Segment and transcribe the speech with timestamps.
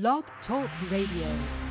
[0.00, 1.63] Blog Talk Radio.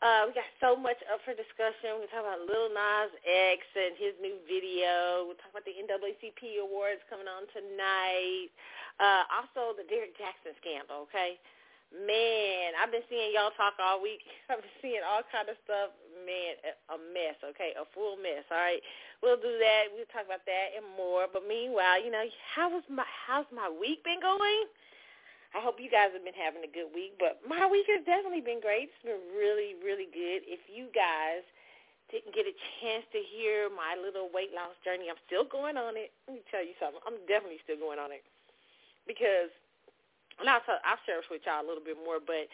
[0.00, 2.00] Uh, we got so much up for discussion.
[2.00, 5.28] We talk about Lil Nas X and his new video.
[5.28, 8.48] We talk about the NAACP awards coming on tonight.
[8.96, 11.04] Uh, also, the Derrick Jaxsn scandal.
[11.04, 11.36] Okay.
[11.92, 14.24] Man, I've been seeing y'all talk all week.
[14.48, 15.92] I've been seeing all kind of stuff.
[16.24, 16.56] Man,
[16.88, 17.76] a mess, okay?
[17.76, 18.80] A full mess, all right?
[19.20, 19.92] We'll do that.
[19.92, 21.28] We'll talk about that and more.
[21.28, 22.24] But meanwhile, you know,
[22.56, 24.64] how was my how's my week been going?
[25.50, 27.18] I hope you guys have been having a good week.
[27.18, 28.90] But my week has definitely been great.
[28.94, 30.46] It's been really, really good.
[30.46, 31.42] If you guys
[32.10, 35.98] didn't get a chance to hear my little weight loss journey, I'm still going on
[35.98, 36.14] it.
[36.26, 37.02] Let me tell you something.
[37.06, 38.22] I'm definitely still going on it
[39.06, 39.50] because
[40.40, 42.48] and I'll, I'll share this with y'all a little bit more, but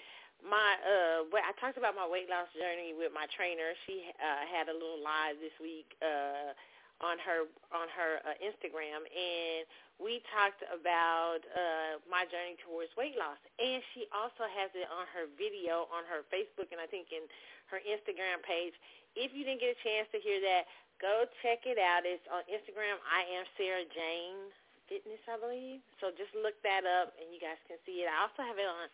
[0.45, 3.73] my uh I talked about my weight loss journey with my trainer.
[3.89, 6.53] She uh had a little live this week uh
[7.01, 9.65] on her on her uh, Instagram and
[9.97, 13.41] we talked about uh my journey towards weight loss.
[13.57, 17.25] And she also has it on her video on her Facebook and I think in
[17.73, 18.77] her Instagram page.
[19.17, 20.69] If you didn't get a chance to hear that,
[21.01, 22.05] go check it out.
[22.05, 23.01] It's on Instagram.
[23.09, 24.53] I am Sarah Jane
[24.87, 25.81] Fitness, I believe.
[25.99, 28.09] So just look that up, and you guys can see it.
[28.12, 28.87] I also have it on.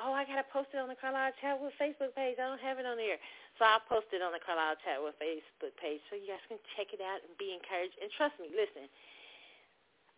[0.00, 2.34] Oh, I gotta post it on the Carlisle Chatwood Facebook page.
[2.40, 3.20] I don't have it on there,
[3.58, 6.90] so I'll post it on the Carlisle Chatwood Facebook page, so you guys can check
[6.90, 7.94] it out and be encouraged.
[8.02, 8.90] And trust me, listen.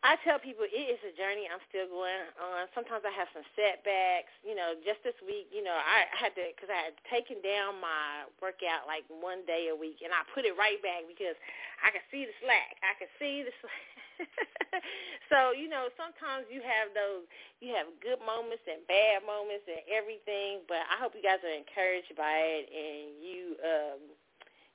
[0.06, 2.70] I tell people it is a journey I'm still going on.
[2.78, 4.30] Sometimes I have some setbacks.
[4.46, 7.82] You know, just this week, you know, I had to because I had taken down
[7.82, 11.34] my workout like one day a week, and I put it right back because
[11.82, 12.78] I could see the slack.
[12.86, 13.86] I could see the slack.
[15.32, 17.26] so you know, sometimes you have those,
[17.58, 20.62] you have good moments and bad moments and everything.
[20.70, 23.42] But I hope you guys are encouraged by it and you.
[23.66, 24.00] um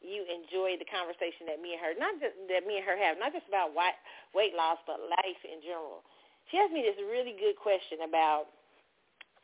[0.01, 3.21] you enjoy the conversation that me and her, not just that me and her have,
[3.21, 3.97] not just about weight
[4.33, 6.01] weight loss, but life in general.
[6.49, 8.51] She asked me this really good question about,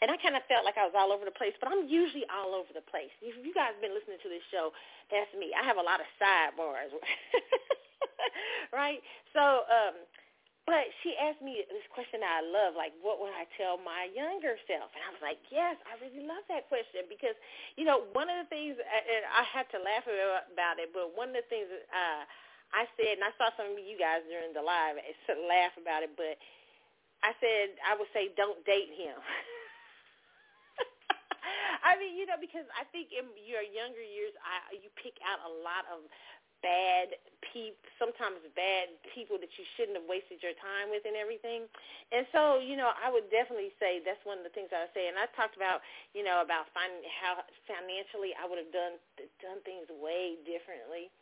[0.02, 2.26] and I kind of felt like I was all over the place, but I'm usually
[2.28, 3.14] all over the place.
[3.24, 4.76] If you guys have been listening to this show,
[5.14, 5.54] that's me.
[5.56, 6.92] I have a lot of sidebars,
[8.76, 9.00] right?
[9.32, 9.96] So, um,
[10.68, 14.12] but she asked me this question that I love, like, what would I tell my
[14.12, 14.92] younger self?
[14.92, 17.40] And I was like, yes, I really love that question because,
[17.80, 21.32] you know, one of the things, and I had to laugh about it, but one
[21.32, 22.28] of the things uh,
[22.76, 26.04] I said, and I saw some of you guys during the live to laugh about
[26.04, 26.36] it, but
[27.24, 29.18] I said I would say don't date him.
[31.88, 35.40] I mean, you know, because I think in your younger years, I you pick out
[35.48, 36.04] a lot of
[36.62, 37.18] bad
[37.54, 41.66] people, sometimes bad people that you shouldn't have wasted your time with and everything.
[42.10, 45.10] And so, you know, I would definitely say that's one of the things I say.
[45.10, 45.86] And I talked about,
[46.18, 48.98] you know, about finding how financially I would have done
[49.42, 51.14] done things way differently.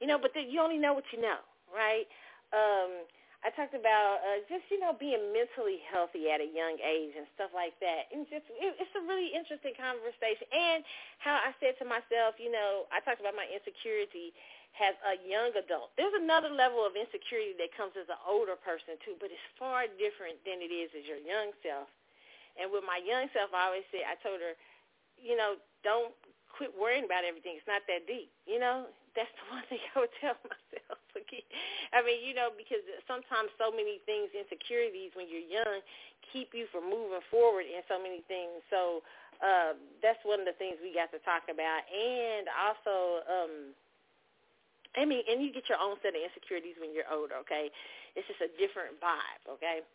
[0.00, 2.08] You know, but the, you only know what you know, right?
[2.56, 3.04] Um,
[3.40, 7.24] I talked about uh, just you know being mentally healthy at a young age and
[7.32, 10.44] stuff like that, and just it, it's a really interesting conversation.
[10.52, 10.84] And
[11.24, 14.36] how I said to myself, you know, I talked about my insecurity
[14.78, 15.92] as a young adult.
[16.00, 19.84] There's another level of insecurity that comes as an older person too, but it's far
[20.00, 21.90] different than it is as your young self.
[22.56, 24.56] And with my young self, I always say, I told her,
[25.20, 26.16] you know, don't
[26.48, 27.60] quit worrying about everything.
[27.60, 28.32] It's not that deep.
[28.48, 30.98] You know, that's the one thing I would tell myself.
[31.94, 35.82] I mean, you know, because sometimes so many things, insecurities when you're young,
[36.32, 38.62] keep you from moving forward in so many things.
[38.70, 39.02] So
[39.42, 41.82] uh, that's one of the things we got to talk about.
[41.90, 43.54] And also, um,
[44.98, 47.70] I mean, and you get your own set of insecurities when you're older, okay?
[48.18, 49.86] It's just a different vibe, okay?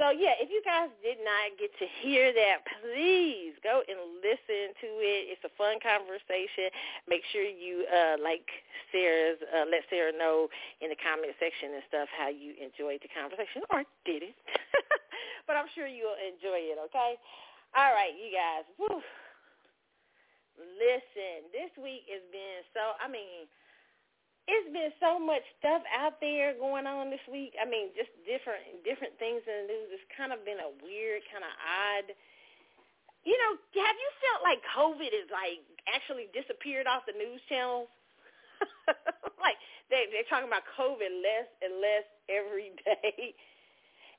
[0.00, 4.72] So, yeah, if you guys did not get to hear that, please go and listen
[4.80, 5.36] to it.
[5.36, 6.72] It's a fun conversation.
[7.04, 8.48] Make sure you, uh, like
[8.88, 10.48] Sarah's, uh, let Sarah know
[10.80, 14.36] in the comment section and stuff how you enjoyed the conversation or did it.
[15.46, 17.20] but I'm sure you'll enjoy it, okay?
[17.76, 18.64] All right, you guys.
[18.80, 19.04] Whew.
[20.56, 23.46] Listen, this week has been so, I mean,
[24.48, 27.52] it's been so much stuff out there going on this week.
[27.60, 29.92] I mean, just different different things in the news.
[29.92, 32.08] It's kind of been a weird, kind of odd.
[33.28, 35.60] You know, have you felt like COVID is like
[35.92, 37.92] actually disappeared off the news channels?
[39.44, 39.60] like
[39.92, 43.36] they they're talking about COVID less and less every day.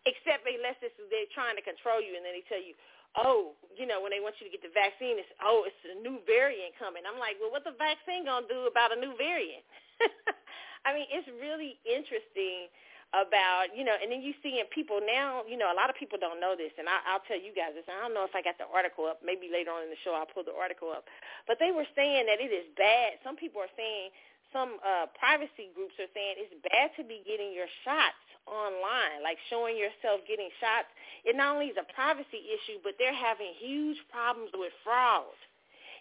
[0.08, 2.72] Except unless it's, they're trying to control you, and then they tell you,
[3.18, 5.98] oh, you know, when they want you to get the vaccine, it's oh, it's a
[6.04, 7.08] new variant coming.
[7.08, 9.64] I'm like, well, what the vaccine gonna do about a new variant?
[10.88, 12.70] I mean, it's really interesting
[13.10, 15.98] about, you know, and then you see in people now, you know, a lot of
[15.98, 17.90] people don't know this, and I, I'll tell you guys this.
[17.90, 19.26] I don't know if I got the article up.
[19.26, 21.10] Maybe later on in the show I'll pull the article up.
[21.50, 23.18] But they were saying that it is bad.
[23.26, 24.14] Some people are saying,
[24.52, 28.18] some uh, privacy groups are saying it's bad to be getting your shots
[28.50, 30.90] online, like showing yourself getting shots.
[31.26, 35.38] It not only is a privacy issue, but they're having huge problems with fraud.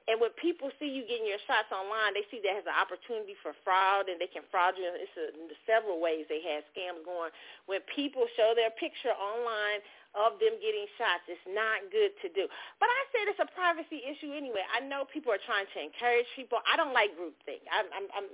[0.08, 3.36] And when people see you getting your shots online, they see that as an opportunity
[3.44, 4.88] for fraud, and they can fraud you.
[4.88, 5.36] It's a,
[5.68, 7.28] several ways they have scams going.
[7.68, 9.84] When people show their picture online
[10.16, 12.48] of them getting shots, it's not good to do.
[12.80, 14.64] But I said it's a privacy issue anyway.
[14.72, 16.58] I know people are trying to encourage people.
[16.64, 17.64] I don't like groupthink.
[17.68, 18.26] I'm, I'm, I'm,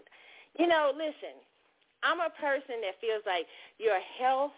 [0.58, 1.34] you know, listen.
[2.04, 3.48] I'm a person that feels like
[3.80, 4.52] your health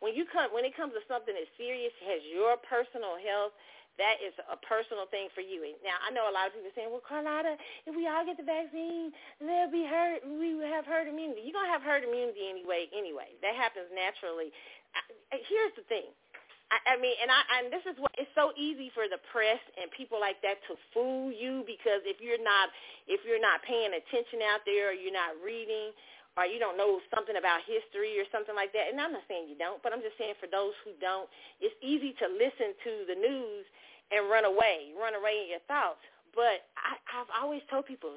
[0.00, 3.52] when you come when it comes to something as serious as your personal health
[4.00, 5.60] that is a personal thing for you.
[5.84, 8.48] Now, I know a lot of people saying, well, Carlotta, if we all get the
[8.48, 10.24] vaccine, they'll be hurt.
[10.24, 11.44] We will have herd immunity.
[11.44, 12.88] You're to have herd immunity anyway.
[12.96, 14.56] Anyway, that happens naturally.
[15.28, 16.08] Here's the thing.
[16.70, 19.60] I, I mean, and I and this is what it's so easy for the press
[19.78, 22.70] and people like that to fool you because if you're not
[23.10, 25.90] if you're not paying attention out there or you're not reading
[26.38, 28.86] or you don't know something about history or something like that.
[28.90, 31.26] And I'm not saying you don't, but I'm just saying for those who don't,
[31.58, 33.66] it's easy to listen to the news
[34.14, 36.02] and run away, run away in your thoughts.
[36.30, 38.14] But I, I've always told people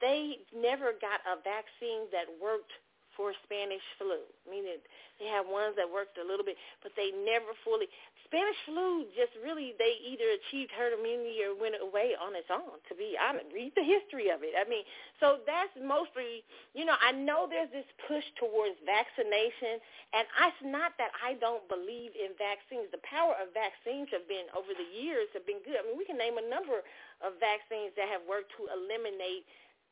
[0.00, 2.72] they never got a vaccine that worked
[3.20, 4.80] for Spanish flu, meaning
[5.20, 7.84] they have ones that worked a little bit, but they never fully.
[8.24, 12.80] Spanish flu just really they either achieved herd immunity or went away on its own.
[12.88, 14.56] To be honest, read the history of it.
[14.56, 14.88] I mean,
[15.20, 16.40] so that's mostly,
[16.72, 19.84] you know, I know there's this push towards vaccination,
[20.16, 22.88] and it's not that I don't believe in vaccines.
[22.88, 25.76] The power of vaccines have been over the years have been good.
[25.76, 26.80] I mean, we can name a number
[27.20, 29.44] of vaccines that have worked to eliminate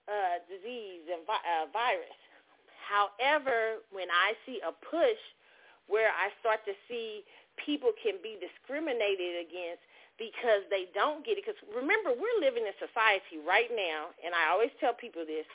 [0.08, 2.16] uh, disease and vi- uh, virus.
[2.88, 5.20] However, when I see a push
[5.93, 7.25] where I start to see
[7.61, 9.85] people can be discriminated against
[10.16, 11.45] because they don't get it.
[11.45, 15.47] Because remember, we're living in society right now, and I always tell people this,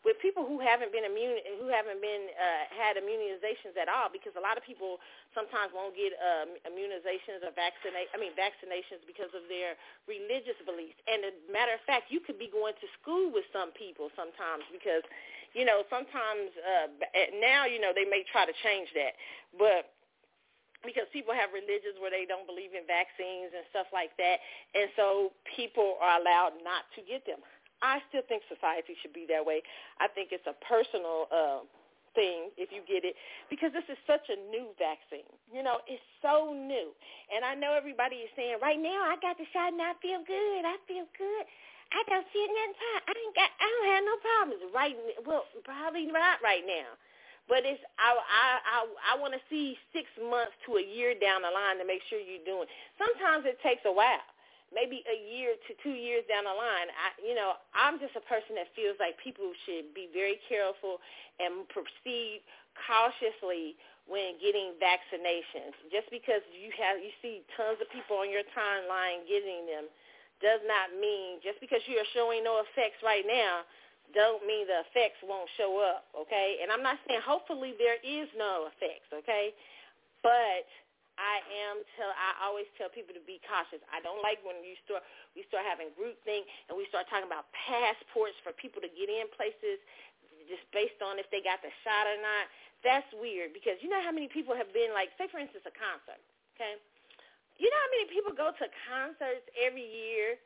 [0.00, 4.32] with people who haven't been immune, who haven't been uh, had immunizations at all, because
[4.32, 4.96] a lot of people
[5.36, 8.08] sometimes won't get um, immunizations or vaccinate.
[8.12, 9.76] I mean vaccinations because of their
[10.08, 10.96] religious beliefs.
[11.04, 14.08] And as a matter of fact, you could be going to school with some people
[14.16, 15.04] sometimes because,
[15.54, 16.88] you know, sometimes uh,
[17.40, 19.18] now you know they may try to change that,
[19.58, 19.90] but
[20.80, 24.40] because people have religions where they don't believe in vaccines and stuff like that,
[24.72, 27.42] and so people are allowed not to get them.
[27.82, 29.64] I still think society should be that way.
[30.00, 31.64] I think it's a personal uh,
[32.14, 33.16] thing if you get it
[33.48, 35.26] because this is such a new vaccine.
[35.48, 36.92] You know, it's so new,
[37.32, 40.20] and I know everybody is saying right now I got the shot and I feel
[40.24, 40.62] good.
[40.64, 41.44] I feel good.
[41.90, 42.78] I don't feel nothing.
[43.06, 43.50] I ain't got.
[43.58, 44.62] I don't have no problems.
[44.74, 44.94] Right?
[45.26, 46.94] Well, probably not right now.
[47.50, 48.78] But it's I I I,
[49.10, 52.22] I want to see six months to a year down the line to make sure
[52.22, 52.70] you're doing.
[52.94, 54.22] Sometimes it takes a while,
[54.70, 56.90] maybe a year to two years down the line.
[56.94, 61.02] I you know I'm just a person that feels like people should be very careful
[61.42, 62.46] and proceed
[62.86, 63.74] cautiously
[64.06, 65.74] when getting vaccinations.
[65.90, 69.90] Just because you have you see tons of people on your timeline getting them
[70.40, 73.64] does not mean just because you are showing no effects right now
[74.10, 76.58] don't mean the effects won't show up, okay?
[76.58, 79.54] And I'm not saying hopefully there is no effects, okay?
[80.18, 80.66] But
[81.14, 81.38] I
[81.70, 83.78] am tell I always tell people to be cautious.
[83.92, 85.06] I don't like when you start
[85.38, 89.06] we start having group think and we start talking about passports for people to get
[89.06, 89.78] in places
[90.50, 92.50] just based on if they got the shot or not
[92.82, 95.74] that's weird because you know how many people have been like, say for instance, a
[95.76, 96.20] concert,
[96.56, 96.80] okay?
[97.60, 100.40] You know how many people go to concerts every year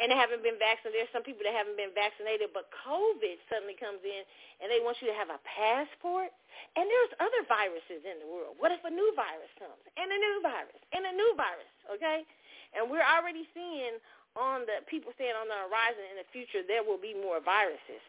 [0.00, 0.96] and they haven't been vaccinated.
[0.96, 4.22] There's some people that haven't been vaccinated, but COVID suddenly comes in
[4.62, 6.32] and they want you to have a passport.
[6.78, 8.56] And there's other viruses in the world.
[8.56, 12.24] What if a new virus comes and a new virus and a new virus, okay?
[12.72, 14.00] And we're already seeing
[14.38, 18.00] on the people saying on the horizon in the future there will be more viruses.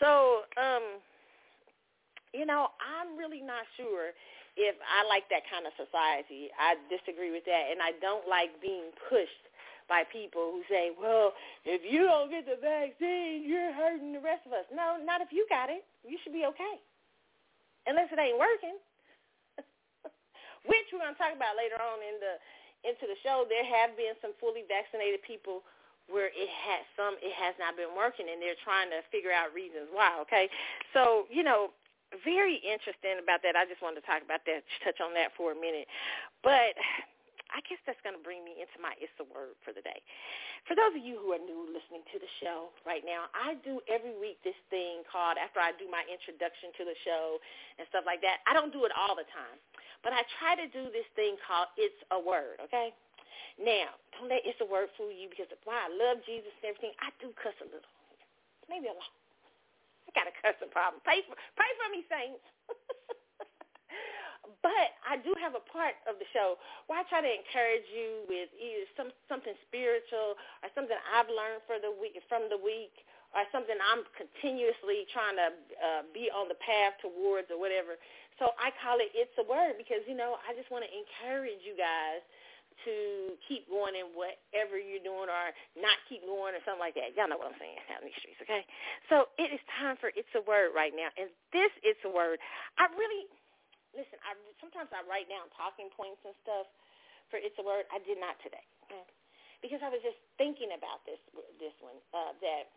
[0.00, 0.98] So, um,
[2.32, 4.16] you know, I'm really not sure
[4.56, 6.50] if I like that kind of society.
[6.54, 9.44] I disagree with that, and I don't like being pushed
[9.90, 14.46] by people who say, well, if you don't get the vaccine, you're hurting the rest
[14.48, 14.64] of us.
[14.72, 15.84] No, not if you got it.
[16.06, 16.76] You should be okay,
[17.84, 18.78] unless it ain't working.
[20.70, 22.34] Which we're to talk about later on in the
[22.84, 23.44] into the show.
[23.48, 25.64] There have been some fully vaccinated people
[26.08, 29.48] where it has some it has not been working and they're trying to figure out
[29.56, 30.52] reasons why okay
[30.92, 31.72] so you know
[32.22, 33.58] very interesting about that.
[33.58, 35.90] I just wanted to talk about that, touch on that for a minute.
[36.44, 36.78] But
[37.54, 40.02] I guess that's going to bring me into my It's a Word for the day.
[40.66, 43.78] For those of you who are new listening to the show right now, I do
[43.86, 47.38] every week this thing called, after I do my introduction to the show
[47.78, 49.58] and stuff like that, I don't do it all the time.
[50.02, 52.90] But I try to do this thing called It's a Word, okay?
[53.60, 56.94] Now, don't let It's a Word fool you because while I love Jesus and everything,
[56.98, 57.92] I do cuss a little.
[58.66, 59.12] Maybe a lot
[60.14, 61.02] got a cussing problem.
[61.04, 62.42] Pray for, pray for me, saints.
[64.64, 66.56] but I do have a part of the show
[66.86, 71.64] where I try to encourage you with either some something spiritual or something I've learned
[71.68, 73.04] for the week from the week
[73.34, 77.98] or something I'm continuously trying to uh, be on the path towards or whatever.
[78.38, 81.62] So I call it "It's a Word" because you know I just want to encourage
[81.66, 82.22] you guys
[82.82, 85.46] to keep going in whatever you're doing or
[85.78, 87.14] not keep going or something like that.
[87.14, 88.66] Y'all know what I'm saying out in these streets, okay?
[89.06, 91.08] So it is time for It's a Word right now.
[91.14, 92.42] And this It's a Word,
[92.76, 93.30] I really,
[93.94, 96.66] listen, I sometimes I write down talking points and stuff
[97.30, 97.86] for It's a Word.
[97.94, 99.06] I did not today, okay?
[99.62, 101.22] Because I was just thinking about this
[101.62, 102.68] this one, uh, that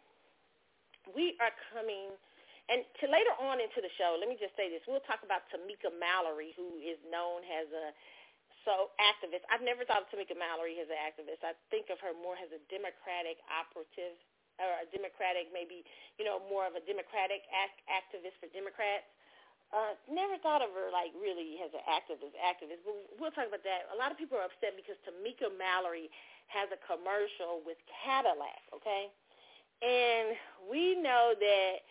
[1.11, 2.13] we are coming–
[2.67, 4.83] and to later on into the show, let me just say this.
[4.83, 7.95] We'll talk about Tamika Mallory, who is known as a
[8.67, 9.47] so activist.
[9.47, 11.39] I've never thought of Tamika Mallory as an activist.
[11.39, 14.19] I think of her more as a Democratic operative
[14.59, 15.87] or a Democratic, maybe,
[16.19, 19.07] you know, more of a Democratic act- activist for Democrats.
[19.71, 23.63] Uh, never thought of her like really as an activist, activist, but we'll talk about
[23.63, 23.87] that.
[23.91, 26.11] A lot of people are upset because Tamika Mallory
[26.51, 29.11] has a commercial with Cadillac, okay?
[29.83, 30.35] And
[30.71, 31.83] we know that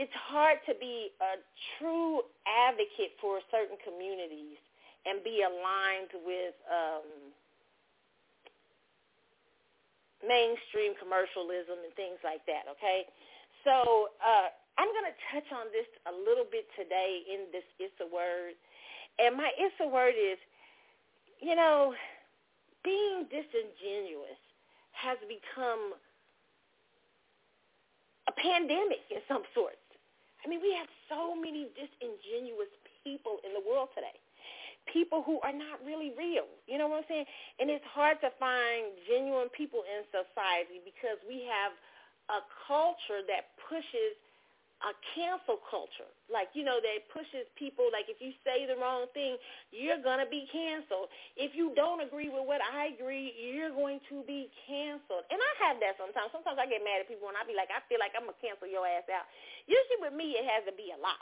[0.00, 1.40] it's hard to be a
[1.76, 4.56] true advocate for certain communities
[5.06, 7.06] and be aligned with um,
[10.24, 13.06] mainstream commercialism and things like that, okay?
[13.62, 17.94] So uh, I'm going to touch on this a little bit today in this It's
[18.02, 18.58] a Word.
[19.18, 20.38] And my It's a Word is,
[21.38, 21.94] you know,
[22.82, 24.38] being disingenuous
[24.94, 25.94] has become
[28.26, 29.82] a pandemic in some sorts.
[30.42, 32.70] I mean, we have so many disingenuous
[33.02, 34.14] people in the world today
[34.92, 36.48] people who are not really real.
[36.66, 37.28] You know what I'm saying?
[37.60, 41.72] And it's hard to find genuine people in society because we have
[42.28, 44.16] a culture that pushes
[44.86, 46.06] a cancel culture.
[46.30, 49.34] Like, you know, that pushes people, like if you say the wrong thing,
[49.74, 51.10] you're going to be canceled.
[51.34, 55.26] If you don't agree with what I agree, you're going to be canceled.
[55.34, 56.30] And I have that sometimes.
[56.30, 58.38] Sometimes I get mad at people and I be like, I feel like I'm going
[58.38, 59.26] to cancel your ass out.
[59.66, 61.18] Usually with me, it has to be a lot.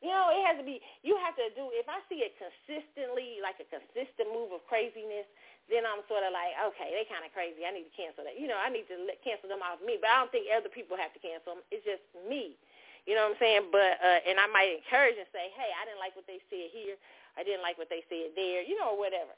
[0.00, 3.36] You know, it has to be, you have to do, if I see it consistently,
[3.44, 5.28] like a consistent move of craziness,
[5.68, 7.68] then I'm sort of like, okay, they kind of crazy.
[7.68, 8.40] I need to cancel that.
[8.40, 10.00] You know, I need to let, cancel them off me.
[10.00, 11.62] But I don't think other people have to cancel them.
[11.68, 12.56] It's just me.
[13.04, 13.64] You know what I'm saying?
[13.68, 16.72] But, uh, and I might encourage and say, hey, I didn't like what they said
[16.72, 16.96] here.
[17.36, 19.36] I didn't like what they said there, you know, or whatever.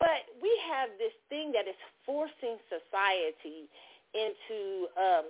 [0.00, 3.68] But we have this thing that is forcing society
[4.16, 5.28] into um,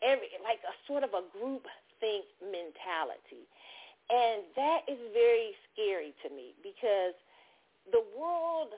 [0.00, 1.66] every, like a sort of a group
[2.02, 3.46] think mentality.
[4.10, 7.14] And that is very scary to me because
[7.94, 8.74] the world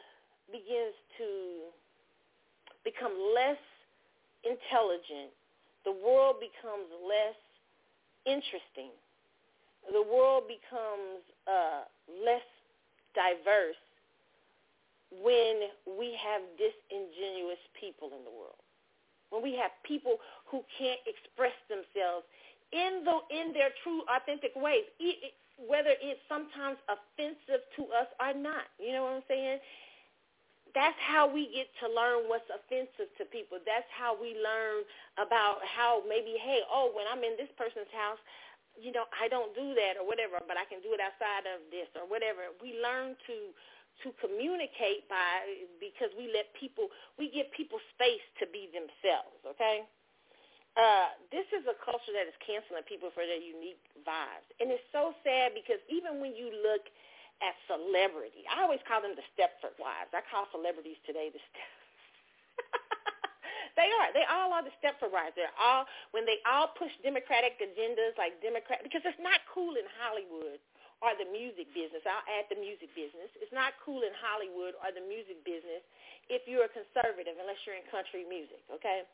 [0.52, 1.72] begins to
[2.84, 3.60] become less
[4.44, 5.32] intelligent.
[5.88, 7.40] The world becomes less
[8.28, 8.92] interesting
[9.92, 11.84] the world becomes uh,
[12.24, 12.46] less
[13.12, 13.80] diverse
[15.12, 18.58] when we have disingenuous people in the world.
[19.30, 22.24] When we have people who can't express themselves
[22.74, 24.84] in the in their true authentic ways,
[25.62, 28.66] whether it's sometimes offensive to us or not.
[28.82, 29.60] You know what I'm saying?
[30.74, 33.62] That's how we get to learn what's offensive to people.
[33.62, 34.82] That's how we learn
[35.22, 38.18] about how maybe, hey, oh, when I'm in this person's house,
[38.74, 41.62] you know, I don't do that or whatever, but I can do it outside of
[41.70, 42.50] this or whatever.
[42.62, 43.36] We learn to
[44.02, 45.46] to communicate by
[45.78, 49.86] because we let people we give people space to be themselves, okay?
[50.74, 54.46] Uh, this is a culture that is canceling people for their unique vibes.
[54.58, 56.90] And it's so sad because even when you look
[57.42, 60.10] at celebrity, I always call them the Stepford wives.
[60.10, 61.70] I call celebrities today the Step.
[63.78, 64.10] they are.
[64.18, 65.38] They all are the Stepford wives.
[65.38, 69.86] They're all when they all push democratic agendas like Democrat because it's not cool in
[70.02, 70.58] Hollywood
[71.04, 72.00] or the music business.
[72.08, 73.28] I'll add the music business.
[73.36, 75.84] It's not cool in Hollywood or the music business
[76.32, 79.04] if you're a conservative unless you're in country music, okay?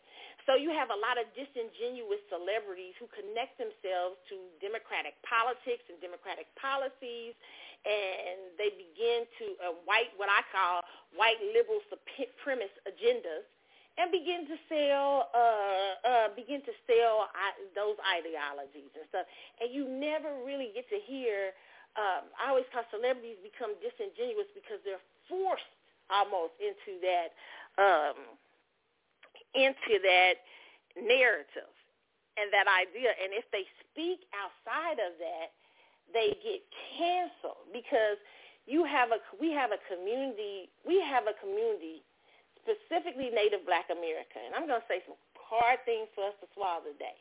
[0.47, 5.99] So you have a lot of disingenuous celebrities who connect themselves to democratic politics and
[5.99, 7.35] democratic policies
[7.83, 10.85] and they begin to uh, white what I call
[11.17, 13.49] white liberal supremacist agendas
[13.99, 19.27] and begin to sell uh, uh, begin to sell uh, those ideologies and stuff.
[19.61, 21.57] And you never really get to hear
[21.99, 25.67] um, I always call celebrities become disingenuous because they're forced
[26.11, 27.35] almost into that
[27.79, 28.19] um,
[29.55, 30.43] into that
[30.99, 31.75] narrative
[32.39, 33.11] and that idea.
[33.19, 35.51] And if they speak outside of that,
[36.15, 36.63] they get
[36.99, 38.19] canceled because
[38.67, 42.03] you have a we have a community we have a community
[42.63, 46.47] specifically Native Black America, and I'm going to say some hard things for us to
[46.55, 47.17] swallow today.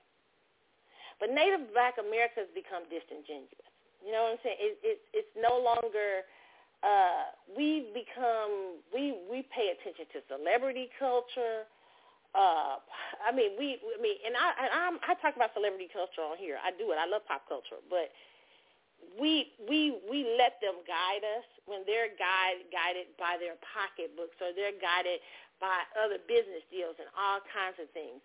[1.17, 3.68] But Native Black America has become disingenuous.
[4.05, 4.59] You know what I'm saying?
[4.59, 6.23] It, it, it's no longer
[6.83, 11.67] uh, we become we we pay attention to celebrity culture.
[12.31, 12.77] Uh,
[13.19, 16.39] I mean, we I mean, and I and I'm, I talk about celebrity culture on
[16.39, 16.55] here.
[16.61, 16.97] I do it.
[17.01, 18.15] I love pop culture, but
[19.19, 24.55] we we we let them guide us when they're guide, guided by their pocketbooks or
[24.55, 25.19] they're guided
[25.59, 28.23] by other business deals and all kinds of things.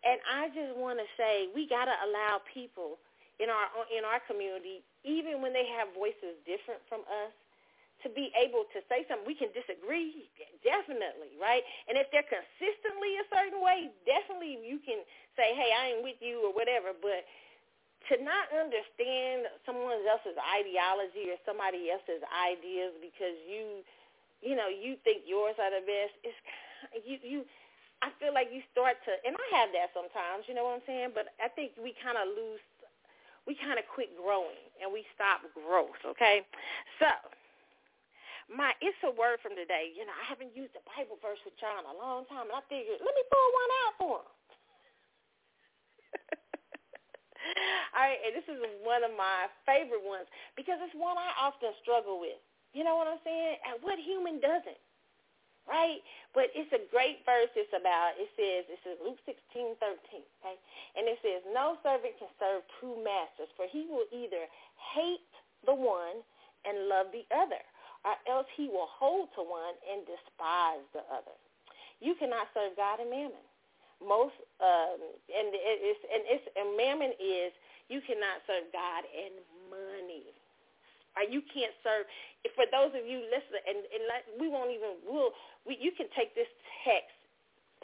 [0.00, 2.96] And I just want to say we got to allow people
[3.40, 7.32] in our in our community, even when they have voices different from us,
[8.04, 9.24] to be able to say something.
[9.28, 10.28] We can disagree,
[10.64, 11.64] definitely, right?
[11.88, 15.04] And if they're consistently a certain way, definitely you can
[15.36, 16.96] say, hey, I ain't with you or whatever.
[16.96, 17.24] But
[18.08, 23.84] to not understand someone else's ideology or somebody else's ideas because you,
[24.40, 26.36] you know, you think yours are the best, it's
[27.04, 27.40] you you.
[28.00, 30.86] I feel like you start to, and I have that sometimes, you know what I'm
[30.88, 31.12] saying?
[31.12, 32.64] But I think we kind of lose
[33.50, 36.46] we kind of quit growing and we stop growth, okay?
[37.02, 37.10] So,
[38.46, 39.90] my it's a word from today.
[39.90, 42.54] You know, I haven't used a Bible verse with John in a long time, and
[42.54, 44.30] I figured, let me pull one out for him.
[47.98, 51.74] All right, and this is one of my favorite ones because it's one I often
[51.82, 52.38] struggle with.
[52.70, 53.58] You know what I'm saying?
[53.66, 54.78] And what human doesn't?
[55.70, 56.02] Right?
[56.34, 57.48] But it's a great verse.
[57.54, 60.58] It's about, it says, it says Luke 16, 13, okay?
[60.98, 64.50] And it says, no servant can serve two masters, for he will either
[64.98, 65.30] hate
[65.64, 66.20] the one
[66.66, 67.62] and love the other,
[68.02, 71.38] or else he will hold to one and despise the other.
[72.02, 73.46] You cannot serve God and mammon.
[74.02, 77.52] Most, um, and it's, and it's, and mammon is,
[77.92, 79.34] you cannot serve God and
[79.68, 80.39] money
[81.18, 82.06] or you can't serve.
[82.56, 85.34] For those of you listening, and, and like, we won't even we'll
[85.66, 86.50] we, you can take this
[86.86, 87.14] text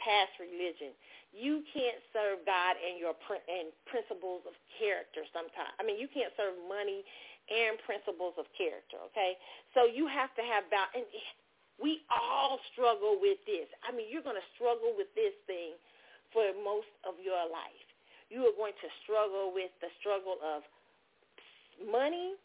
[0.01, 0.93] past religion.
[1.35, 5.27] You can't serve God and your and principles of character.
[5.35, 7.05] Sometimes, I mean, you can't serve money
[7.47, 8.97] and principles of character.
[9.11, 9.37] Okay,
[9.77, 11.05] so you have to have about and
[11.77, 13.69] we all struggle with this.
[13.85, 15.77] I mean, you're going to struggle with this thing
[16.33, 17.85] for most of your life.
[18.33, 20.65] You are going to struggle with the struggle of
[21.79, 22.35] money,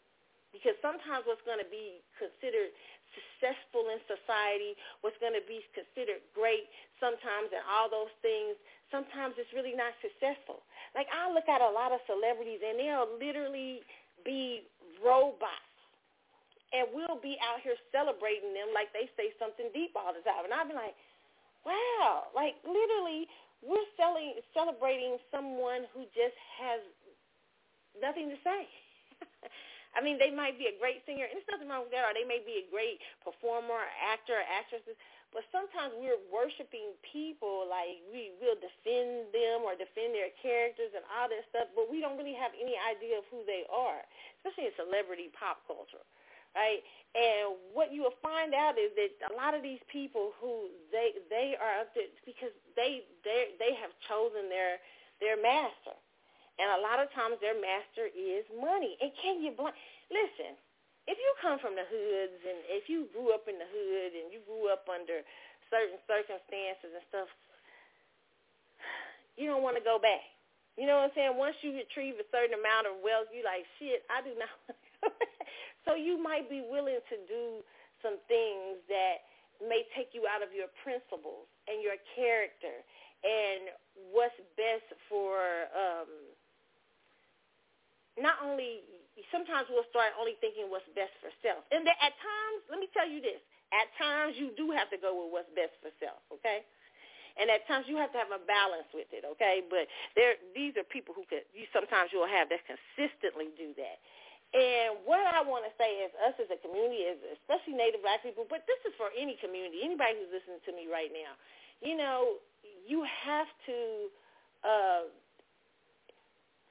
[0.53, 2.71] because sometimes what's going to be considered
[3.13, 8.57] successful in society, what's going to be considered great sometimes and all those things,
[8.89, 10.61] sometimes it's really not successful.
[10.93, 13.81] Like I look at a lot of celebrities and they'll literally
[14.21, 14.65] be
[15.01, 15.69] robots.
[16.73, 20.41] And we'll be out here celebrating them like they say something deep all the time.
[20.41, 20.97] And I'll be like,
[21.61, 23.29] wow, like literally
[23.61, 26.81] we're selling, celebrating someone who just has
[28.01, 28.65] nothing to say.
[29.93, 32.13] I mean, they might be a great singer, and there's nothing wrong with that, or
[32.17, 34.97] they may be a great performer, or actor, or actresses.
[35.33, 41.01] But sometimes we're worshiping people like we will defend them or defend their characters and
[41.09, 44.05] all that stuff, but we don't really have any idea of who they are,
[44.41, 46.05] especially in celebrity pop culture
[46.55, 46.81] right?
[47.13, 51.13] And what you will find out is that a lot of these people who they
[51.29, 54.81] they are up there because they they they have chosen their
[55.21, 55.97] their master,
[56.61, 58.97] and a lot of times their master is money.
[59.01, 59.73] And can you blame?
[60.13, 60.53] Listen,
[61.09, 64.29] if you come from the hoods and if you grew up in the hood and
[64.29, 65.25] you grew up under
[65.73, 67.29] certain circumstances and stuff,
[69.39, 70.21] you don't want to go back.
[70.77, 71.33] You know what I'm saying?
[71.37, 74.53] Once you retrieve a certain amount of wealth, you like, shit, I do not
[75.85, 77.59] So you might be willing to do
[77.99, 79.27] some things that
[79.59, 82.83] may take you out of your principles and your character
[83.23, 83.71] and
[84.11, 86.09] what's best for um
[88.17, 88.85] not only
[89.29, 91.61] sometimes we'll start only thinking what's best for self.
[91.69, 93.41] And at times, let me tell you this,
[93.73, 96.65] at times you do have to go with what's best for self, okay?
[97.37, 99.65] And at times you have to have a balance with it, okay?
[99.65, 103.97] But there these are people who could you sometimes you'll have that consistently do that.
[104.53, 108.21] And what I want to say is us as a community, is especially Native Black
[108.21, 111.33] people, but this is for any community, anybody who's listening to me right now,
[111.81, 112.37] you know,
[112.85, 113.77] you have to,
[114.61, 115.03] uh,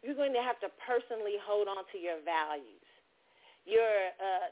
[0.02, 2.82] you're going to have to personally hold on to your values.
[3.62, 3.86] Your,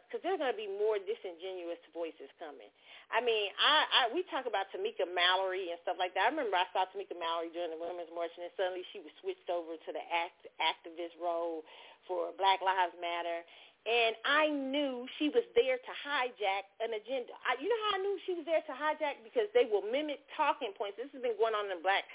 [0.06, 2.70] because uh, there's going to be more disingenuous voices coming.
[3.10, 6.30] I mean, I, I we talk about Tamika Mallory and stuff like that.
[6.30, 9.10] I remember I saw Tamika Mallory during the Women's March, and then suddenly she was
[9.18, 11.66] switched over to the act, activist role
[12.06, 13.42] for Black Lives Matter.
[13.82, 17.34] And I knew she was there to hijack an agenda.
[17.42, 19.26] I, you know how I knew she was there to hijack?
[19.26, 21.00] Because they will mimic talking points.
[21.00, 22.06] This has been going on in black,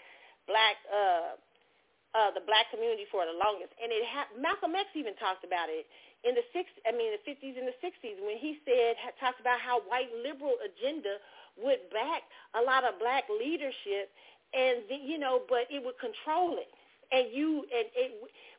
[0.47, 1.35] black, uh,
[2.15, 3.75] uh, the black community for the longest.
[3.75, 5.83] And it ha- Malcolm X even talked about it
[6.25, 9.61] in the six, I mean the 50s and the 60s when he said talked about
[9.61, 11.21] how white liberal agenda
[11.59, 12.25] would back
[12.57, 14.09] a lot of black leadership,
[14.55, 16.71] and the, you know, but it would control it
[17.11, 18.09] and you and it,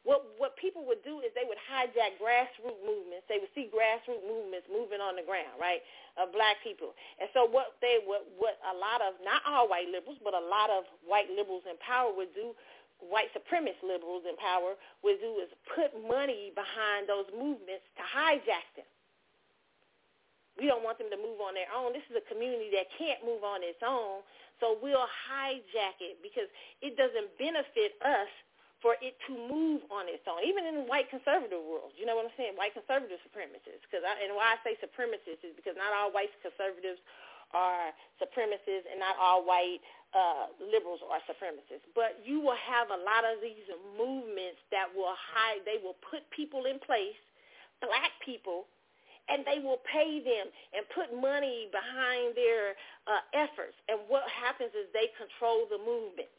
[0.06, 3.26] what what people would do is they would hijack grassroots movements.
[3.26, 5.82] They would see grassroots movements moving on the ground, right,
[6.14, 6.94] of black people.
[7.18, 10.44] And so what they what what a lot of not all white liberals, but a
[10.46, 12.54] lot of white liberals in power would do,
[13.00, 18.66] white supremacist liberals in power would do is put money behind those movements to hijack
[18.76, 18.88] them.
[20.56, 21.92] We don't want them to move on their own.
[21.92, 24.24] This is a community that can't move on its own.
[24.56, 26.48] So we'll hijack it because
[26.80, 28.32] it doesn't benefit us
[28.80, 31.92] for it to move on its own, even in the white conservative world.
[31.96, 32.56] You know what I'm saying?
[32.56, 33.84] White conservative supremacists.
[33.84, 37.00] Because and why I say supremacists is because not all white conservatives
[37.54, 39.82] are supremacists and not all white
[40.16, 41.84] uh, liberals are supremacists.
[41.94, 45.62] But you will have a lot of these movements that will hide.
[45.68, 47.18] They will put people in place,
[47.84, 48.64] black people,
[49.28, 52.78] and they will pay them and put money behind their
[53.10, 53.74] uh, efforts.
[53.90, 56.34] And what happens is they control the movements.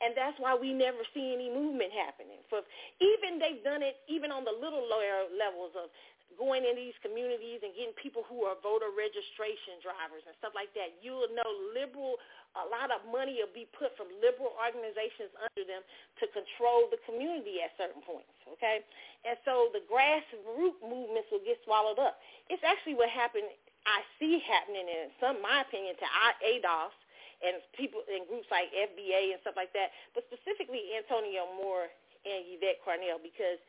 [0.00, 2.40] And that's why we never see any movement happening.
[2.48, 2.64] For
[3.04, 5.92] even they've done it even on the little lower levels of
[6.38, 10.70] going in these communities and getting people who are voter registration drivers and stuff like
[10.78, 10.94] that.
[11.02, 12.20] You'll know liberal
[12.58, 15.86] a lot of money will be put from liberal organizations under them
[16.18, 18.82] to control the community at certain points, okay?
[19.22, 22.18] And so the grassroots movements will get swallowed up.
[22.50, 23.46] It's actually what happened,
[23.86, 26.06] I see happening in some, my opinion, to
[26.42, 26.94] ADOS
[27.40, 31.88] and people in groups like FBA and stuff like that, but specifically Antonio Moore
[32.26, 33.62] and Yvette Carnell because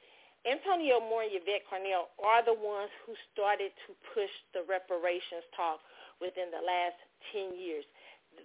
[0.45, 5.79] Antonio Moore and Yvette Carnell are the ones who started to push the reparations talk
[6.17, 6.97] within the last
[7.33, 7.85] 10 years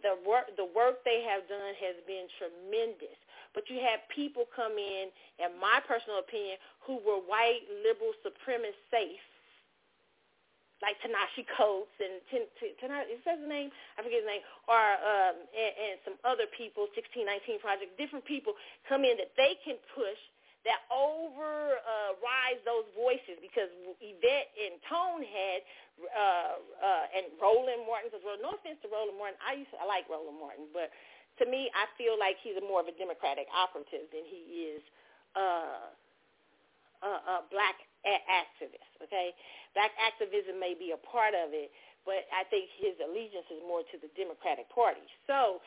[0.02, 3.16] the work the work they have done has been tremendous.
[3.54, 5.08] But you have people come in,
[5.40, 9.24] in my personal opinion, who were white liberal supremacist safe,
[10.84, 12.20] like Ta-Nehisi Coates and
[12.76, 13.72] Tanashi, is that his name?
[13.96, 14.44] I forget his name.
[14.68, 18.52] Or um, and, and some other people, 1619 Project, different people
[18.84, 20.20] come in that they can push
[20.66, 23.70] that override uh, those voices because
[24.02, 25.58] Yvette and Tone had
[25.96, 28.10] uh, uh, and Roland Martin.
[28.10, 30.90] Because well, no offense to Roland Martin, I used to, I like Roland Martin, but
[31.38, 34.82] to me, I feel like he's a more of a Democratic operative than he is
[35.38, 35.86] uh,
[37.06, 38.90] a, a black a- activist.
[39.06, 39.32] Okay,
[39.78, 41.70] black activism may be a part of it,
[42.02, 45.04] but I think his allegiance is more to the Democratic Party.
[45.30, 45.62] So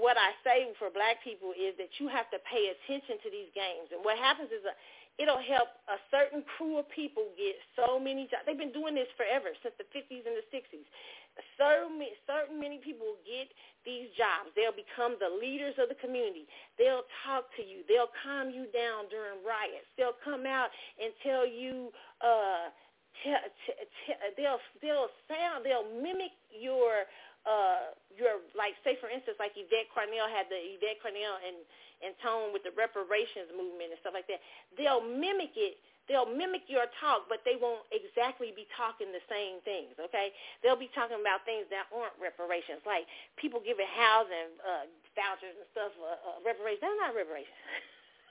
[0.00, 3.50] what I say for black people is that you have to pay attention to these
[3.56, 3.90] games.
[3.92, 4.74] And what happens is a,
[5.20, 8.44] it'll help a certain crew of people get so many jobs.
[8.46, 10.86] They've been doing this forever, since the 50s and the 60s.
[11.58, 13.48] certain certain many people get
[13.84, 14.52] these jobs.
[14.56, 16.46] They'll become the leaders of the community.
[16.78, 17.82] They'll talk to you.
[17.88, 19.88] They'll calm you down during riots.
[19.96, 21.90] They'll come out and tell you.
[22.20, 22.70] uh
[23.22, 23.30] t-
[23.66, 27.06] t- t- they'll they'll sound they'll mimic your
[27.48, 31.58] uh your like say for instance like Yvette Carnell had the Yvette Carnell and
[32.02, 34.42] and tone with the reparations movement and stuff like that.
[34.74, 35.78] They'll mimic it
[36.10, 40.34] they'll mimic your talk, but they won't exactly be talking the same things, okay?
[40.62, 43.06] They'll be talking about things that aren't reparations, like
[43.38, 46.82] people giving housing uh, vouchers and stuff, uh, uh, reparations.
[46.82, 47.54] That's not reparations.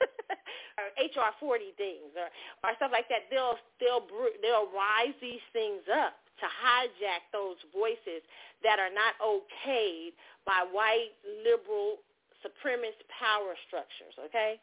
[0.79, 2.27] or HR 40 things or,
[2.65, 3.29] or stuff like that.
[3.31, 4.03] They'll, they'll,
[4.43, 8.25] they'll rise these things up to hijack those voices
[8.63, 10.13] that are not okayed
[10.45, 11.13] by white
[11.45, 12.01] liberal
[12.41, 14.57] supremacist power structures, okay?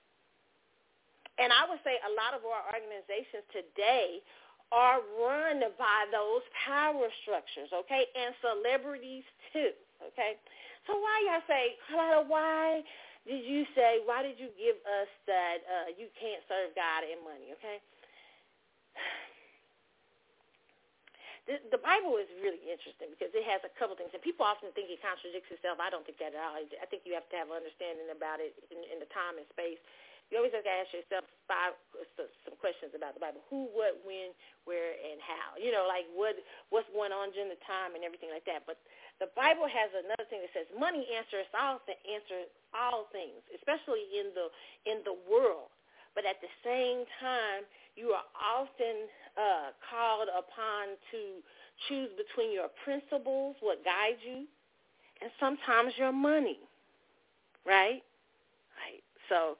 [1.39, 4.19] And I would say a lot of our organizations today
[4.75, 9.73] are run by those power structures, okay, and celebrities too,
[10.13, 10.37] okay.
[10.91, 12.83] So why y'all say, Carlotta, why
[13.27, 17.21] did you say, why did you give us that uh, you can't serve God and
[17.23, 17.79] money, okay?
[21.49, 24.93] The, Bible is really interesting because it has a couple things, and people often think
[24.93, 25.81] it contradicts itself.
[25.81, 26.61] I don't think that at all.
[26.61, 29.49] I think you have to have an understanding about it in, in the time and
[29.49, 29.81] space
[30.29, 31.73] you always have to ask yourself five
[32.21, 34.37] some questions about the Bible: who, what, when,
[34.69, 35.57] where, and how.
[35.57, 36.37] You know, like what
[36.69, 38.69] what's going on during the time and everything like that.
[38.69, 38.77] But
[39.25, 44.05] the Bible has another thing that says money answers all th- answers all things, especially
[44.13, 44.53] in the
[44.85, 45.73] in the world.
[46.19, 47.63] But at the same time,
[47.95, 49.07] you are often
[49.39, 51.39] uh, called upon to
[51.87, 54.51] choose between your principles, what guides you,
[55.23, 56.59] and sometimes your money.
[57.63, 58.03] Right?
[58.83, 59.03] Right.
[59.31, 59.55] So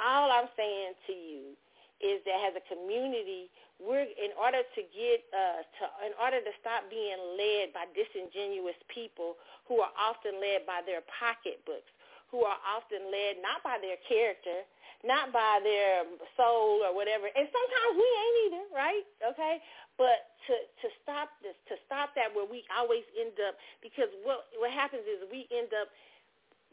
[0.00, 1.52] all I'm saying to you
[2.00, 6.52] is that as a community, we're in order to get uh, to in order to
[6.56, 9.36] stop being led by disingenuous people
[9.68, 11.92] who are often led by their pocketbooks,
[12.32, 14.64] who are often led not by their character,
[15.04, 16.06] not by their
[16.38, 17.26] soul or whatever.
[17.26, 19.06] And sometimes we ain't either, right?
[19.34, 19.58] Okay,
[19.98, 24.46] but to to stop this, to stop that, where we always end up because what
[24.58, 25.90] what happens is we end up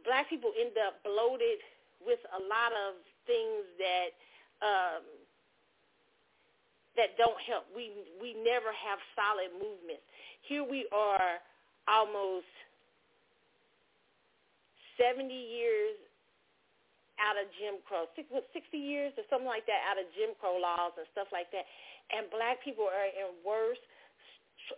[0.05, 1.59] black people end up bloated
[2.05, 4.09] with a lot of things that
[4.61, 5.03] um,
[6.95, 7.65] that don't help.
[7.73, 10.05] We we never have solid movements.
[10.45, 11.41] Here we are,
[11.89, 12.49] almost
[14.97, 15.97] seventy years
[17.19, 18.25] out of Jim Crow, 60
[18.75, 21.67] years or something like that out of Jim Crow laws and stuff like that,
[22.15, 23.79] and black people are in worse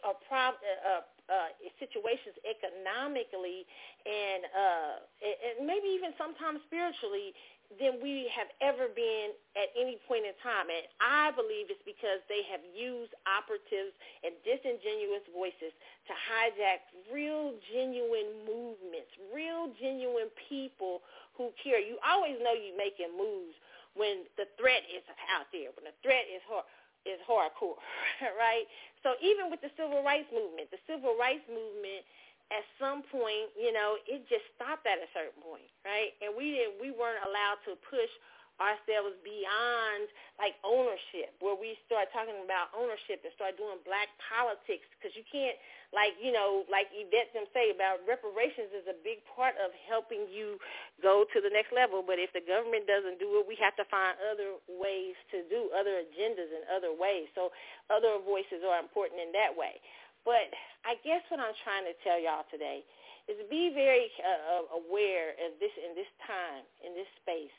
[0.04, 1.50] uh, prob- uh, uh,
[1.80, 3.64] situations economically
[4.04, 7.32] and uh, and maybe even sometimes spiritually
[7.80, 10.68] than we have ever been at any point in time.
[10.68, 15.72] And I believe it's because they have used operatives and disingenuous voices
[16.10, 21.06] to hijack real genuine movements, real genuine people
[21.38, 21.80] who care.
[21.80, 23.56] You always know you're making moves
[23.96, 26.68] when the threat is out there, when the threat is hard
[27.02, 27.82] is hardcore,
[28.38, 28.70] right?
[29.02, 32.06] So even with the civil rights movement, the civil rights movement
[32.52, 36.12] at some point, you know, it just stopped at a certain point, right?
[36.20, 38.12] And we didn't we weren't allowed to push
[38.60, 40.06] ourselves beyond
[40.38, 45.26] like ownership where we start talking about ownership and start doing black politics because you
[45.26, 45.58] can't
[45.90, 50.30] like you know like Yvette them say about reparations is a big part of helping
[50.30, 50.62] you
[51.02, 52.06] go to the next level.
[52.06, 55.74] But if the government doesn't do it we have to find other ways to do
[55.74, 57.32] other agendas in other ways.
[57.34, 57.50] So
[57.90, 59.82] other voices are important in that way
[60.26, 60.50] but
[60.86, 62.86] I guess what I'm trying to tell y'all today
[63.30, 67.54] is be very uh, aware of this in this time in this space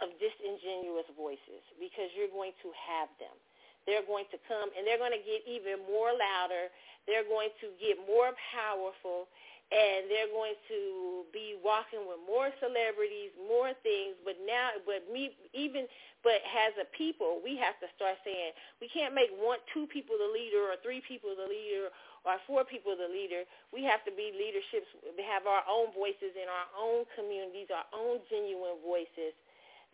[0.00, 3.36] of disingenuous voices because you're going to have them.
[3.84, 6.72] They're going to come and they're going to get even more louder.
[7.04, 9.28] They're going to get more powerful
[9.70, 14.18] and they're going to be walking with more celebrities, more things.
[14.26, 15.86] But now, but me, even,
[16.26, 18.50] but as a people, we have to start saying
[18.82, 21.94] we can't make one, two people the leader, or three people the leader,
[22.26, 23.46] or four people the leader.
[23.70, 24.90] We have to be leaderships.
[25.22, 29.32] Have our own voices in our own communities, our own genuine voices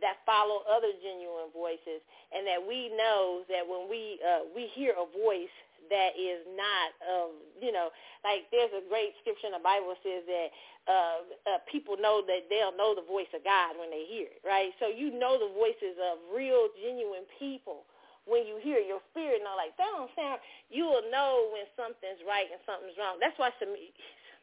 [0.01, 4.93] that follow other genuine voices and that we know that when we uh, we hear
[4.93, 5.53] a voice
[5.91, 7.91] that is not um you know
[8.25, 10.49] like there's a great scripture in the bible says that
[10.87, 14.43] uh, uh people know that they'll know the voice of god when they hear it
[14.47, 17.87] right so you know the voices of real genuine people
[18.27, 22.21] when you hear your spirit know like that don't sound you will know when something's
[22.27, 23.75] right and something's wrong that's why some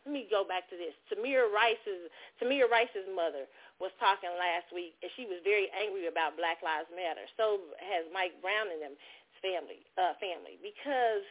[0.03, 0.91] let me go back to this.
[1.07, 3.47] Tamir Rice's Tamir Rice's mother
[3.79, 7.23] was talking last week, and she was very angry about Black Lives Matter.
[7.39, 8.95] So has Mike Brown and them
[9.43, 11.27] family uh, family because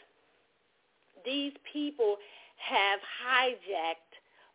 [1.24, 2.20] these people
[2.60, 4.12] have hijacked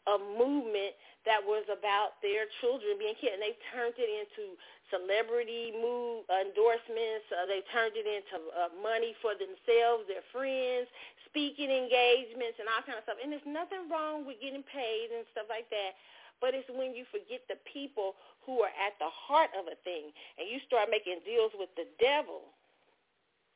[0.07, 0.95] a movement
[1.27, 4.55] that was about their children being killed, and they turned it into
[4.87, 7.27] celebrity move endorsements.
[7.27, 10.87] Uh, they turned it into uh, money for themselves, their friends,
[11.27, 13.19] speaking engagements, and all kind of stuff.
[13.19, 15.99] And there's nothing wrong with getting paid and stuff like that.
[16.39, 18.15] But it's when you forget the people
[18.47, 21.91] who are at the heart of a thing, and you start making deals with the
[21.99, 22.47] devil,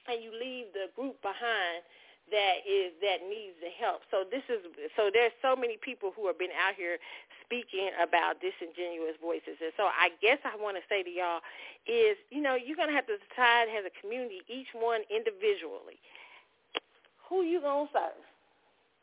[0.07, 1.85] and you leave the group behind
[2.31, 4.07] that is that needs the help.
[4.07, 4.63] So this is
[4.95, 6.97] so there's so many people who have been out here
[7.43, 9.59] speaking about disingenuous voices.
[9.59, 11.43] And so I guess I want to say to y'all
[11.83, 15.99] is, you know, you're going to have to decide as a community, each one individually,
[17.27, 18.23] who you going to serve.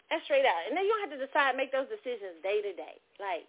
[0.09, 0.65] That's straight out.
[0.65, 2.97] And then you don't have to decide, make those decisions day to day.
[3.21, 3.45] Like,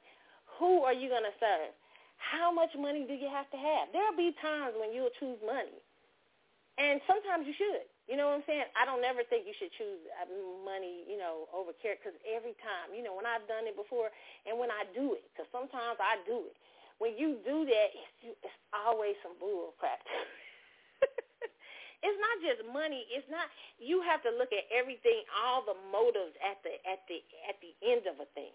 [0.60, 1.72] who are you going to serve?
[2.20, 3.96] How much money do you have to have?
[3.96, 5.80] There'll be times when you'll choose money.
[6.80, 7.84] And sometimes you should.
[8.08, 8.66] You know what I'm saying?
[8.74, 10.26] I don't never think you should choose uh,
[10.64, 14.10] money, you know, over care because every time, you know, when I've done it before
[14.48, 16.56] and when I do it, because sometimes I do it.
[17.04, 20.00] When you do that, it's, it's always some bull crap.
[22.04, 23.04] it's not just money.
[23.12, 23.48] It's not.
[23.78, 27.72] You have to look at everything, all the motives at the at the at the
[27.84, 28.52] end of a thing.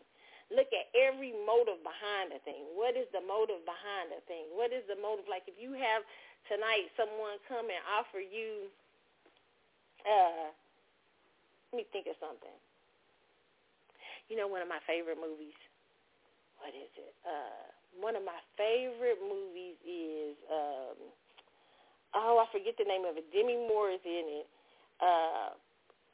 [0.52, 2.68] Look at every motive behind a thing.
[2.76, 4.52] What is the motive behind a thing?
[4.52, 5.24] What is the motive?
[5.24, 6.04] Like if you have
[6.48, 8.68] tonight someone come and offer you
[10.04, 10.52] uh,
[11.72, 12.54] let me think of something.
[14.30, 15.59] You know, one of my favorite movies.
[16.62, 17.12] What is it?
[17.26, 17.66] Uh,
[17.98, 20.96] one of my favorite movies is um,
[22.14, 23.26] oh, I forget the name of it.
[23.35, 24.46] Demi Moore is in it.
[25.02, 25.50] Uh,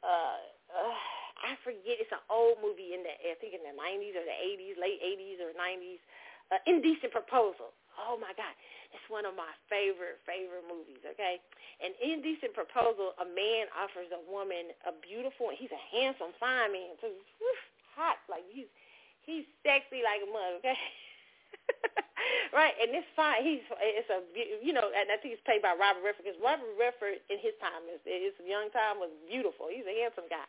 [0.01, 0.39] uh,
[0.73, 0.97] uh,
[1.45, 2.01] I forget.
[2.01, 4.97] It's an old movie in the I think in the nineties or the eighties, late
[4.97, 6.01] eighties or nineties.
[6.49, 7.71] Uh, Indecent Proposal.
[8.01, 8.51] Oh my God,
[8.91, 11.01] it's one of my favorite favorite movies.
[11.03, 11.39] Okay,
[11.79, 13.15] an indecent proposal.
[13.19, 15.51] A man offers a woman a beautiful.
[15.51, 17.59] He's a handsome, fine man, so whew,
[17.95, 18.69] hot like he's
[19.25, 20.59] he's sexy like a mother.
[20.59, 20.79] Okay.
[22.55, 23.43] right, and it's fine.
[23.43, 24.23] He's it's a
[24.63, 27.55] you know, and I think it's played by Robert Redford because Robert Redford in his
[27.59, 29.71] time, his, his young time, was beautiful.
[29.71, 30.45] He's a handsome guy,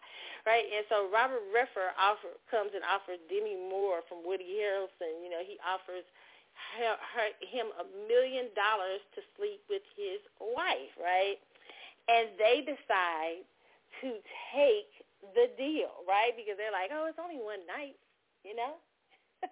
[0.47, 0.67] right?
[0.67, 5.23] And so Robert Redford offer comes and offers Demi Moore from Woody Harrelson.
[5.23, 6.07] You know, he offers
[6.55, 11.39] her, her, him a million dollars to sleep with his wife, right?
[12.09, 13.45] And they decide
[14.03, 14.19] to
[14.55, 14.93] take
[15.37, 16.35] the deal, right?
[16.35, 17.97] Because they're like, oh, it's only one night,
[18.43, 18.81] you know?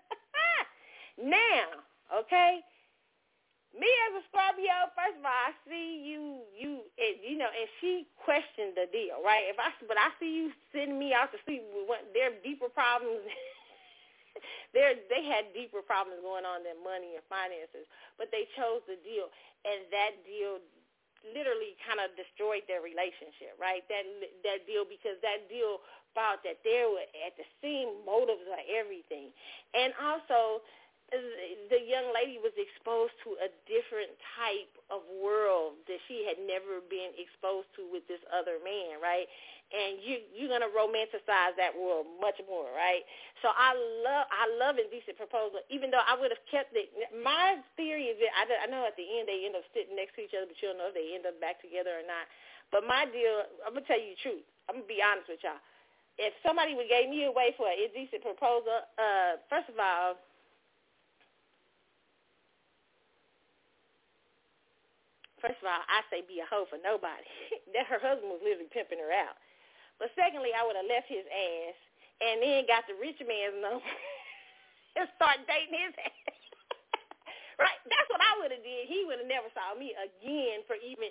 [1.23, 2.61] now, okay,
[3.71, 7.71] me as a Scorpio, first of all, I see you, you, and, you know, and
[7.79, 9.47] she questioned the deal, right?
[9.47, 12.67] If I, but I see you sending me out to sleep with there are deeper
[12.67, 13.23] problems
[14.75, 18.99] they they had deeper problems going on than money and finances, but they chose the
[19.03, 19.29] deal,
[19.67, 20.61] and that deal
[21.21, 23.85] literally kind of destroyed their relationship, right?
[23.93, 24.05] That
[24.45, 25.85] that deal because that deal
[26.17, 29.31] thought that they were at the same motives of everything,
[29.77, 30.65] and also
[31.11, 36.79] the young lady was exposed to a different type of world that she had never
[36.87, 39.27] been exposed to with this other man, right?
[39.71, 43.07] and you you're gonna romanticize that world much more, right?
[43.43, 46.91] So I love I love indecent proposal, even though I would have kept it.
[47.15, 50.19] My theory is that I, I know at the end they end up sitting next
[50.19, 52.27] to each other, but you don't know if they end up back together or not.
[52.75, 54.47] But my deal, I'm gonna tell you the truth.
[54.67, 55.63] I'm gonna be honest with y'all.
[56.19, 60.19] If somebody would gave me away for an indecent proposal, uh, first of all.
[65.41, 67.25] First of all, I say be a hoe for nobody.
[67.75, 69.41] that her husband was literally pimping her out.
[70.01, 71.77] But secondly, I would have left his ass
[72.21, 73.85] and then got the rich man's number
[74.97, 76.41] and start dating his ass.
[77.63, 77.81] right?
[77.89, 78.89] That's what I would have did.
[78.89, 81.09] He would have never saw me again for even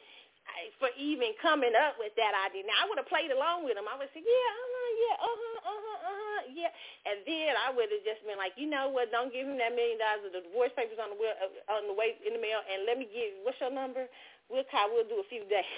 [0.82, 2.67] for even coming up with that idea.
[2.67, 3.88] Now I would have played along with him.
[3.88, 6.72] I would say, yeah, uh-huh, yeah, uh-huh, uh-huh, uh-huh, yeah.
[7.08, 9.12] And then I would have just been like, you know what?
[9.13, 11.88] Don't give him that million dollars of the divorce papers on the way, uh, on
[11.89, 13.39] the way in the mail, and let me give.
[13.43, 14.08] What's your number?
[14.52, 14.91] We'll call.
[14.91, 15.69] We'll do a few days.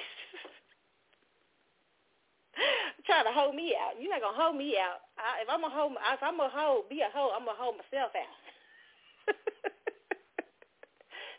[3.08, 4.00] trying to hold me out.
[4.00, 5.08] You're not gonna hold me out.
[5.18, 7.34] I, if I'm a hold, if I'm a hold, be a hold.
[7.36, 8.36] I'm gonna hold myself out.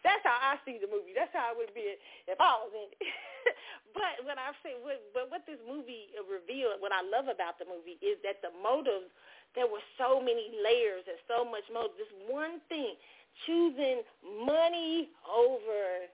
[0.03, 1.15] That's how I see the movie.
[1.15, 1.95] That's how it would be
[2.27, 2.99] if I was in it.
[3.97, 7.67] but what I say, what, but what this movie revealed, what I love about the
[7.71, 9.11] movie is that the motives,
[9.55, 11.95] there were so many layers and so much motive.
[11.99, 12.99] This one thing,
[13.47, 16.11] choosing money over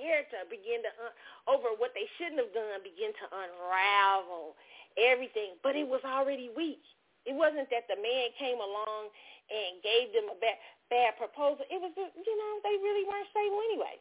[0.00, 4.56] character begin to un- over what they shouldn't have done begin to unravel
[4.98, 5.60] everything.
[5.62, 6.82] But it was already weak.
[7.26, 9.10] It wasn't that the man came along
[9.48, 10.58] and gave them a bad,
[10.90, 11.64] bad proposal.
[11.66, 13.96] It was, you know, they really weren't stable anyway.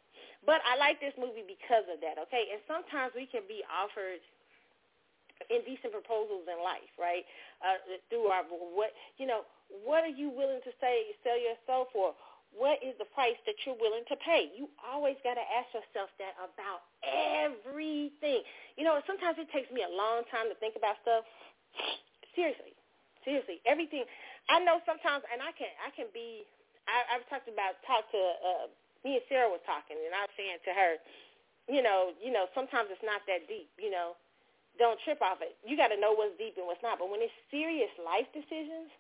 [0.46, 2.54] But I like this movie because of that, okay?
[2.54, 4.22] And sometimes we can be offered
[5.50, 7.26] indecent proposals in life, right?
[7.60, 9.44] Uh, through our what you know,
[9.84, 12.16] what are you willing to say sell your soul for?
[12.56, 14.48] What is the price that you're willing to pay?
[14.56, 18.48] You always got to ask yourself that about everything.
[18.80, 21.28] You know, sometimes it takes me a long time to think about stuff.
[22.32, 22.72] Seriously,
[23.28, 24.08] seriously, everything.
[24.50, 26.46] I know sometimes, and I can, I can be.
[26.86, 28.66] I, I've talked about talk to uh,
[29.02, 30.92] me and Sarah was talking, and I was saying to her,
[31.66, 33.70] you know, you know, sometimes it's not that deep.
[33.82, 34.14] You know,
[34.78, 35.58] don't trip off it.
[35.66, 37.02] You got to know what's deep and what's not.
[37.02, 38.94] But when it's serious life decisions,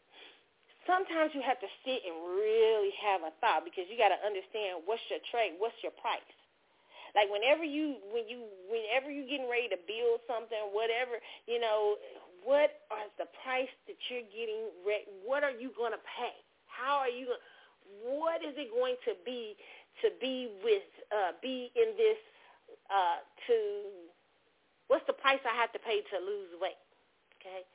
[0.89, 4.85] sometimes you have to sit and really have a thought because you got to understand
[4.85, 6.25] what's your trade, what's your price.
[7.15, 11.15] Like whenever you when you whenever you getting ready to build something, whatever
[11.47, 11.95] you know,
[12.45, 12.69] what
[13.01, 14.69] is the price that you're getting?
[15.25, 16.37] What are you going to pay?
[16.69, 17.33] How are you?
[18.05, 19.57] What is it going to be
[20.05, 22.21] to be with uh, be in this
[22.93, 23.55] uh, to?
[24.85, 26.77] What's the price I have to pay to lose weight?
[27.41, 27.65] Okay,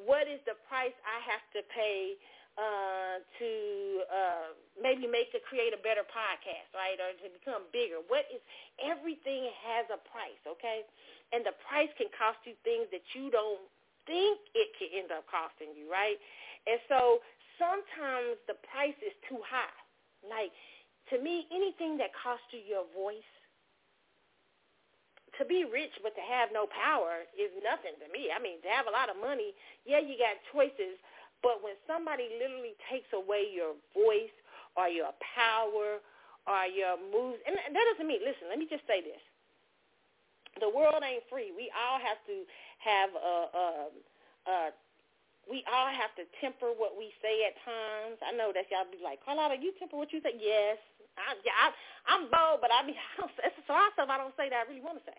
[0.00, 2.16] what is the price I have to pay
[2.54, 3.50] uh, to
[4.06, 4.48] uh,
[4.78, 7.98] maybe make to create a better podcast, right, or to become bigger.
[8.06, 8.38] What is
[8.78, 10.86] everything has a price, okay?
[11.34, 13.58] And the price can cost you things that you don't
[14.06, 16.16] think it can end up costing you, right?
[16.66, 17.20] And so
[17.60, 19.76] sometimes the price is too high.
[20.24, 20.52] Like
[21.12, 23.26] to me, anything that costs you your voice.
[25.42, 28.30] To be rich but to have no power is nothing to me.
[28.30, 29.50] I mean, to have a lot of money,
[29.82, 30.94] yeah, you got choices,
[31.42, 34.32] but when somebody literally takes away your voice
[34.78, 35.98] or your power
[36.46, 39.18] or your moves, and that doesn't mean, listen, let me just say this.
[40.60, 41.50] The world ain't free.
[41.56, 42.36] We all have to
[42.82, 43.64] have a, a,
[44.46, 44.56] a
[45.50, 48.16] we all have to temper what we say at times.
[48.24, 50.36] I know that y'all be like, Carlotta, you temper what you say?
[50.40, 50.80] Yes.
[51.16, 51.66] I, I,
[52.10, 54.48] I'm bold, but I mean, I don't, it's a lot of stuff I don't say
[54.50, 55.18] that I really want to say.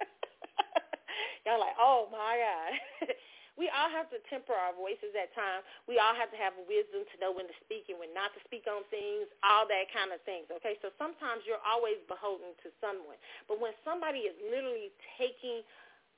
[1.46, 2.72] y'all like, oh my God.
[3.60, 5.68] we all have to temper our voices at times.
[5.84, 8.40] We all have to have wisdom to know when to speak and when not to
[8.48, 10.48] speak on things, all that kind of things.
[10.48, 13.20] Okay, so sometimes you're always beholden to someone.
[13.44, 14.88] But when somebody is literally
[15.20, 15.60] taking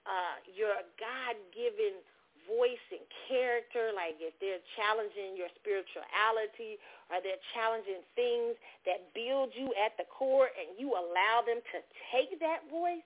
[0.07, 1.99] uh, your God-given
[2.47, 6.79] voice and character, like if they're challenging your spirituality
[7.11, 8.55] or they're challenging things
[8.87, 11.79] that build you at the core and you allow them to
[12.15, 13.03] take that voice,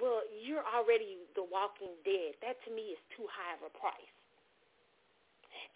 [0.00, 2.36] well, you're already the walking dead.
[2.44, 4.12] That to me is too high of a price.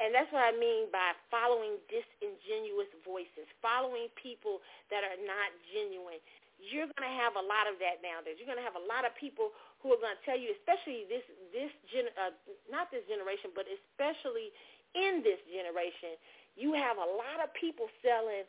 [0.01, 6.21] And that's what I mean by following disingenuous voices, following people that are not genuine.
[6.57, 8.37] You're going to have a lot of that nowadays.
[8.41, 11.09] You're going to have a lot of people who are going to tell you, especially
[11.09, 12.33] this this gen, uh,
[12.69, 14.53] not this generation, but especially
[14.93, 16.21] in this generation,
[16.57, 18.45] you have a lot of people selling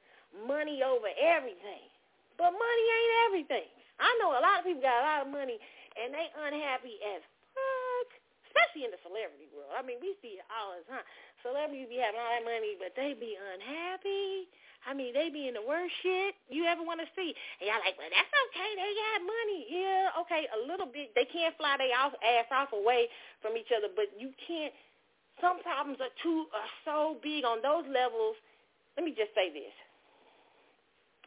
[0.47, 1.87] money over everything.
[2.35, 3.71] But money ain't everything.
[3.99, 5.57] I know a lot of people got a lot of money
[5.99, 7.21] and they unhappy as
[7.51, 8.09] fuck,
[8.47, 9.75] especially in the celebrity world.
[9.75, 11.05] I mean, we see it all the time.
[11.43, 14.47] Celebrities be having all that money, but they be unhappy.
[14.81, 17.35] I mean, they be in the worst shit you ever want to see.
[17.61, 18.69] And y'all like, well, that's okay.
[18.73, 19.61] They got money.
[19.69, 21.13] Yeah, okay, a little bit.
[21.13, 23.05] They can't fly their ass off away
[23.45, 24.73] from each other, but you can't.
[25.37, 28.37] Some problems are too are so big on those levels.
[28.97, 29.73] Let me just say this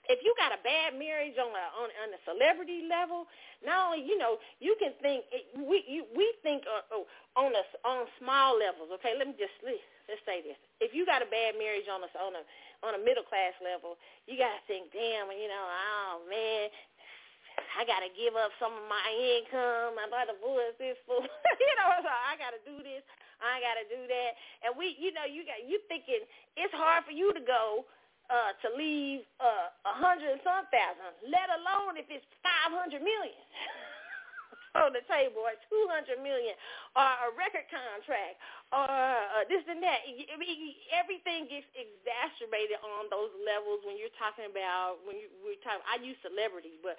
[0.09, 3.25] if you got a bad marriage on a on, on a celebrity level,
[3.65, 7.05] not only you know you can think it, we you, we think uh, oh,
[7.37, 8.93] on a on small levels.
[9.01, 12.11] Okay, let me just let's say this: if you got a bad marriage on a
[12.21, 12.43] on a
[12.85, 13.97] on a middle class level,
[14.29, 16.69] you gotta think, damn, you know, oh man,
[17.79, 19.97] I gotta give up some of my income.
[19.97, 21.25] I'm about to divorce this fool.
[21.65, 23.03] you know, so I gotta do this.
[23.41, 24.31] I gotta do that.
[24.65, 26.23] And we, you know, you got you thinking
[26.57, 27.89] it's hard for you to go
[28.33, 32.73] uh, to leave uh, a uh, hundred and some thousand, let alone if it's five
[32.73, 33.45] hundred million
[34.81, 36.57] on the table or two hundred million
[36.97, 38.41] or a record contract
[38.73, 40.03] or uh, this and that.
[40.09, 45.61] I mean, everything gets exacerbated on those levels when you're talking about when you we're
[45.61, 45.85] talking.
[45.85, 46.97] I use celebrity, but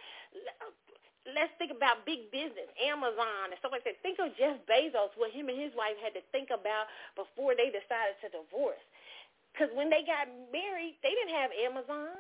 [1.34, 3.98] let's think about big business, Amazon and stuff like that.
[4.06, 6.86] Think of Jeff Bezos, what him and his wife had to think about
[7.18, 8.82] before they decided to divorce.
[9.56, 12.12] Because when they got married, they didn't have Amazon.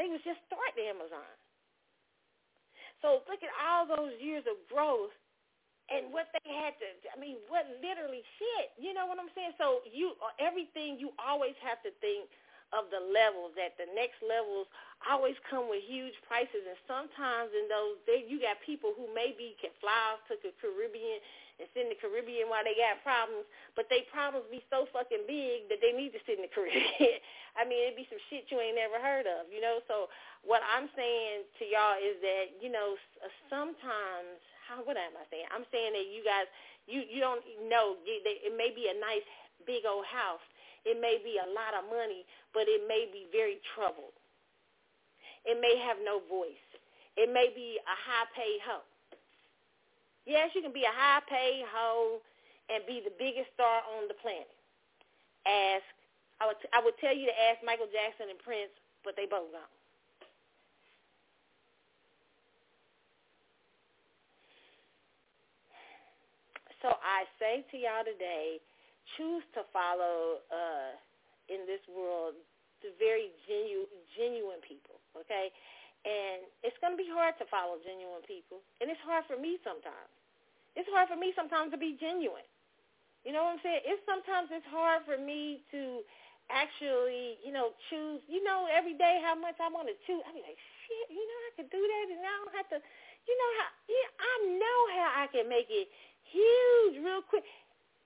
[0.00, 1.28] They was just starting Amazon.
[3.04, 5.12] So look at all those years of growth
[5.92, 8.72] and what they had to, I mean, what literally shit.
[8.80, 9.52] You know what I'm saying?
[9.60, 12.32] So you, everything you always have to think
[12.72, 13.52] of the levels.
[13.60, 14.64] That the next levels
[15.04, 19.52] always come with huge prices, and sometimes in those, they, you got people who maybe
[19.60, 21.20] can fly off to the Caribbean
[21.60, 23.46] and sit in the Caribbean while they got problems,
[23.78, 27.22] but they problems be so fucking big that they need to sit in the Caribbean.
[27.54, 29.78] I mean, it'd be some shit you ain't never heard of, you know?
[29.86, 30.10] So
[30.42, 35.24] what I'm saying to y'all is that, you know, uh, sometimes how what am I
[35.28, 35.46] saying?
[35.52, 36.48] I'm saying that you guys
[36.88, 39.24] you you don't know it may be a nice
[39.68, 40.44] big old house.
[40.84, 44.12] It may be a lot of money, but it may be very troubled.
[45.44, 46.60] It may have no voice.
[47.16, 48.84] It may be a high paid hoe.
[50.26, 52.20] Yes, you can be a high paid hoe
[52.72, 54.48] and be the biggest star on the planet.
[55.46, 55.84] Ask
[56.40, 58.72] I would t- I would tell you to ask Michael Jackson and Prince,
[59.04, 59.70] but they both gone.
[66.82, 68.60] So I say to y'all today,
[69.16, 70.92] choose to follow uh,
[71.48, 72.36] in this world
[72.84, 75.48] the very genuine, genuine people, okay?
[76.04, 79.56] And it's going to be hard to follow genuine people, and it's hard for me
[79.64, 80.12] sometimes.
[80.76, 82.44] It's hard for me sometimes to be genuine.
[83.24, 83.88] You know what I'm saying?
[83.88, 86.04] It's sometimes it's hard for me to
[86.52, 88.20] actually, you know, choose.
[88.28, 90.20] You know, every day how much I want to choose.
[90.28, 92.78] I be like, shit, you know, I could do that, and I don't have to.
[93.24, 93.70] You know how?
[93.88, 95.88] Yeah, I know how I can make it
[96.28, 97.48] huge real quick.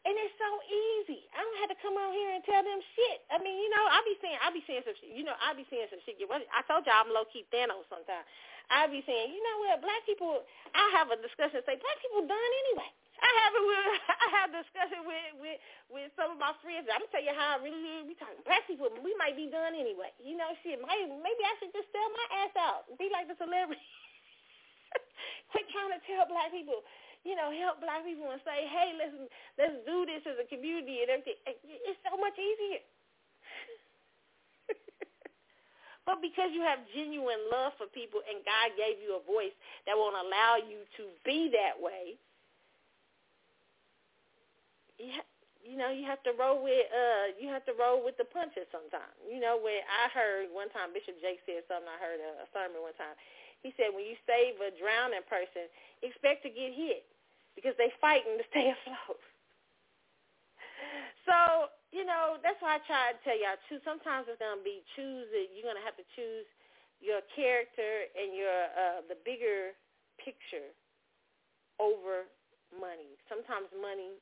[0.09, 1.21] And it's so easy.
[1.37, 3.29] I don't have to come out here and tell them shit.
[3.29, 5.13] I mean, you know, I be saying, I be saying some shit.
[5.13, 6.17] You know, I be saying some shit.
[6.25, 8.25] I told y'all I'm low key Thanos sometimes.
[8.73, 10.49] I be saying, you know what, black people.
[10.73, 12.89] I have a discussion say black people done anyway.
[13.21, 13.65] I have it
[14.25, 15.59] I have discussion with with
[15.93, 16.89] with some of my friends.
[16.89, 18.09] I'm gonna tell you how I really is.
[18.09, 18.89] We talking black people.
[19.05, 20.15] We might be done anyway.
[20.25, 20.81] You know, shit.
[20.81, 22.89] Might, maybe I should just sell my ass out.
[22.97, 23.85] Be like the celebrity.
[25.53, 26.81] Quit trying to tell black people
[27.25, 29.15] you know, help black people and say, hey, let's
[29.59, 31.39] let's do this as a community and everything.
[31.47, 32.83] It's so much easier.
[36.09, 39.55] but because you have genuine love for people and God gave you a voice
[39.87, 42.17] that won't allow you to be that way,
[44.99, 45.33] you, ha-
[45.65, 48.69] you know, you have to roll with uh you have to roll with the punches
[48.73, 49.15] sometimes.
[49.27, 52.49] You know, when I heard one time Bishop Jakes said something, I heard a, a
[52.55, 53.17] sermon one time.
[53.63, 55.67] He said, when you save a drowning person,
[56.03, 57.03] expect to get hit
[57.59, 59.21] because they fighting to stay afloat.
[61.27, 64.65] So, you know, that's why I try to tell y'all, choose, sometimes it's going to
[64.65, 65.29] be choose.
[65.53, 66.49] You're going to have to choose
[67.05, 69.77] your character and your uh, the bigger
[70.17, 70.73] picture
[71.79, 72.27] over
[72.75, 73.17] money.
[73.31, 74.19] Sometimes money,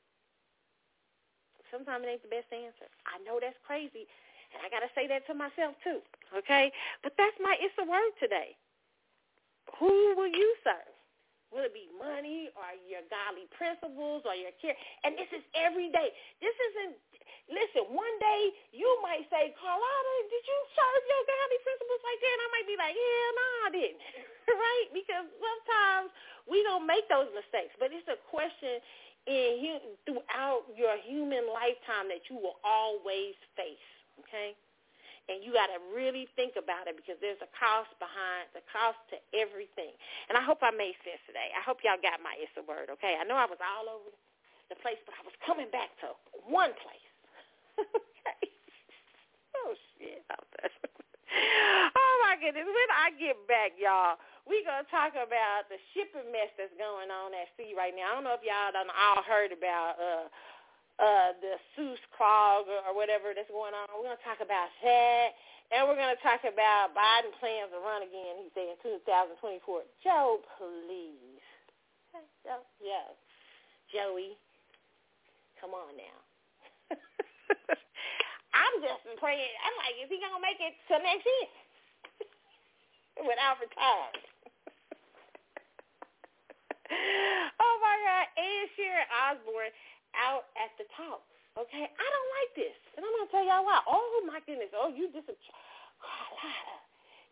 [1.73, 2.87] sometimes it ain't the best answer.
[3.09, 4.05] I know that's crazy,
[4.53, 5.99] and I got to say that to myself too,
[6.31, 6.71] okay?
[7.01, 8.55] But that's my, it's a word today.
[9.79, 10.93] Who will you serve?
[11.47, 14.75] Will it be money or your godly principles or your care?
[15.07, 16.11] And this is every day.
[16.43, 16.99] This isn't,
[17.47, 18.41] listen, one day
[18.75, 22.33] you might say, Carlotta, did you serve your godly principles like that?
[22.35, 24.01] And I might be like, yeah, no, I didn't.
[24.59, 24.87] right?
[24.91, 26.11] Because sometimes
[26.51, 27.71] we don't make those mistakes.
[27.79, 28.83] But it's a question
[29.27, 33.87] in throughout your human lifetime that you will always face.
[34.19, 34.51] Okay?
[35.27, 38.99] And you got to really think about it because there's a cost behind the cost
[39.11, 39.91] to everything.
[40.31, 41.51] And I hope I made sense today.
[41.51, 43.19] I hope y'all got my it's a word, okay?
[43.19, 44.09] I know I was all over
[44.71, 46.15] the place, but I was coming back to
[46.47, 47.07] one place.
[47.83, 48.47] okay.
[49.63, 50.23] Oh shit.
[50.31, 52.63] oh my goodness.
[52.63, 54.15] When I get back, y'all,
[54.47, 58.11] we gonna talk about the shipping mess that's going on at sea right now.
[58.11, 60.31] I don't know if y'all done all heard about uh
[60.97, 63.85] uh, the Seuss Krog or, whatever that's going on.
[63.93, 65.29] We're going to talk about that.
[65.69, 69.83] And we're going to talk about Biden plans to run again, he said, in 2024.
[70.01, 71.43] Joe, please.
[72.41, 73.13] Joe, Joe.
[73.91, 74.39] Joey,
[75.59, 76.17] come on now.
[78.57, 79.53] I'm just praying.
[79.63, 81.47] I'm like, is he going to make it to next year
[83.27, 84.23] without retiring?
[87.61, 88.27] oh, my God.
[88.39, 89.75] And Sharon Osbourne
[90.15, 91.23] out at the Talk.
[91.57, 93.81] Okay, I don't like this, and I'm gonna tell y'all why.
[93.89, 94.69] Oh my goodness!
[94.77, 95.25] Oh, you just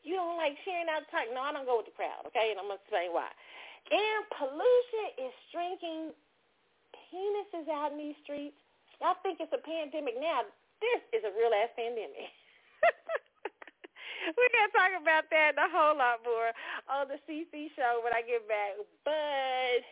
[0.01, 1.29] you don't like Sharon out the talk.
[1.29, 2.25] No, I don't go with the crowd.
[2.33, 3.29] Okay, and I'm gonna explain why.
[3.93, 6.09] And pollution is shrinking
[7.13, 8.57] penises out in these streets.
[8.97, 10.41] Y'all think it's a pandemic now?
[10.81, 12.33] This is a real ass pandemic.
[14.33, 16.49] We're going to talk about that and a whole lot more
[16.89, 18.73] on the CC show when I get back.
[19.05, 19.85] But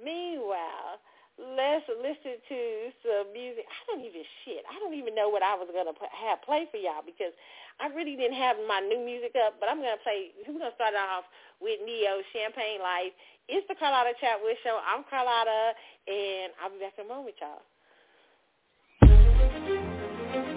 [0.00, 1.04] meanwhile,
[1.38, 2.58] let's listen to
[3.02, 3.66] some music.
[3.66, 4.62] I don't even shit.
[4.70, 7.34] I don't even know what I was gonna have play for y'all because
[7.80, 9.58] I really didn't have my new music up.
[9.58, 10.30] But I'm gonna play.
[10.46, 11.24] We're gonna start off
[11.60, 13.12] with Ne-Yo Champagne Life.
[13.48, 14.78] It's the Carlotta Chatwood Show.
[14.80, 15.74] I'm Carlotta,
[16.08, 17.62] and I'll be back in a moment, y'all.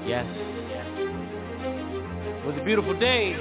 [0.08, 0.26] Yes.
[2.38, 3.36] It was a beautiful day.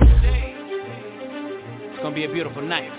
[1.90, 2.90] It's gonna be a beautiful night.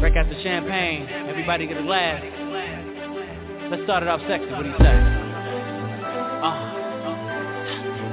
[0.00, 1.06] Break out the champagne.
[1.28, 2.24] Everybody get a glass.
[3.70, 4.50] Let's start it off sexy.
[4.50, 4.96] What do you say?
[6.40, 6.56] Uh,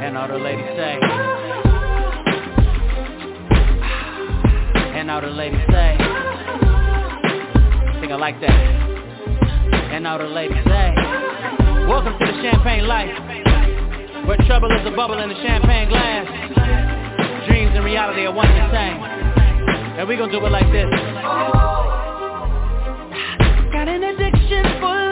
[0.04, 1.00] and all the ladies say.
[5.00, 5.96] And all the ladies say.
[7.88, 8.52] I think I like that.
[8.52, 10.94] And all the ladies say.
[11.88, 13.16] Welcome to the champagne life.
[14.28, 16.28] Where trouble is a bubble in a champagne glass.
[17.48, 19.07] Dreams and reality are one and the same.
[19.98, 20.86] And we gonna do it like this.
[20.86, 21.90] Oh,
[23.72, 25.07] got an addiction for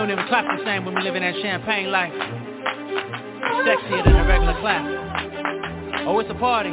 [0.00, 2.12] don't even clap the same when we living that champagne life.
[3.68, 6.06] Sexier than a regular clap.
[6.06, 6.70] Oh, it's a party.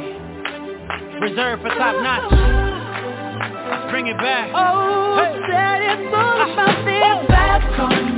[1.20, 2.32] Reserved for top notch.
[2.32, 4.50] Let's bring it back.
[4.54, 5.40] Oh, hey.
[5.44, 8.17] set it my thing back on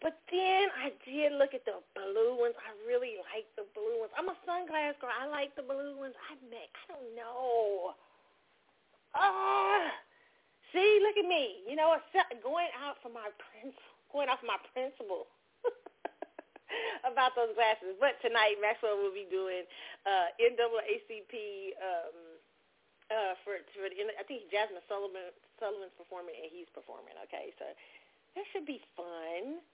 [0.00, 2.54] But then I did look at the blue ones.
[2.62, 4.14] I really like the blue ones.
[4.14, 5.10] I'm a sunglass girl.
[5.10, 6.14] I like the blue ones.
[6.30, 7.98] I may, I don't know.
[9.14, 9.90] Ah,
[10.70, 11.66] see, look at me.
[11.66, 11.96] You know,
[12.42, 13.74] going out for my prince,
[14.12, 15.26] going off my principle.
[17.04, 17.96] about those glasses.
[17.98, 19.64] But tonight, Maxwell will be doing
[20.04, 21.34] uh, NAACP
[21.80, 22.16] um,
[23.08, 27.16] uh, for, for the, I think Jazmine Sullivan Sullivan's performing and he's performing.
[27.28, 27.66] Okay, so
[28.36, 29.64] that should be fun,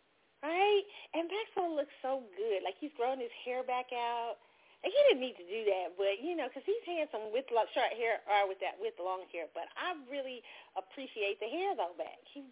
[0.45, 0.85] right?
[1.17, 2.61] And Maxwell looks so good.
[2.61, 4.37] Like he's growing his hair back out.
[4.85, 7.93] And he didn't need to do that, but you know, because he's handsome with short
[7.97, 9.49] hair or with that with long hair.
[9.57, 10.45] But I really
[10.77, 12.21] appreciate the hair though back.
[12.29, 12.45] He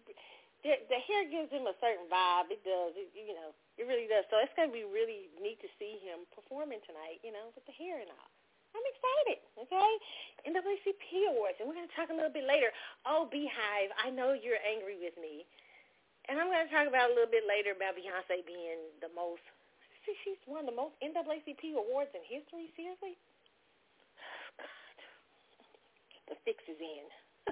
[0.65, 2.49] the, the hair gives him a certain vibe.
[2.49, 2.95] It does.
[2.95, 4.25] It, you know, it really does.
[4.31, 7.75] So it's to be really neat to see him performing tonight, you know, with the
[7.75, 8.31] hair and all.
[8.73, 9.39] I'm excited,
[9.69, 9.91] okay?
[10.49, 12.73] NAACP Awards, and we're going to talk a little bit later.
[13.05, 15.45] Oh, BeyHive, I know you're angry with me.
[16.29, 19.43] And I'm going to talk about a little bit later about Beyonce being the most,
[20.07, 23.17] see, she's won the most NAACP awards in history, seriously?
[24.57, 24.67] God.
[26.31, 27.03] The fix is in.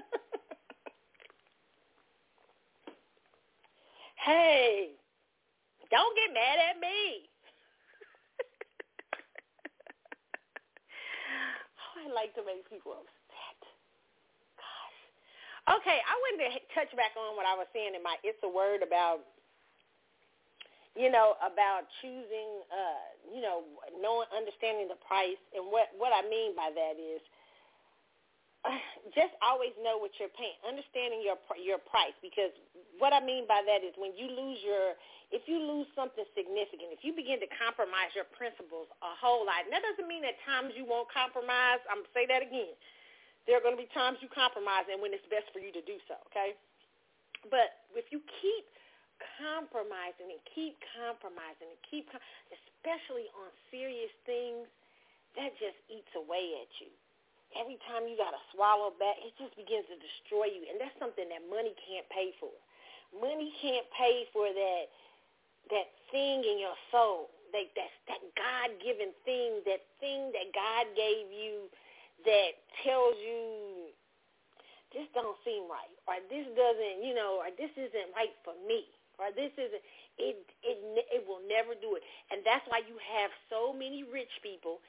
[4.24, 4.96] hey,
[5.90, 7.28] don't get mad at me.
[11.76, 13.21] oh, I like to make people upset.
[15.70, 18.50] Okay, I wanted to touch back on what I was saying in my It's a
[18.50, 19.22] Word about,
[20.98, 23.62] you know, about choosing, uh, you know,
[24.02, 25.38] knowing, understanding the price.
[25.54, 27.22] And what, what I mean by that is
[29.18, 32.14] just always know what you're paying, understanding your your price.
[32.22, 32.50] Because
[32.98, 34.98] what I mean by that is when you lose your,
[35.30, 39.62] if you lose something significant, if you begin to compromise your principles a whole lot,
[39.66, 41.82] and that doesn't mean at times you won't compromise.
[41.86, 42.74] I'm say that again.
[43.46, 45.82] There are going to be times you compromise, and when it's best for you to
[45.82, 46.14] do so.
[46.30, 46.54] Okay,
[47.50, 48.66] but if you keep
[49.38, 52.10] compromising and keep compromising and keep,
[52.50, 54.66] especially on serious things,
[55.38, 56.90] that just eats away at you.
[57.52, 60.64] Every time you got to swallow that, it just begins to destroy you.
[60.72, 62.52] And that's something that money can't pay for.
[63.12, 64.86] Money can't pay for that
[65.70, 71.30] that thing in your soul, that that, that God-given thing, that thing that God gave
[71.30, 71.68] you
[72.24, 72.52] that
[72.84, 73.90] tells you
[74.94, 78.84] this don't seem right, or this doesn't, you know, or this isn't right for me,
[79.18, 79.84] or this isn't.
[80.20, 84.32] It it it will never do it, and that's why you have so many rich
[84.44, 84.84] people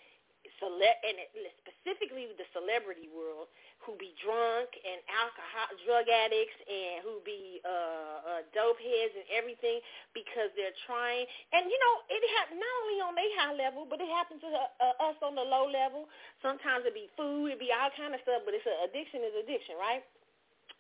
[0.59, 1.17] cele- and
[1.63, 3.47] specifically the celebrity world
[3.83, 9.27] who be drunk and alcohol drug addicts and who be uh, uh dope heads and
[9.31, 9.83] everything
[10.15, 13.99] because they're trying and you know it happens not only on their high level but
[13.99, 16.07] it happens to uh, us on the low level
[16.39, 19.35] sometimes it be food it be all kind of stuff but it's a, addiction is
[19.35, 20.03] addiction right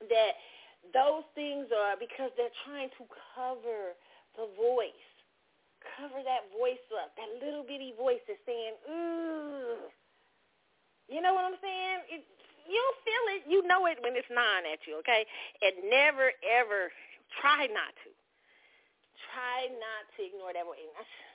[0.07, 0.39] that
[0.91, 3.03] those things are because they're trying to
[3.35, 3.95] cover
[4.35, 5.07] the voice
[5.97, 9.91] cover that voice up, that little bitty voice that's saying, ooh.
[11.11, 11.99] You know what I'm saying?
[12.09, 12.23] It,
[12.67, 13.41] you'll feel it.
[13.47, 15.25] You know it when it's gnawing at you, okay?
[15.61, 16.91] And never, ever
[17.41, 18.09] try not to.
[19.33, 20.85] Try not to ignore that voice.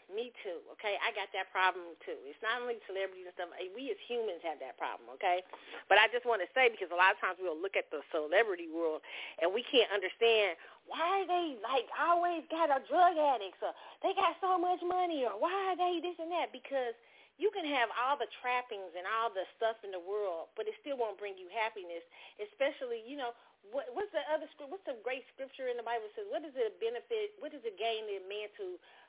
[0.09, 0.97] Me too, okay?
[1.05, 2.17] I got that problem too.
[2.25, 3.53] It's not only celebrities and stuff.
[3.77, 5.45] We as humans have that problem, okay?
[5.85, 8.01] But I just want to say because a lot of times we'll look at the
[8.09, 9.05] celebrity world
[9.37, 10.57] and we can't understand
[10.89, 15.37] why they like always got a drug addicts or they got so much money or
[15.37, 16.97] why are they this and that because
[17.39, 20.75] you can have all the trappings and all the stuff in the world, but it
[20.83, 22.03] still won't bring you happiness.
[22.43, 23.31] Especially, you know,
[23.71, 26.27] what, what's the other what's the great scripture in the Bible says?
[26.31, 27.39] What does it benefit?
[27.39, 28.67] What does it gain the man to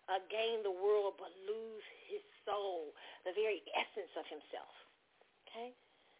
[0.07, 2.93] uh, gain the world but lose his soul,
[3.25, 4.73] the very essence of himself?
[5.49, 5.73] Okay.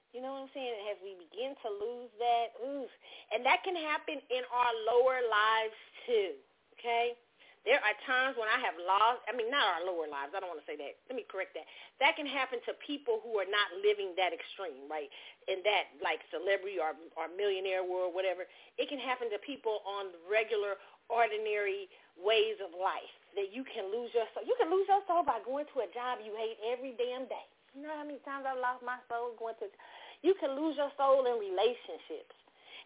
[0.10, 0.74] You know what I'm saying?
[0.90, 2.90] As we begin to lose that, ooh,
[3.30, 5.78] and that can happen in our lower lives
[6.10, 6.34] too.
[6.74, 7.14] Okay,
[7.68, 9.24] there are times when I have lost.
[9.28, 10.32] I mean, not our lower lives.
[10.32, 10.96] I don't want to say that.
[11.12, 11.68] Let me correct that.
[12.00, 15.12] That can happen to people who are not living that extreme, right?
[15.52, 18.48] In that like celebrity or or millionaire world, whatever.
[18.80, 20.80] It can happen to people on regular,
[21.12, 24.44] ordinary ways of life that you can lose your soul.
[24.48, 27.48] You can lose your soul by going to a job you hate every damn day.
[27.78, 29.70] You know how many times I've lost my soul going to
[30.22, 32.36] you can lose your soul in relationships,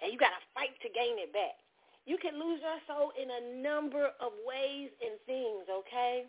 [0.02, 1.58] and you got to fight to gain it back.
[2.06, 6.26] You can lose your soul in a number of ways and things, okay?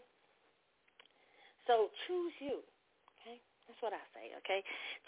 [1.66, 2.62] So choose you,
[3.18, 3.40] okay?
[3.66, 4.62] That's what I say, okay?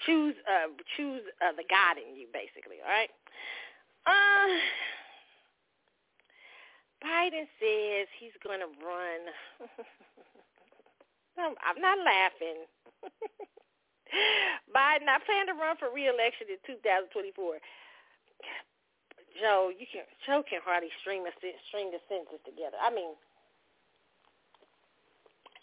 [0.04, 3.10] Choose uh, choose uh, the God in you, basically, all right?
[4.06, 4.58] Uh,
[7.04, 9.20] Biden says he's going to run.
[11.38, 12.64] I'm not laughing.
[14.74, 17.60] Biden, I plan to run for reelection in 2024.
[19.40, 21.32] Joe, you can Joe can hardly string the
[21.68, 22.76] string the sentences together.
[22.80, 23.14] I mean,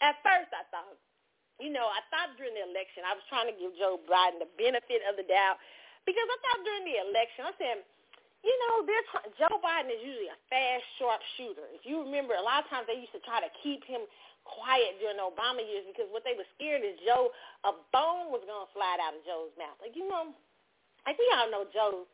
[0.02, 0.96] at first I thought,
[1.58, 4.50] you know, I thought during the election I was trying to give Joe Biden the
[4.58, 5.58] benefit of the doubt
[6.06, 7.78] because I thought during the election I said,
[8.44, 11.64] you know, try- Joe Biden is usually a fast, sharp shooter.
[11.72, 14.04] If you remember, a lot of times they used to try to keep him
[14.44, 17.32] quiet during the Obama years because what they were scared is Joe,
[17.64, 19.80] a bone was going to slide out of Joe's mouth.
[19.80, 20.36] Like, you know,
[21.08, 22.04] like we all know Joe.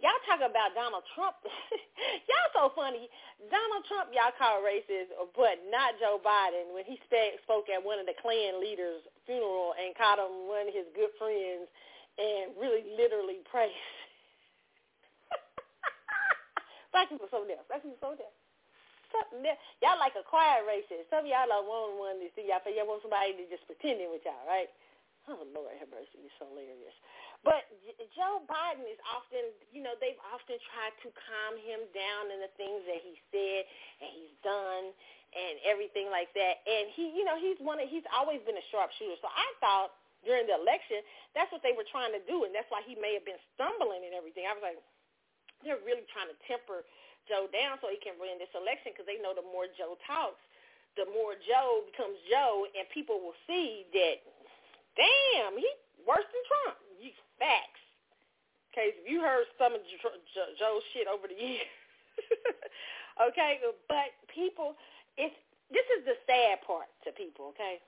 [0.00, 1.36] Y'all talk about Donald Trump.
[2.28, 3.08] y'all so funny.
[3.52, 8.00] Donald Trump, y'all call racist, but not Joe Biden when he sp- spoke at one
[8.00, 11.68] of the Klan leaders' funeral and called him one of his good friends
[12.16, 13.76] and really literally praised.
[16.92, 17.64] Black people so deaf.
[17.68, 18.32] Black people so deaf
[19.10, 19.58] something there.
[19.82, 21.10] Y'all like a quiet racist.
[21.10, 22.62] Some of y'all are want one to see y'all.
[22.70, 24.70] Y'all want somebody to just pretending with y'all, right?
[25.28, 26.96] Oh Lord, have mercy, it's hilarious.
[27.40, 27.64] But
[28.12, 29.40] Joe Biden is often,
[29.72, 33.64] you know, they've often tried to calm him down in the things that he said
[34.04, 34.92] and he's done
[35.32, 36.60] and everything like that.
[36.68, 39.16] And he, you know, he's one of, he's always been a sharpshooter.
[39.24, 41.00] So I thought during the election
[41.32, 44.04] that's what they were trying to do, and that's why he may have been stumbling
[44.04, 44.44] and everything.
[44.44, 44.80] I was like,
[45.64, 46.84] they're really trying to temper
[47.24, 50.40] Joe down so he can win this election because they know the more Joe talks,
[50.98, 54.20] the more Joe becomes Joe, and people will see that,
[54.98, 55.68] damn, he
[56.02, 56.76] worse than Trump.
[57.00, 57.80] You facts.
[58.70, 61.72] Okay, if you heard some of Joe's shit over the years,
[63.26, 64.76] okay, but people,
[65.16, 65.34] it's
[65.72, 67.56] this is the sad part to people.
[67.56, 67.82] Okay,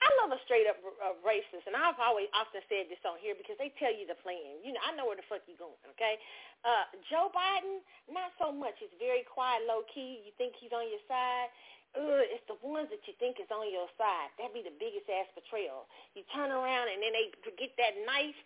[0.00, 3.36] I love a straight up uh, racist, and I've always often said this on here
[3.36, 4.64] because they tell you the plan.
[4.64, 5.76] You know, I know where the fuck you going.
[5.96, 6.16] Okay,
[6.64, 8.80] uh, Joe Biden, not so much.
[8.80, 10.24] He's very quiet, low key.
[10.24, 11.52] You think he's on your side.
[11.98, 14.30] Ugh, it's the ones that you think is on your side.
[14.38, 15.90] That'd be the biggest ass betrayal.
[16.14, 18.38] You turn around and then they get that knife,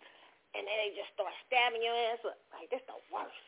[0.57, 2.39] and then they just start stabbing your ass up.
[2.51, 3.43] Like that's the worst.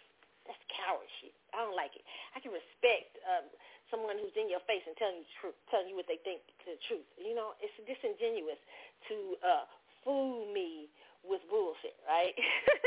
[0.47, 1.35] that's coward shit.
[1.51, 2.05] I don't like it.
[2.35, 3.47] I can respect um,
[3.89, 6.43] someone who's in your face and telling you the truth, telling you what they think
[6.67, 7.07] the truth.
[7.15, 8.59] You know, it's disingenuous
[9.07, 9.65] to uh,
[10.03, 10.91] fool me
[11.23, 12.35] with bullshit, right?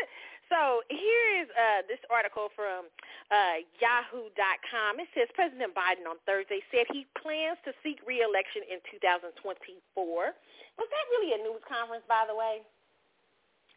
[0.52, 2.88] so here is uh, this article from
[3.32, 5.00] uh, Yahoo.com.
[5.00, 9.36] It says President Biden on Thursday said he plans to seek reelection in 2024.
[9.36, 12.64] Was that really a news conference, by the way?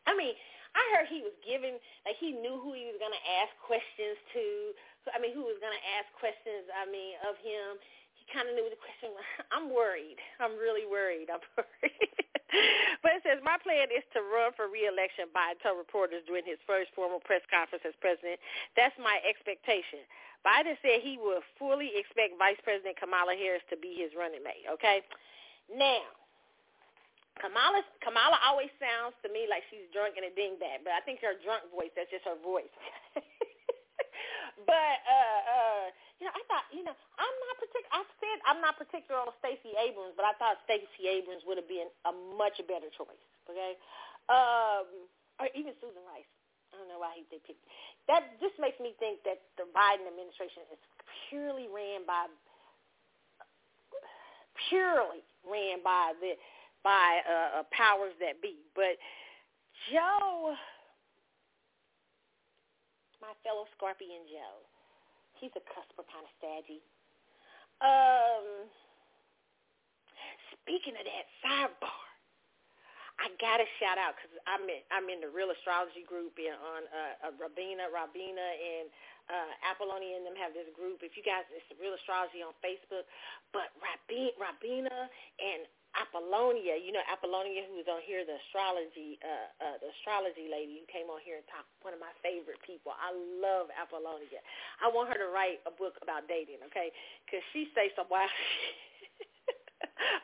[0.08, 0.36] I mean,
[0.74, 4.18] I heard he was giving, like he knew who he was going to ask questions
[4.34, 4.74] to.
[5.12, 7.82] I mean, who was going to ask questions, I mean, of him.
[8.16, 9.12] He kind of knew the question.
[9.56, 10.16] I'm worried.
[10.40, 11.28] I'm really worried.
[11.28, 12.16] I'm worried.
[13.04, 16.62] but it says, my plan is to run for reelection, Biden told reporters during his
[16.64, 18.40] first formal press conference as president.
[18.80, 20.06] That's my expectation.
[20.46, 24.68] Biden said he will fully expect Vice President Kamala Harris to be his running mate,
[24.68, 25.00] okay?
[25.72, 26.04] Now,
[27.42, 31.24] Kamala Kamala always sounds to me like she's drunk and a dingbat, but I think
[31.26, 32.70] her drunk voice, that's just her voice.
[34.66, 35.86] but uh uh
[36.22, 39.34] you know, I thought, you know, I'm not particular I said I'm not particular on
[39.42, 43.76] Stacey Abrams, but I thought Stacey Abrams would have been a much better choice, okay?
[44.30, 45.10] Um
[45.42, 46.30] or even Susan Rice.
[46.74, 47.62] I don't know why he, they picked
[48.08, 48.38] that.
[48.42, 50.82] Just makes me think that the Biden administration is
[51.30, 52.26] purely ran by,
[54.70, 56.34] purely ran by the
[56.84, 58.60] by uh, uh, powers that be.
[58.76, 59.00] But
[59.92, 60.56] Joe,
[63.24, 64.60] my fellow Scorpion Joe,
[65.40, 66.84] he's a cusper kind of staggy.
[67.80, 68.68] Um,
[70.60, 72.04] speaking of that sidebar,
[73.24, 76.84] I gotta shout out because I'm in I'm in the real astrology group in, on
[76.92, 78.92] uh, uh, Rabina, Rabina, and
[79.32, 81.00] uh, Apollonia and them have this group.
[81.06, 83.08] If you guys, it's real astrology on Facebook.
[83.56, 84.98] But Rabina, Rabina
[85.40, 85.64] and
[85.94, 90.82] Apollonia, you know Apollonia, who was on here, the astrology, uh, uh, the astrology lady
[90.82, 91.70] who came on here and talked.
[91.86, 92.98] One of my favorite people.
[92.98, 94.42] I love Apollonia.
[94.82, 96.90] I want her to write a book about dating, okay?
[97.26, 98.30] Because she says some wild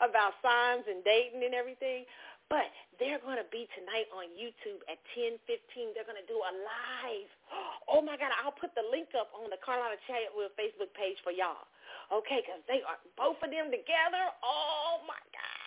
[0.08, 2.10] about signs and dating and everything.
[2.50, 2.66] But
[2.98, 5.94] they're going to be tonight on YouTube at 10:15.
[5.94, 7.30] They're going to do a live.
[7.90, 8.30] Oh my God!
[8.46, 11.66] I'll put the link up on the Carlotta Chatwell Facebook page for y'all.
[12.14, 14.30] Okay, because they are both of them together.
[14.46, 15.59] Oh my God!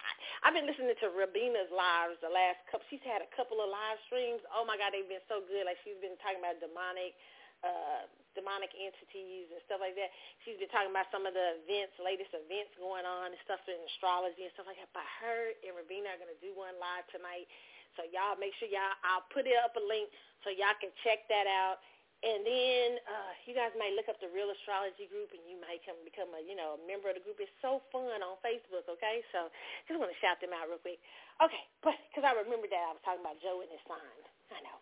[0.42, 2.86] I've been listening to Rabina's lives the last couple.
[2.90, 4.42] She's had a couple of live streams.
[4.50, 5.64] Oh my God, they've been so good.
[5.66, 7.14] Like she's been talking about demonic,
[7.62, 10.10] uh, demonic entities and stuff like that.
[10.42, 13.78] She's been talking about some of the events, latest events going on and stuff in
[13.94, 14.90] astrology and stuff like that.
[14.90, 17.46] But her and Rabina are gonna do one live tonight.
[17.94, 18.98] So y'all make sure y'all.
[19.06, 20.10] I'll put it up a link
[20.42, 21.78] so y'all can check that out.
[22.22, 25.82] And then uh, you guys might look up the Real Astrology Group, and you might
[25.82, 27.42] come become a you know a member of the group.
[27.42, 28.86] It's so fun on Facebook.
[28.86, 29.50] Okay, so
[29.90, 31.02] just want to shout them out real quick.
[31.42, 34.18] Okay, but because I remember that I was talking about Joe and his sign.
[34.54, 34.78] I know,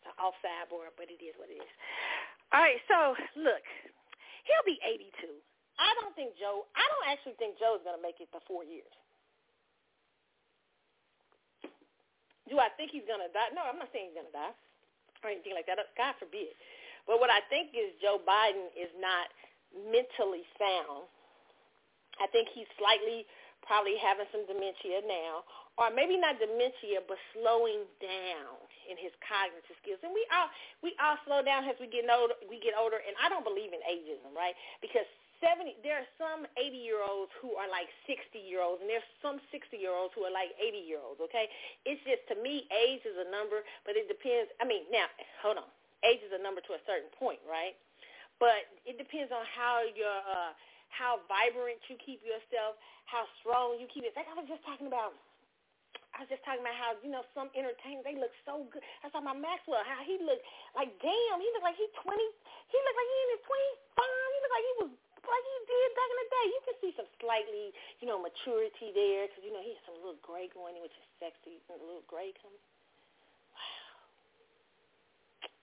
[0.00, 1.72] it's off sidebar, but it is what it is.
[2.56, 3.64] All right, so look,
[4.48, 5.12] he'll be 82.
[5.76, 6.64] I don't think Joe.
[6.72, 8.88] I don't actually think Joe's going to make it to four years.
[12.48, 13.52] Do I think he's going to die?
[13.52, 14.56] No, I'm not saying he's going to die
[15.22, 15.78] or anything like that.
[15.96, 16.54] God forbid.
[17.08, 19.32] But what I think is Joe Biden is not
[19.88, 21.08] mentally sound.
[22.20, 23.24] I think he's slightly
[23.64, 25.42] probably having some dementia now,
[25.80, 28.58] or maybe not dementia, but slowing down
[28.90, 30.02] in his cognitive skills.
[30.04, 30.48] And we all
[30.84, 32.36] we all slow down as we get older.
[32.46, 34.54] We get older, and I don't believe in ageism, right?
[34.84, 35.08] Because
[35.40, 39.06] 70 there are some 80 year olds who are like 60 year olds and there's
[39.22, 41.46] some 60 year olds who are like 80 year olds okay
[41.86, 45.06] it's just to me age is a number but it depends i mean now
[45.38, 45.70] hold on
[46.06, 47.74] age is a number to a certain point, right?
[48.38, 50.52] But it depends on how your uh,
[50.94, 52.78] how vibrant you keep yourself,
[53.10, 54.14] how strong you keep it.
[54.14, 55.14] Like I was just talking about.
[56.16, 58.82] I was just talking about how you know some entertainers they look so good.
[59.02, 60.42] That's why my Maxwell, how he looked
[60.74, 62.28] like damn, he looked like he twenty.
[62.72, 64.28] He looked like he in his twenty five.
[64.34, 64.90] He looked like he was
[65.28, 66.46] like he did back in the day.
[66.48, 67.64] You can see some slightly,
[68.00, 70.96] you know, maturity there because you know he has some little gray going in, which
[70.96, 71.60] is sexy.
[71.68, 72.62] and A little gray coming.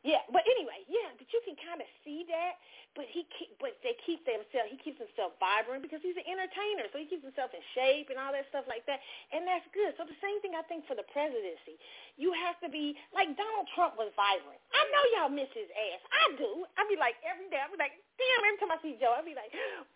[0.05, 2.61] Yeah, but anyway, yeah, but you can kind of see that.
[2.93, 4.69] But he, keep, but they keep themselves.
[4.69, 8.21] He keeps himself vibrant because he's an entertainer, so he keeps himself in shape and
[8.21, 9.01] all that stuff like that,
[9.33, 9.97] and that's good.
[9.97, 11.75] So the same thing I think for the presidency,
[12.21, 14.61] you have to be like Donald Trump was vibrant.
[14.71, 16.01] I know y'all miss his ass.
[16.07, 16.69] I do.
[16.77, 17.59] I be like every day.
[17.59, 18.41] I be like, damn.
[18.45, 19.51] Every time I see Joe, I be like,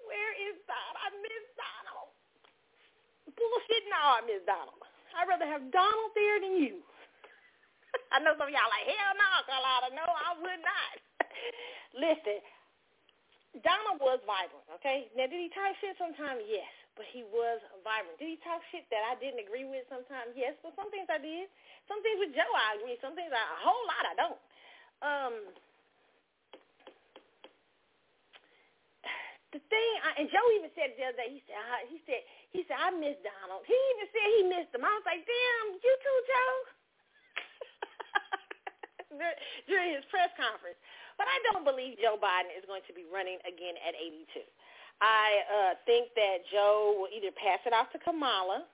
[0.10, 0.98] where is Donald?
[1.00, 2.10] I miss Donald.
[3.38, 3.84] Bullshit.
[3.94, 4.82] No, I miss Donald.
[5.16, 6.84] I'd rather have Donald there than you.
[8.14, 9.90] I know some of y'all like, hell no, Carlotta.
[9.96, 10.92] No, I would not.
[12.06, 12.40] Listen,
[13.66, 15.10] Donald was vibrant, okay?
[15.18, 16.46] Now, did he talk shit sometimes?
[16.46, 16.70] Yes.
[16.94, 18.20] But he was vibrant.
[18.20, 20.36] Did he talk shit that I didn't agree with sometimes?
[20.36, 20.54] Yes.
[20.62, 21.48] But some things I did.
[21.88, 23.00] Some things with Joe I agree.
[23.00, 24.40] Some things I, a whole lot I don't.
[25.00, 25.34] Um,
[29.56, 31.32] the thing, I, and Joe even said the other day.
[31.34, 32.22] He said, I, he said,
[32.52, 33.64] he said, I miss Donald.
[33.64, 34.84] He even said he missed him.
[34.84, 36.79] I was like, damn, you too, Joe.
[39.70, 40.78] During his press conference,
[41.18, 44.46] but I don't believe Joe Biden is going to be running again at 82.
[45.02, 48.68] I uh, think that Joe will either pass it off to Kamala.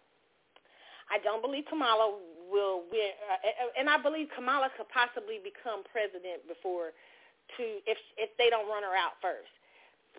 [1.08, 2.18] I don't believe Kamala
[2.50, 6.98] will win, uh, and I believe Kamala could possibly become president before
[7.58, 9.54] to if if they don't run her out first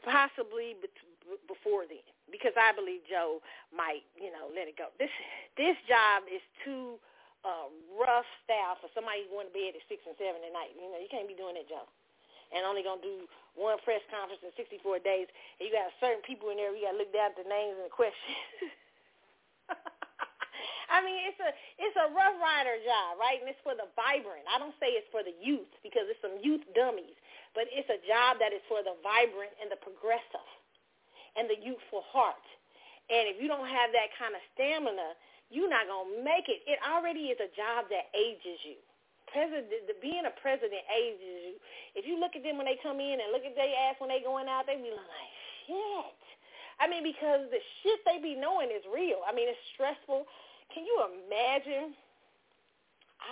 [0.05, 0.77] possibly
[1.49, 3.41] before then because I believe Joe
[3.73, 4.93] might, you know, let it go.
[4.99, 5.13] This
[5.57, 6.99] this job is too
[7.47, 10.75] uh, rough style for somebody went to bed at six and seven at night.
[10.75, 11.87] You know, you can't be doing that, Joe.
[12.51, 16.51] And only gonna do one press conference in 64 days, and you got certain people
[16.51, 16.75] in there.
[16.75, 18.71] You got to look down at the names and the questions.
[20.95, 21.51] I mean, it's a
[21.83, 23.43] it's a rough rider job, right?
[23.43, 24.47] And it's for the vibrant.
[24.47, 27.19] I don't say it's for the youth because it's some youth dummies
[27.57, 30.45] but it's a job that is for the vibrant and the progressive
[31.41, 32.45] and the youthful heart.
[33.09, 35.17] And if you don't have that kind of stamina,
[35.51, 36.67] you're not going to make it.
[36.67, 38.79] It already is a job that ages you.
[39.31, 39.69] President,
[40.01, 41.57] being a president ages you.
[41.99, 44.09] If you look at them when they come in and look at their ass when
[44.09, 45.33] they going out, they be like,
[45.67, 46.23] shit.
[46.79, 49.25] I mean, because the shit they be knowing is real.
[49.27, 50.29] I mean, it's stressful.
[50.71, 51.97] Can you imagine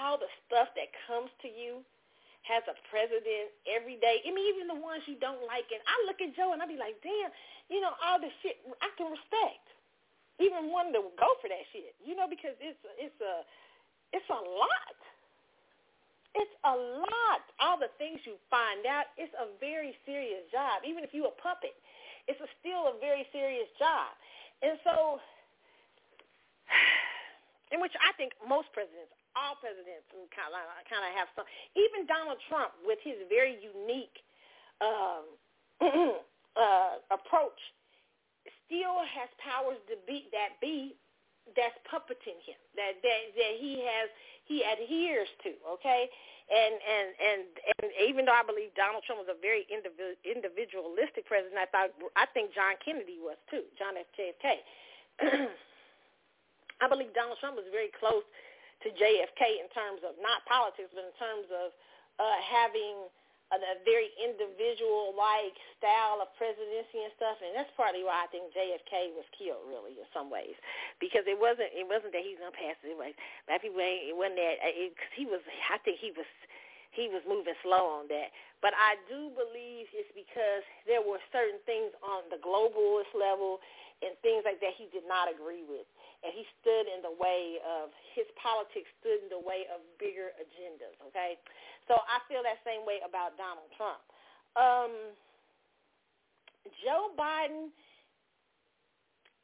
[0.01, 1.85] all the stuff that comes to you
[2.45, 4.21] has a president every day.
[4.21, 5.65] I mean, even the ones you don't like.
[5.73, 7.33] And I look at Joe and I be like, damn,
[7.73, 9.65] you know, all the shit I can respect.
[10.43, 13.47] Even wanting to go for that shit, you know, because it's it's a
[14.11, 14.99] it's a lot.
[16.35, 17.43] It's a lot.
[17.63, 20.83] All the things you find out, it's a very serious job.
[20.83, 21.79] Even if you a puppet,
[22.27, 24.11] it's a, still a very serious job.
[24.59, 25.23] And so,
[27.73, 31.47] in which I think most presidents all presidents kind of kind of have some.
[31.75, 34.23] Even Donald Trump, with his very unique
[34.79, 35.27] um,
[36.55, 37.59] uh, approach,
[38.67, 40.97] still has powers to be that be
[41.53, 44.09] that's puppeting him that that that he has
[44.45, 45.53] he adheres to.
[45.77, 46.09] Okay,
[46.49, 47.43] and and and
[47.81, 51.93] and even though I believe Donald Trump was a very individual, individualistic president, I thought
[52.17, 53.65] I think John Kennedy was too.
[53.77, 54.09] John F.
[54.17, 54.47] JFK.
[56.83, 58.27] I believe Donald Trump was very close
[58.85, 61.73] to JFK in terms of not politics, but in terms of
[62.21, 63.09] uh, having
[63.55, 68.51] a, a very individual-like style of presidency and stuff, and that's partly why I think
[68.51, 70.59] JFK was killed, really, in some ways,
[70.99, 72.93] because it wasn't it wasn't that he's gonna pass it.
[72.93, 73.15] It was
[73.47, 75.41] black people ain't, it wasn't that uh, it, cause he was.
[75.71, 76.27] I think he was
[76.95, 78.35] he was moving slow on that.
[78.63, 83.59] But I do believe it's because there were certain things on the globalist level
[84.01, 85.85] and things like that he did not agree with
[86.25, 90.33] and he stood in the way of his politics stood in the way of bigger
[90.41, 90.97] agendas.
[91.13, 91.37] Okay,
[91.85, 94.01] so I feel that same way about Donald Trump.
[94.57, 95.13] Um,
[96.81, 97.69] Joe Biden,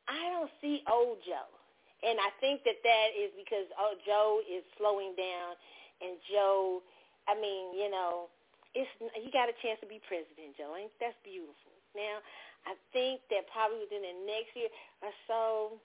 [0.08, 1.52] I don't see old Joe,
[2.00, 5.60] and I think that that is because oh Joe is slowing down,
[6.00, 6.80] and Joe,
[7.28, 8.32] I mean you know,
[8.72, 8.88] it's
[9.20, 10.56] he got a chance to be president.
[10.56, 11.76] Joe, ain't that's beautiful.
[11.92, 12.24] Now
[12.64, 14.72] I think that probably within the next year
[15.04, 15.76] or so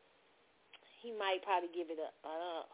[1.05, 2.17] he might probably give it up.
[2.25, 2.65] Uh,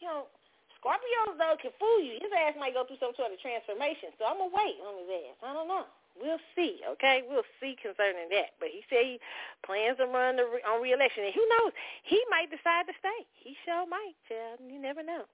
[0.00, 0.32] you know,
[0.80, 2.16] Scorpios though can fool you.
[2.16, 4.16] His ass might go through some sort of transformation.
[4.16, 5.36] So I'm gonna wait on his ass.
[5.44, 5.84] I don't know.
[6.16, 6.80] We'll see.
[6.96, 8.56] Okay, we'll see concerning that.
[8.56, 9.20] But he said he
[9.60, 11.76] plans to run the, on reelection, and who knows?
[12.08, 13.20] He might decide to stay.
[13.36, 14.16] He sure might.
[14.24, 14.64] Child.
[14.64, 15.28] You never know.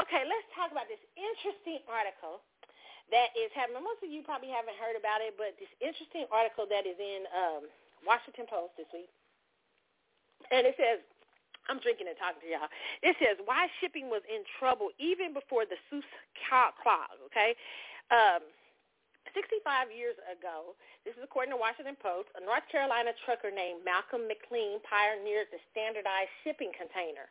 [0.00, 2.40] Okay, let's talk about this interesting article
[3.12, 3.84] that is happening.
[3.84, 7.28] Most of you probably haven't heard about it, but this interesting article that is in
[7.30, 7.62] um,
[8.02, 9.12] Washington Post this week,
[10.50, 11.04] and it says
[11.68, 12.68] I'm drinking and talking to y'all.
[13.00, 16.04] It says why shipping was in trouble even before the Suez
[16.48, 17.16] clog.
[17.32, 17.56] Okay.
[18.12, 18.44] Um,
[19.32, 24.28] 65 years ago, this is according to Washington Post, a North Carolina trucker named Malcolm
[24.30, 27.26] McLean pioneered the standardized shipping container,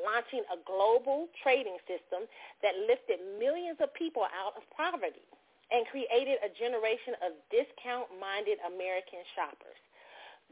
[0.00, 2.26] launching a global trading system
[2.64, 5.22] that lifted millions of people out of poverty
[5.70, 9.78] and created a generation of discount-minded American shoppers.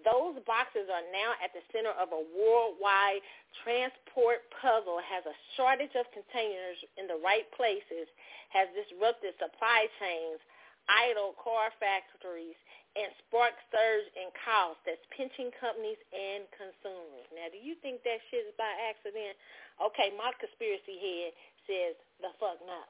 [0.02, 3.22] Those boxes are now at the center of a worldwide
[3.62, 8.10] transport puzzle, has a shortage of containers in the right places,
[8.50, 10.42] has disrupted supply chains,
[10.90, 12.58] idle car factories,
[12.98, 17.24] and sparked surge in costs that's pinching companies and consumers.
[17.32, 19.38] Now, do you think that shit is by accident?
[19.80, 21.30] Okay, my conspiracy head
[21.64, 22.82] says the fuck no.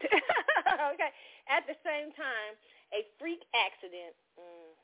[0.96, 1.12] okay.
[1.46, 2.52] At the same time,
[2.96, 4.16] a freak accident.
[4.34, 4.80] Mm-hmm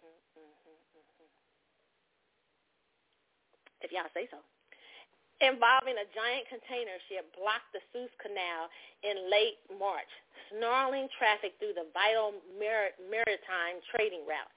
[3.81, 4.41] if y'all say so,
[5.45, 8.73] involving a giant container ship blocked the Suez Canal
[9.05, 10.09] in late March,
[10.49, 14.53] snarling traffic through the vital maritime trading route.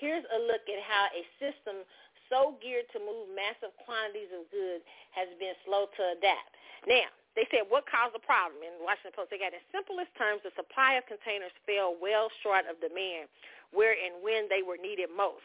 [0.00, 1.84] Here's a look at how a system
[2.32, 4.80] so geared to move massive quantities of goods
[5.12, 6.56] has been slow to adapt.
[6.88, 9.32] Now, they said what caused the problem in Washington Post.
[9.32, 13.28] They got in simplest terms, the supply of containers fell well short of demand
[13.72, 15.44] where and when they were needed most.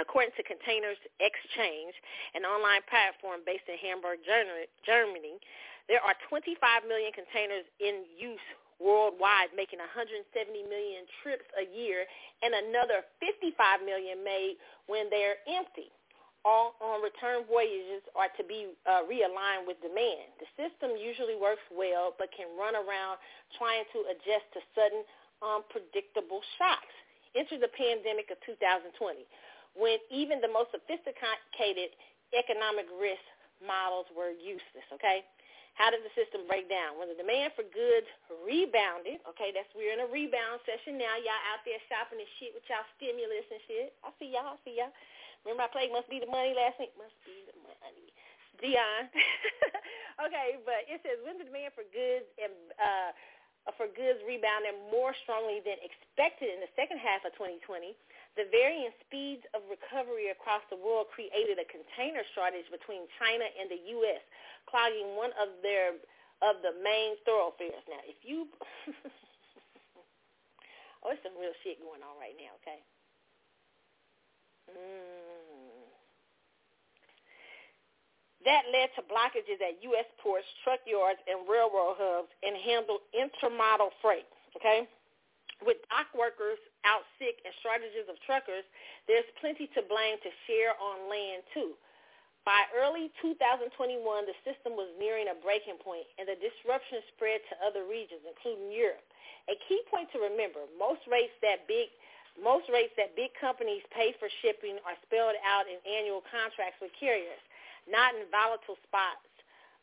[0.00, 1.94] According to Containers Exchange,
[2.34, 5.38] an online platform based in Hamburg, Germany,
[5.86, 6.58] there are 25
[6.88, 8.42] million containers in use
[8.82, 10.26] worldwide, making 170
[10.66, 12.02] million trips a year,
[12.42, 13.54] and another 55
[13.86, 14.58] million made
[14.90, 15.94] when they're empty
[16.44, 20.28] all on return voyages are to be uh, realigned with demand.
[20.36, 23.16] The system usually works well but can run around
[23.56, 25.02] trying to adjust to sudden
[25.40, 26.92] unpredictable shocks.
[27.32, 29.24] Enter the pandemic of 2020
[29.74, 31.94] when even the most sophisticated
[32.34, 33.22] economic risk
[33.62, 35.26] models were useless, okay?
[35.74, 36.94] How did the system break down?
[36.94, 38.06] When the demand for goods
[38.46, 41.18] rebounded, okay, that's we're in a rebound session now.
[41.18, 43.90] Y'all out there shopping and shit with y'all stimulus and shit.
[44.06, 44.94] I see y'all, I see y'all.
[45.42, 46.94] Remember I played Must Be the Money last week?
[46.94, 48.06] Must be the money.
[48.62, 49.10] Deion.
[50.24, 53.10] okay, but it says when the demand for goods and uh,
[53.74, 57.98] for goods rebounded more strongly than expected in the second half of 2020,
[58.34, 63.70] the varying speeds of recovery across the world created a container shortage between China and
[63.70, 64.22] the U.S.,
[64.66, 65.94] clogging one of their
[66.42, 67.86] of the main thoroughfares.
[67.86, 68.50] Now, if you
[71.06, 72.58] oh, it's some real shit going on right now.
[72.58, 72.82] Okay.
[74.74, 75.64] Mm.
[78.44, 80.04] That led to blockages at U.S.
[80.20, 84.28] ports, truck yards, and railroad hubs and handled intermodal freight.
[84.56, 84.84] Okay?
[85.64, 88.64] With dock workers out sick and shortages of truckers,
[89.08, 91.76] there's plenty to blame to share on land, too.
[92.44, 93.72] By early 2021,
[94.28, 98.68] the system was nearing a breaking point, and the disruption spread to other regions, including
[98.68, 99.04] Europe.
[99.48, 101.88] A key point to remember, most rates that big
[102.34, 106.90] most rates that big companies pay for shipping are spelled out in annual contracts with
[106.98, 107.38] carriers,
[107.86, 109.30] not in volatile spots,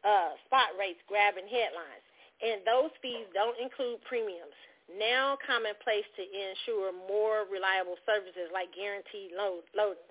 [0.04, 2.04] uh, spot rates grabbing headlines.
[2.44, 4.58] And those fees don't include premiums,
[4.98, 10.08] now commonplace to ensure more reliable services like guaranteed load, loading.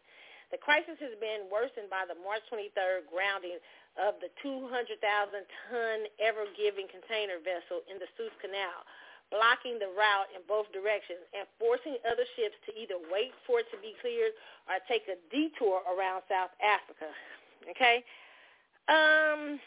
[0.51, 3.63] The crisis has been worsened by the March 23rd grounding
[3.99, 8.83] of the 200,000-ton Ever Given container vessel in the Suez Canal,
[9.31, 13.71] blocking the route in both directions and forcing other ships to either wait for it
[13.71, 14.35] to be cleared
[14.67, 17.11] or take a detour around South Africa.
[17.71, 18.03] Okay?
[18.91, 19.63] Um,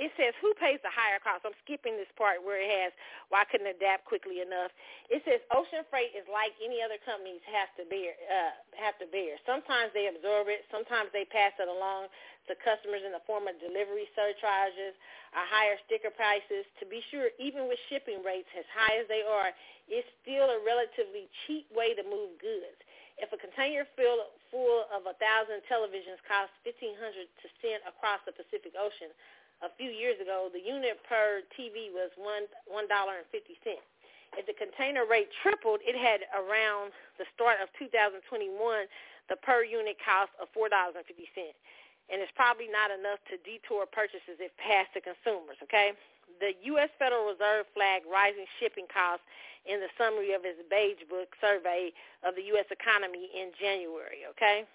[0.00, 1.44] it says who pays the higher cost.
[1.44, 2.96] I'm skipping this part where it has
[3.28, 4.72] why couldn't adapt quickly enough.
[5.12, 8.16] It says ocean freight is like any other companies have to bear.
[8.24, 9.36] Uh, have to bear.
[9.44, 10.64] Sometimes they absorb it.
[10.72, 12.08] Sometimes they pass it along
[12.48, 14.96] to customers in the form of delivery surcharges
[15.36, 16.64] or higher sticker prices.
[16.80, 19.52] To be sure, even with shipping rates as high as they are,
[19.92, 22.80] it's still a relatively cheap way to move goods.
[23.20, 28.24] If a container full full of a thousand televisions costs fifteen hundred to send across
[28.24, 29.12] the Pacific Ocean
[29.62, 33.86] a few years ago, the unit per TV was one one dollar and fifty cents.
[34.34, 36.90] If the container rate tripled, it had around
[37.20, 38.24] the start of 2021
[39.28, 41.56] the per unit cost of four dollars and fifty cents,
[42.10, 45.56] and it's probably not enough to detour purchases if passed to consumers.
[45.62, 45.94] Okay,
[46.42, 46.90] the U.S.
[46.98, 49.24] Federal Reserve flagged rising shipping costs
[49.62, 51.94] in the summary of its Beige Book survey
[52.26, 52.66] of the U.S.
[52.74, 54.26] economy in January.
[54.34, 54.66] Okay.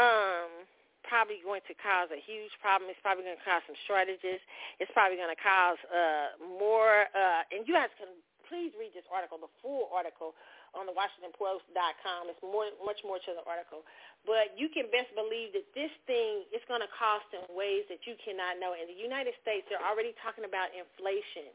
[0.00, 0.64] Um,
[1.06, 2.90] probably going to cause a huge problem.
[2.90, 4.42] It's probably going to cause some shortages.
[4.78, 7.08] It's probably going to cause uh, more.
[7.14, 8.10] Uh, and you guys can
[8.46, 10.34] please read this article, the full article
[10.74, 12.30] on the WashingtonPost.com.
[12.30, 13.82] It's more, much more to the article.
[14.22, 18.04] But you can best believe that this thing is going to cost in ways that
[18.06, 18.74] you cannot know.
[18.74, 21.50] In the United States, they're already talking about inflation,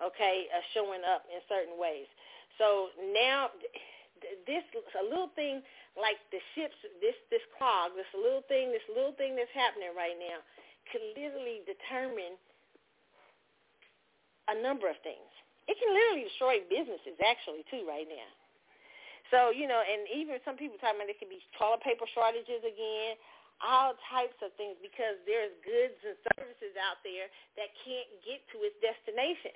[0.00, 2.08] okay, uh, showing up in certain ways.
[2.60, 3.52] So now
[4.46, 4.64] this
[4.98, 5.62] a little thing
[5.98, 10.16] like the ships, this this clog, this little thing, this little thing that's happening right
[10.16, 10.40] now,
[10.90, 12.38] can literally determine
[14.50, 15.28] a number of things.
[15.70, 18.30] It can literally destroy businesses actually too right now.
[19.30, 22.62] So you know, and even some people talking about there could be toilet paper shortages
[22.66, 23.16] again,
[23.62, 28.66] all types of things because there's goods and services out there that can't get to
[28.66, 29.54] its destination.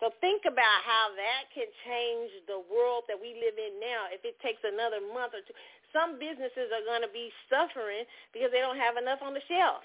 [0.00, 4.24] So think about how that can change the world that we live in now if
[4.24, 5.52] it takes another month or two.
[5.92, 9.84] Some businesses are going to be suffering because they don't have enough on the shelf.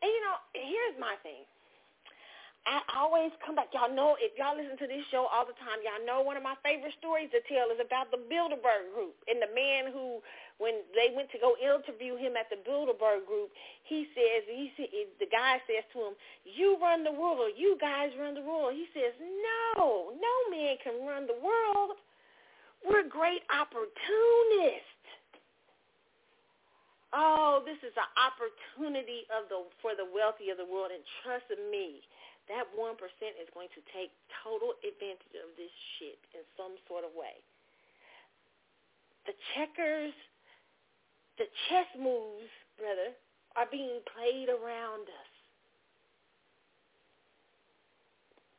[0.00, 1.44] And you know, here's my thing.
[2.68, 3.72] I always come back.
[3.72, 6.44] Y'all know if y'all listen to this show all the time, y'all know one of
[6.44, 10.20] my favorite stories to tell is about the Bilderberg group and the man who,
[10.60, 13.48] when they went to go interview him at the Bilderberg group,
[13.88, 14.68] he says he
[15.16, 16.14] the guy says to him,
[16.44, 21.08] "You run the world, you guys run the world." He says, "No, no man can
[21.08, 21.96] run the world.
[22.84, 24.92] We're great opportunists."
[27.16, 31.48] Oh, this is an opportunity of the for the wealthy of the world, and trust
[31.72, 32.04] me,
[32.48, 34.10] that one percent is going to take
[34.44, 37.36] total advantage of this shit in some sort of way.
[39.28, 40.16] The checkers,
[41.36, 42.48] the chess moves,
[42.80, 43.12] brother,
[43.56, 45.32] are being played around us.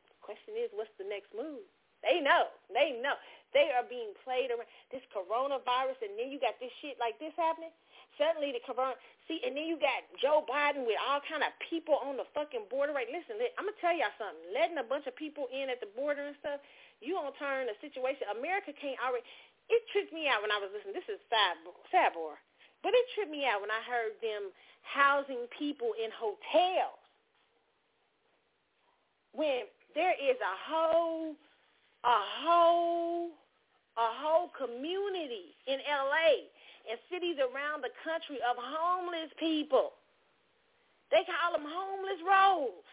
[0.06, 1.66] The question is, what's the next move?
[2.06, 2.54] They know.
[2.70, 3.18] They know.
[3.50, 4.70] They are being played around.
[4.94, 7.74] This coronavirus, and then you got this shit like this happening
[8.20, 8.92] suddenly the corona.
[9.24, 12.68] See, and then you got Joe Biden with all kind of people on the fucking
[12.68, 12.92] border.
[12.92, 13.08] Right?
[13.08, 14.52] Listen, I'm gonna tell y'all something.
[14.52, 16.60] Letting a bunch of people in at the border and stuff,
[17.00, 18.28] you gonna turn the situation.
[18.36, 19.24] America can't already.
[19.72, 20.92] It tripped me out when I was listening.
[20.92, 21.56] This is sad,
[21.88, 22.36] sad boy.
[22.84, 24.52] But it tripped me out when I heard them
[24.84, 27.00] housing people in hotels
[29.32, 31.34] when there is a whole,
[32.04, 33.30] a whole,
[33.96, 36.50] a whole community in LA
[36.90, 39.94] and cities around the country of homeless people.
[41.14, 42.86] They call them homeless rolls.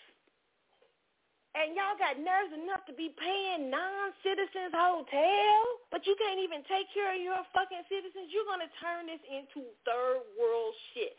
[1.57, 5.57] And y'all got nerves enough to be paying non-citizens hotel,
[5.90, 8.30] but you can't even take care of your fucking citizens.
[8.30, 11.18] You're going to turn this into third world shit.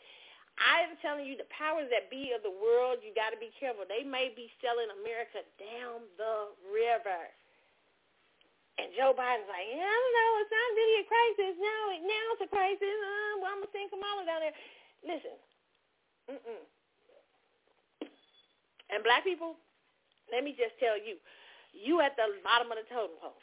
[0.63, 3.51] I am telling you, the powers that be of the world, you got to be
[3.59, 3.83] careful.
[3.87, 7.31] They may be selling America down the river.
[8.79, 11.55] And Joe Biden's like, yeah, I don't know, it's not really a crisis.
[11.59, 12.97] Now, now it's a crisis.
[13.03, 14.57] Uh, well, I'm going to send Kamala down there.
[15.03, 15.37] Listen,
[16.31, 16.63] mm-mm.
[18.89, 19.59] And black people,
[20.33, 21.21] let me just tell you,
[21.75, 23.37] you at the bottom of the totem pole.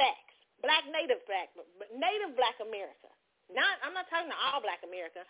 [0.00, 0.34] Facts.
[0.64, 1.52] Black native black,
[1.94, 3.12] native black America.
[3.52, 5.22] Not, I'm not talking to all black America.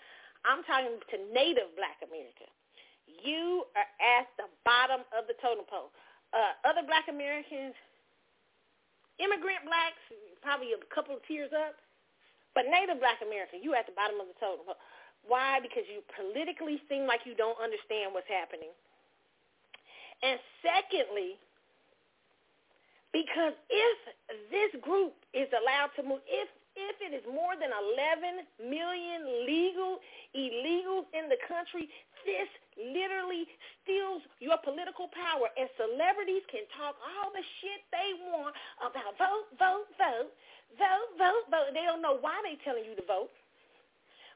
[0.47, 2.47] I'm talking to native black America.
[3.05, 5.93] You are at the bottom of the totem pole
[6.35, 7.75] uh, other black Americans,
[9.19, 10.01] immigrant blacks,
[10.43, 11.79] probably a couple of tiers up,
[12.55, 14.65] but native black American, you at the bottom of the totem.
[15.27, 15.59] Why?
[15.61, 18.71] Because you politically seem like you don't understand what's happening.
[20.23, 21.37] And secondly,
[23.13, 23.97] because if
[24.49, 29.97] this group is allowed to move, if if it is more than 11 million legal
[31.57, 31.89] country,
[32.29, 33.49] this literally
[33.81, 35.49] steals your political power.
[35.57, 38.53] And celebrities can talk all the shit they want
[38.85, 40.31] about vote, vote, vote,
[40.77, 41.69] vote, vote, vote.
[41.73, 43.33] They don't know why they're telling you to vote.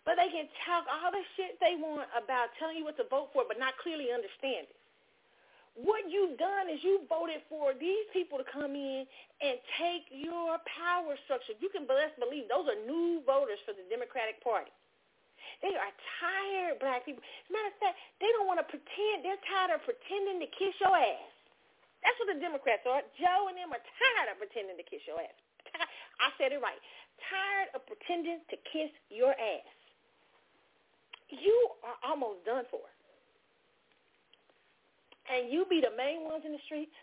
[0.09, 3.37] But they can talk all the shit they want about telling you what to vote
[3.37, 4.77] for, but not clearly understand it.
[5.77, 9.05] What you've done is you voted for these people to come in
[9.45, 11.53] and take your power structure.
[11.61, 14.73] You can best believe those are new voters for the Democratic Party.
[15.61, 17.21] They are tired, black people.
[17.53, 19.25] Matter of fact, they don't want to pretend.
[19.25, 21.33] They're tired of pretending to kiss your ass.
[22.01, 23.05] That's what the Democrats are.
[23.21, 25.37] Joe and them are tired of pretending to kiss your ass.
[26.25, 26.81] I said it right.
[27.29, 29.69] Tired of pretending to kiss your ass.
[31.29, 32.81] You are almost done for.
[35.29, 36.97] And you be the main ones in the streets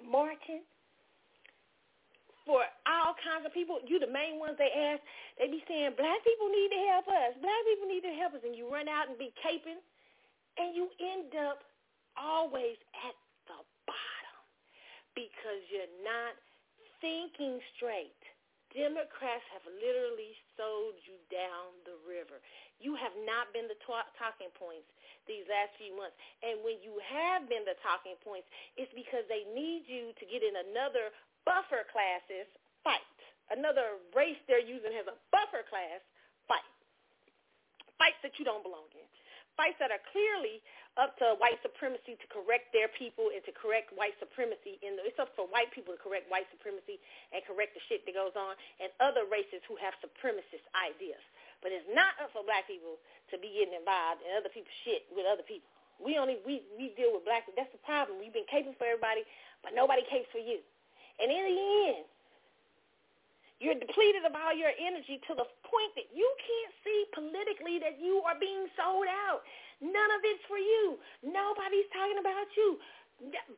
[0.00, 0.62] marching,
[2.46, 3.80] for all kinds of people.
[3.84, 5.00] You the main ones they ask.
[5.36, 7.32] They be saying, black people need to help us.
[7.40, 8.42] Black people need to help us.
[8.44, 9.80] And you run out and be caping.
[10.58, 11.62] And you end up
[12.18, 12.76] always
[13.06, 13.16] at
[13.48, 14.40] the bottom
[15.14, 16.36] because you're not
[17.00, 18.18] thinking straight.
[18.70, 22.38] Democrats have literally sold you down the river.
[22.78, 24.86] You have not been the talking points
[25.26, 26.14] these last few months.
[26.46, 28.46] And when you have been the talking points,
[28.78, 31.10] it's because they need you to get in another
[31.44, 32.46] buffer classes,
[32.82, 33.04] fight.
[33.50, 36.00] Another race they're using as a buffer class,
[36.46, 36.66] fight.
[37.98, 39.06] Fights that you don't belong in.
[39.58, 40.62] Fights that are clearly
[40.96, 44.80] up to white supremacy to correct their people and to correct white supremacy.
[44.80, 46.96] In the, it's up for white people to correct white supremacy
[47.34, 51.20] and correct the shit that goes on and other races who have supremacist ideas.
[51.60, 52.96] But it's not up for black people
[53.28, 55.68] to be getting involved in other people's shit with other people.
[56.00, 57.44] We only we we deal with black.
[57.52, 58.16] That's the problem.
[58.16, 59.28] We've been caping for everybody,
[59.60, 60.64] but nobody capes for you.
[61.20, 61.56] And in the
[61.92, 62.04] end,
[63.60, 68.00] you're depleted of all your energy to the point that you can't see politically that
[68.00, 69.44] you are being sold out.
[69.84, 70.96] None of it's for you.
[71.20, 72.80] Nobody's talking about you.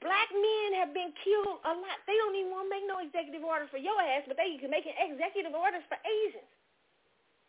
[0.03, 2.03] Black men have been killed a lot.
[2.11, 4.75] They don't even want to make no executive orders for your ass, but they can
[4.75, 6.51] make an executive orders for Asians.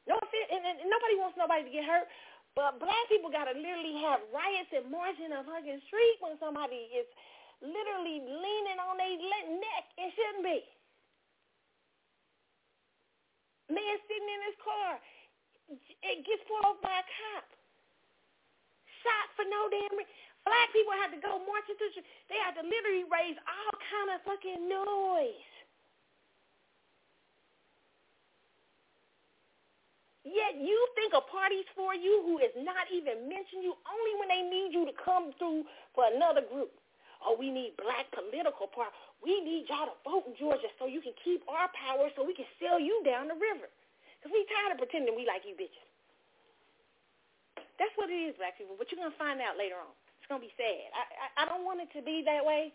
[0.06, 2.06] No offense, and, and, nobody wants nobody to get hurt.
[2.54, 6.86] But black people got to literally have riots and marching a fucking street when somebody
[6.94, 7.10] is
[7.64, 9.84] literally leaning on their neck.
[9.98, 10.60] It shouldn't be.
[13.72, 15.00] Man sitting in his car.
[16.04, 17.48] It gets pulled over by a cop.
[19.02, 20.12] Shot for no damn reason.
[20.44, 22.04] Black people had to go marching through.
[22.28, 25.48] They had to literally raise all kind of fucking noise.
[30.28, 34.32] Yet you think a party's for you who is not even mentioning you only when
[34.32, 35.64] they need you to come through
[35.96, 36.72] for another group.
[37.24, 38.92] Oh, we need black political power.
[39.24, 42.36] We need y'all to vote in Georgia so you can keep our power so we
[42.36, 43.72] can sell you down the river.
[44.20, 45.88] Because we tired of pretending we like you bitches.
[47.80, 48.76] That's what it is, black people.
[48.76, 49.92] But you're going to find out later on.
[50.20, 50.88] It's going to be sad.
[50.96, 52.72] I, I, I don't want it to be that way,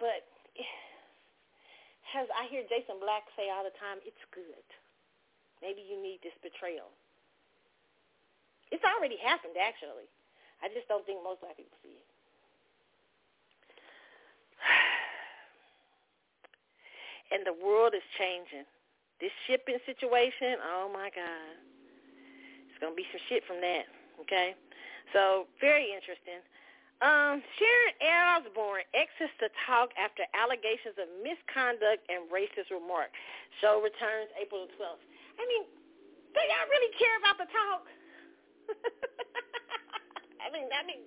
[0.00, 0.24] but
[2.20, 4.64] as I hear Jason Black say all the time, it's good.
[5.60, 6.88] Maybe you need this betrayal.
[8.72, 10.08] It's already happened, actually.
[10.64, 12.13] I just don't think most black people see it.
[17.32, 18.66] And the world is changing.
[19.20, 21.56] This shipping situation, oh my God.
[22.70, 23.86] It's going to be some shit from that,
[24.22, 24.54] okay?
[25.14, 26.42] So, very interesting.
[27.02, 33.10] Um, Sharon Osbourne exits to talk after allegations of misconduct and racist remark.
[33.58, 35.02] Show returns April 12th.
[35.38, 35.66] I mean,
[36.34, 37.84] do y'all really care about the talk?
[40.44, 41.02] I mean, I mean,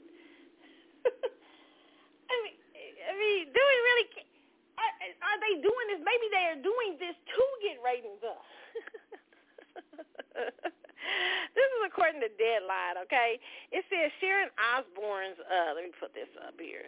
[2.32, 2.56] I mean,
[3.08, 4.08] I mean, do we really?
[4.78, 4.94] Are,
[5.34, 6.02] are they doing this?
[6.04, 8.44] Maybe they are doing this to get ratings up.
[11.56, 13.02] this is according to Deadline.
[13.08, 13.40] Okay,
[13.72, 15.40] it says Sharon Osbourne's.
[15.40, 16.86] Uh, let me put this up here.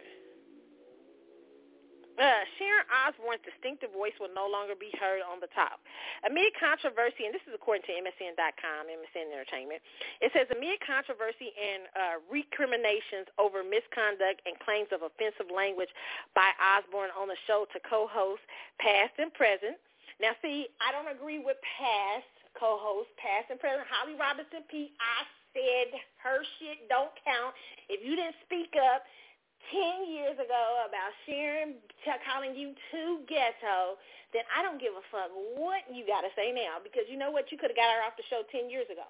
[2.20, 5.80] Uh, Sharon Osbourne's distinctive voice will no longer be heard on the Talk.
[6.28, 9.80] Amid controversy, and this is according to MSN.com, MSN Entertainment,
[10.20, 15.88] it says amid controversy and uh, recriminations over misconduct and claims of offensive language
[16.36, 18.44] by Osbourne on the show to co-host
[18.76, 19.80] past and present.
[20.20, 23.88] Now, see, I don't agree with past co-host, past and present.
[23.88, 25.24] Holly Robinson Peete, I
[25.56, 27.56] said her shit don't count.
[27.88, 29.08] If you didn't speak up,
[29.68, 31.76] 10 years ago about Sharon
[32.24, 34.00] calling you too ghetto,
[34.32, 37.30] then I don't give a fuck what you got to say now because you know
[37.30, 37.52] what?
[37.52, 39.06] You could have got her off the show 10 years ago.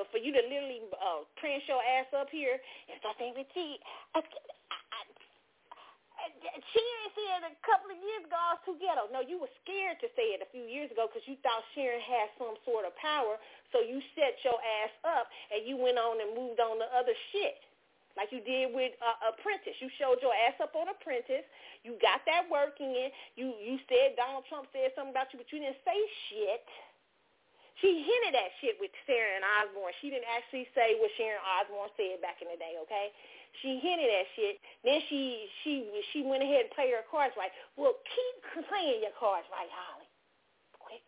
[0.00, 3.76] But for you to literally uh, prance your ass up here and start saying, Richie,
[6.72, 9.12] Sharon said a couple of years ago I was too ghetto.
[9.12, 12.00] No, you were scared to say it a few years ago because you thought Sharon
[12.00, 13.36] had some sort of power.
[13.76, 17.12] So you set your ass up and you went on and moved on to other
[17.36, 17.60] shit
[18.16, 19.76] like you did with uh, Apprentice.
[19.80, 21.46] You showed your ass up on Apprentice.
[21.82, 23.08] You got that working in.
[23.36, 25.98] You you said Donald Trump said something about you, but you didn't say
[26.28, 26.64] shit.
[27.80, 29.96] She hinted at shit with Sharon Osbourne.
[29.98, 32.78] She didn't actually say what Sharon Osbourne said back in the day.
[32.86, 33.10] Okay,
[33.64, 34.60] she hinted at shit.
[34.84, 37.50] Then she she she went ahead and played her cards right.
[37.74, 40.01] Well, keep playing your cards right, Holly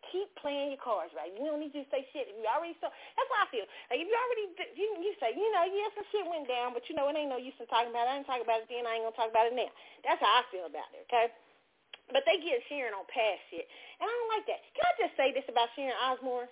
[0.08, 1.28] keep playing your cards right.
[1.32, 2.30] You don't need to say shit.
[2.30, 3.66] If you already saw, that's how I feel.
[3.90, 4.44] Like if you already,
[4.78, 7.28] you, you say, you know, yeah, some shit went down, but you know, it ain't
[7.28, 8.12] no use in talking about it.
[8.12, 8.88] I ain't talking about it then.
[8.88, 9.70] I ain't gonna talk about it now.
[10.06, 11.04] That's how I feel about it.
[11.08, 11.28] Okay.
[12.12, 13.64] But they get Sharon on past shit,
[14.00, 14.60] and I don't like that.
[14.76, 16.50] Can I just say this about Sharon Osbourne?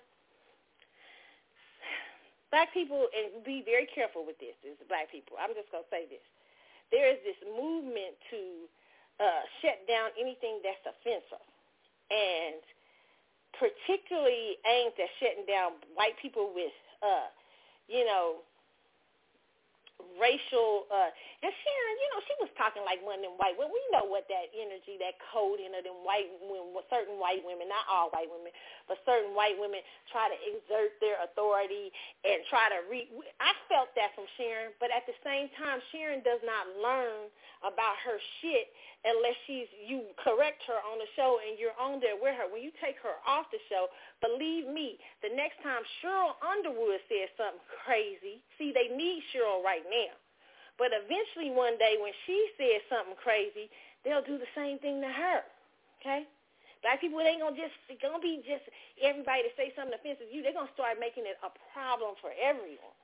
[2.49, 4.53] Black people, and be very careful with this.
[4.65, 5.37] Is black people.
[5.37, 6.25] I'm just gonna say this.
[6.89, 8.69] There is this movement to
[9.21, 11.45] uh, shut down anything that's offensive,
[13.83, 16.71] particularly aimed at shutting down white people with,
[17.03, 17.27] uh,
[17.87, 18.39] you know,
[20.21, 21.09] racial uh
[21.43, 23.75] and Sharon, you know, she was talking like one of them white women.
[23.75, 27.67] We know what that energy, that code in of them white women certain white women,
[27.67, 28.53] not all white women,
[28.87, 29.81] but certain white women
[30.13, 31.91] try to exert their authority
[32.23, 33.09] and try to re
[33.41, 37.27] I felt that from Sharon, but at the same time Sharon does not learn
[37.65, 38.71] about her shit
[39.03, 42.47] unless she's you correct her on the show and you're on there with her.
[42.47, 43.91] When you take her off the show,
[44.23, 49.83] believe me, the next time Sheryl Underwood says something crazy, see they need Sheryl right
[49.87, 50.02] now.
[50.83, 53.71] But eventually one day when she says something crazy,
[54.03, 55.39] they'll do the same thing to her.
[56.03, 56.27] Okay?
[56.83, 58.67] Black people ain't gonna just it's gonna be just
[58.99, 60.43] everybody to say something offensive to you.
[60.43, 62.99] They're gonna start making it a problem for everyone.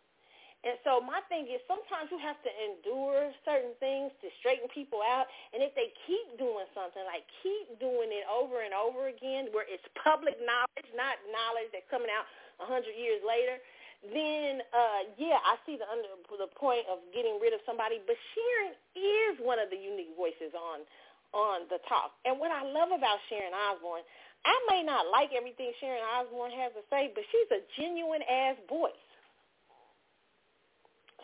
[0.67, 4.99] And so my thing is sometimes you have to endure certain things to straighten people
[4.99, 5.31] out.
[5.55, 9.63] And if they keep doing something, like keep doing it over and over again where
[9.63, 12.27] it's public knowledge, not knowledge that's coming out
[12.59, 13.63] a hundred years later,
[14.03, 16.07] then uh, yeah, I see the under
[16.39, 17.99] the point of getting rid of somebody.
[18.07, 20.87] But Sharon is one of the unique voices on
[21.35, 22.15] on the talk.
[22.25, 24.01] And what I love about Sharon Osbourne,
[24.47, 28.57] I may not like everything Sharon Osbourne has to say, but she's a genuine ass
[28.65, 29.03] voice.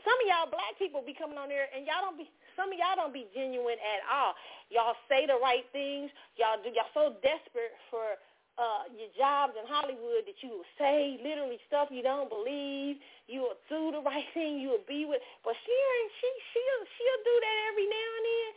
[0.05, 2.29] Some of y'all black people be coming on there and y'all don't be
[2.59, 4.35] some of y'all don't be genuine at all.
[4.69, 6.11] Y'all say the right things.
[6.35, 8.19] Y'all do y'all so desperate for
[8.55, 13.03] uh, your jobs in Hollywood that you will say literally stuff you don't believe.
[13.27, 14.63] You will do the right thing.
[14.63, 15.19] You will be with.
[15.43, 18.49] But Sharon, she she'll she'll do that every now and then.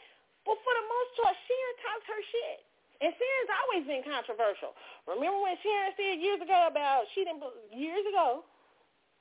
[0.47, 2.59] But for the most part, Sharon talks her shit.
[2.99, 4.75] And Sharon's always been controversial.
[5.07, 7.43] Remember when Sharon said years ago about she didn't
[7.75, 8.47] years ago,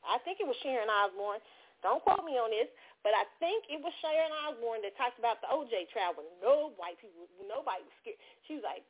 [0.06, 1.42] I think it was Sharon Osbourne.
[1.86, 2.70] Don't quote me on this,
[3.06, 6.74] but I think it was Sharon Osbourne that talked about the OJ trial when no
[6.82, 8.18] white people, nobody was scared.
[8.50, 8.82] She was like,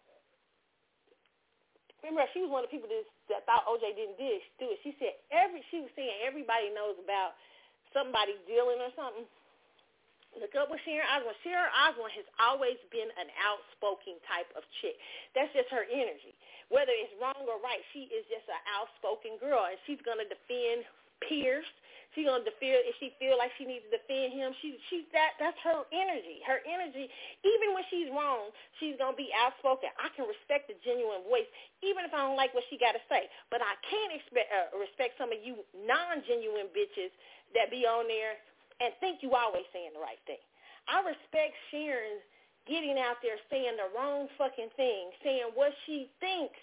[2.01, 4.79] remember she was one of the people that, that thought OJ didn't do it.
[4.85, 7.37] She said every she was saying everybody knows about
[7.95, 9.25] somebody dealing or something.
[10.37, 11.39] Look up with Sharon Osbourne.
[11.41, 14.93] Sharon Osbourne has always been an outspoken type of chick.
[15.33, 16.37] That's just her energy.
[16.69, 20.85] Whether it's wrong or right, she is just an outspoken girl, and she's gonna defend
[21.25, 21.65] Piers.
[22.17, 24.49] She's gonna defend if she feel like she needs to defend him.
[24.65, 26.41] She she's that that's her energy.
[26.49, 27.05] Her energy,
[27.45, 28.49] even when she's wrong,
[28.81, 29.93] she's gonna be outspoken.
[30.01, 31.45] I can respect the genuine voice,
[31.85, 33.29] even if I don't like what she got to say.
[33.53, 37.13] But I can't expect uh, respect some of you non-genuine bitches
[37.53, 38.41] that be on there
[38.81, 40.41] and think you always saying the right thing.
[40.89, 42.17] I respect Sharon
[42.65, 46.57] getting out there saying the wrong fucking thing, saying what she thinks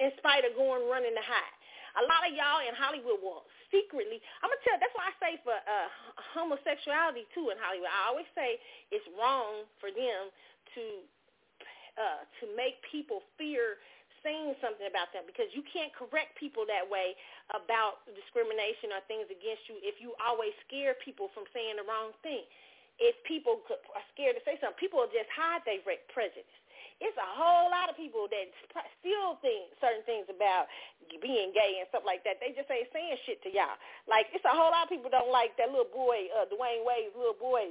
[0.00, 1.57] in spite of going running to hide.
[1.98, 3.42] A lot of y'all in Hollywood will
[3.74, 5.88] secretly, I'm to tell, that's why I say for uh,
[6.32, 8.62] homosexuality too in Hollywood, I always say
[8.94, 10.30] it's wrong for them
[10.78, 10.82] to
[11.98, 13.82] uh, to make people fear
[14.22, 17.18] saying something about them because you can't correct people that way
[17.50, 22.14] about discrimination or things against you if you always scare people from saying the wrong
[22.22, 22.46] thing.
[22.98, 26.58] If people are scared to say something, people will just hide their prejudice.
[26.98, 28.50] It's a whole lot of people that
[28.98, 30.66] still think certain things about
[31.22, 32.42] being gay and stuff like that.
[32.42, 33.78] They just ain't saying shit to y'all.
[34.10, 37.14] Like it's a whole lot of people don't like that little boy, uh, Dwyane Wade's
[37.14, 37.70] little boy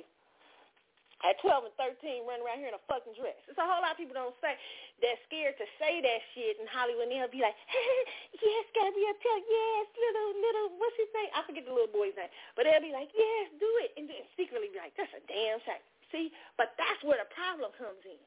[1.25, 3.37] at 12 and 13 running around here in a fucking dress.
[3.49, 4.53] It's a whole lot of people don't say
[5.01, 7.09] they're scared to say that shit in Hollywood.
[7.09, 7.97] And they'll be like, hey,
[8.37, 11.31] yes, Gabrielle, tell yes, little little what's his name?
[11.33, 14.21] I forget the little boy's name, but they'll be like, yes, do it, and then
[14.37, 15.81] secretly be like, that's a damn shame.
[16.13, 18.21] See, but that's where the problem comes in,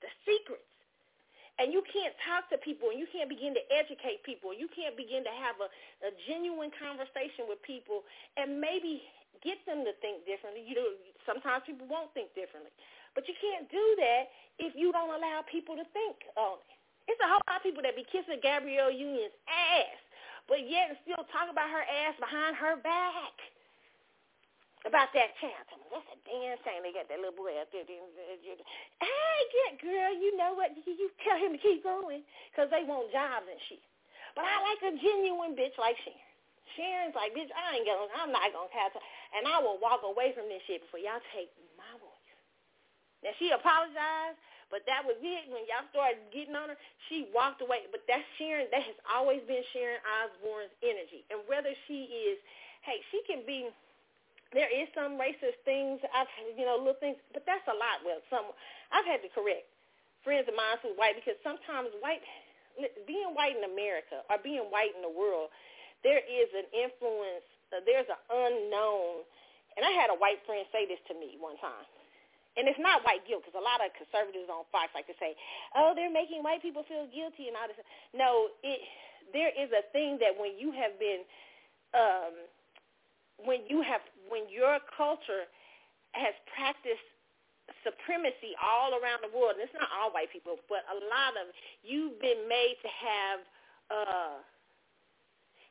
[0.00, 0.64] the secrets.
[1.58, 4.54] And you can't talk to people and you can't begin to educate people.
[4.54, 5.66] You can't begin to have a,
[6.06, 8.06] a genuine conversation with people
[8.38, 9.02] and maybe
[9.42, 10.62] get them to think differently.
[10.62, 10.88] You know,
[11.26, 12.70] sometimes people won't think differently.
[13.18, 14.30] But you can't do that
[14.62, 16.78] if you don't allow people to think on it.
[17.10, 19.98] It's a whole lot of people that be kissing Gabrielle Union's ass,
[20.46, 23.34] but yet still talk about her ass behind her back.
[24.88, 25.68] About that child.
[25.92, 27.84] That's a damn shame they got that little boy out there.
[27.84, 30.72] Hey, get girl, you know what?
[30.80, 33.84] You tell him to keep going because they want jobs and shit.
[34.32, 36.24] But I like a genuine bitch like Sharon.
[36.76, 39.04] Sharon's like, bitch, I ain't gonna, I'm not gonna catch her.
[39.36, 42.28] And I will walk away from this shit before y'all take my voice.
[43.24, 44.40] Now, she apologized,
[44.72, 45.42] but that was it.
[45.52, 46.78] When y'all started getting on her,
[47.08, 47.88] she walked away.
[47.92, 51.28] But that's Sharon, that has always been Sharon Osbourne's energy.
[51.32, 52.38] And whether she is,
[52.86, 53.68] hey, she can be,
[54.56, 58.00] there is some racist things, I've, you know, little things, but that's a lot.
[58.04, 58.48] Well, some,
[58.92, 59.68] I've had to correct
[60.24, 62.24] friends of mine who's white because sometimes white,
[63.04, 65.52] being white in America or being white in the world
[66.06, 69.26] there is an influence, uh, there's an unknown.
[69.74, 71.86] And I had a white friend say this to me one time.
[72.58, 75.38] And it's not white guilt because a lot of conservatives on Fox like to say,
[75.78, 77.78] oh, they're making white people feel guilty and all this.
[78.10, 78.82] No, it,
[79.30, 81.22] there is a thing that when you have been,
[81.94, 82.34] um,
[83.46, 85.48] when you have, when your culture
[86.12, 87.04] has practiced
[87.84, 91.52] supremacy all around the world, and it's not all white people, but a lot of
[91.84, 93.38] you've been made to have
[93.92, 94.36] uh,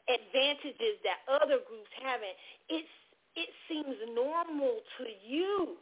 [0.07, 2.37] advantages that other groups haven't,
[2.69, 2.93] it's,
[3.35, 5.77] it seems normal to you.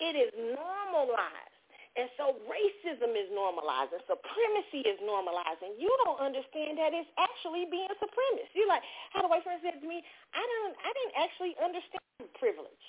[0.00, 1.53] It is normalized.
[1.94, 5.62] And so racism is normalized and supremacy is normalized.
[5.62, 8.50] And you don't understand that it's actually being supremacist.
[8.50, 8.82] You're like,
[9.14, 10.02] how the white friend said to me,
[10.34, 12.02] I don't I didn't actually understand
[12.34, 12.84] privilege.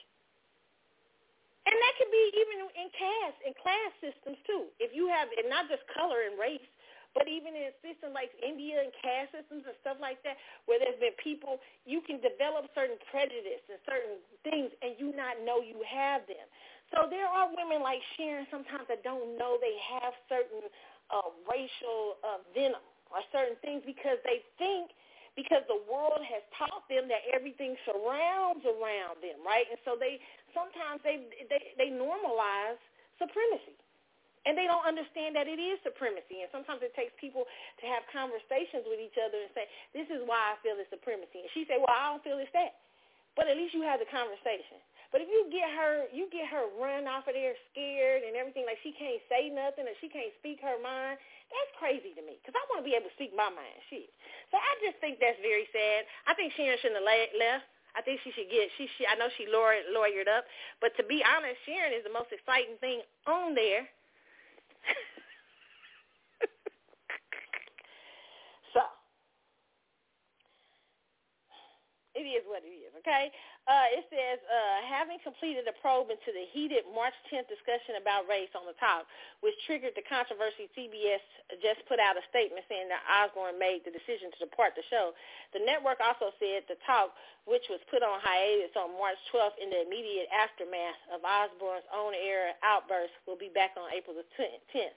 [1.65, 4.69] And that could be even in caste and class systems too.
[4.82, 6.65] If you have and not just color and race,
[7.18, 10.36] but even in systems like India and caste systems and stuff like that,
[10.68, 15.40] where there's been people, you can develop certain prejudice and certain things, and you not
[15.48, 16.44] know you have them.
[16.93, 20.69] So there are women like Sharon sometimes that don't know they have certain
[21.09, 24.93] uh, racial uh, venom or certain things because they think
[25.35, 29.67] because the world has taught them that everything surrounds around them, right?
[29.67, 30.21] And so they
[30.55, 32.79] sometimes they they, they normalize
[33.19, 33.75] supremacy
[34.45, 36.45] and they don't understand that it is supremacy.
[36.45, 40.21] And sometimes it takes people to have conversations with each other and say, this is
[40.29, 41.41] why I feel it's supremacy.
[41.41, 42.77] And she say, well, I don't feel it's that.
[43.33, 44.79] But at least you have the conversation.
[45.15, 48.67] But if you get her, you get her run off of there scared and everything,
[48.67, 51.15] like she can't say nothing or she can't speak her mind.
[51.47, 53.79] That's crazy to me because I want to be able to speak my mind.
[53.87, 54.11] Shit.
[54.51, 56.03] So I just think that's very sad.
[56.27, 57.63] I think Sharon shouldn't have left.
[57.95, 58.67] I think she should get.
[58.75, 60.43] She, she I know she lawyered, lawyered up,
[60.83, 63.87] but to be honest, Sharon is the most exciting thing on there.
[68.75, 68.83] so
[72.19, 72.91] it is what it is.
[72.99, 73.31] Okay.
[73.65, 78.29] Uh, it says, uh, having completed a probe into the heated March 10th discussion about
[78.29, 79.09] race on the Talk,
[79.41, 81.25] which triggered the controversy, CBS
[81.65, 85.17] just put out a statement saying that Osbourne made the decision to depart the show.
[85.57, 87.17] The network also said the talk,
[87.49, 92.53] which was put on hiatus on March 12th in the immediate aftermath of Osbourne's own-air
[92.61, 94.93] outburst, will be back on April the 10th.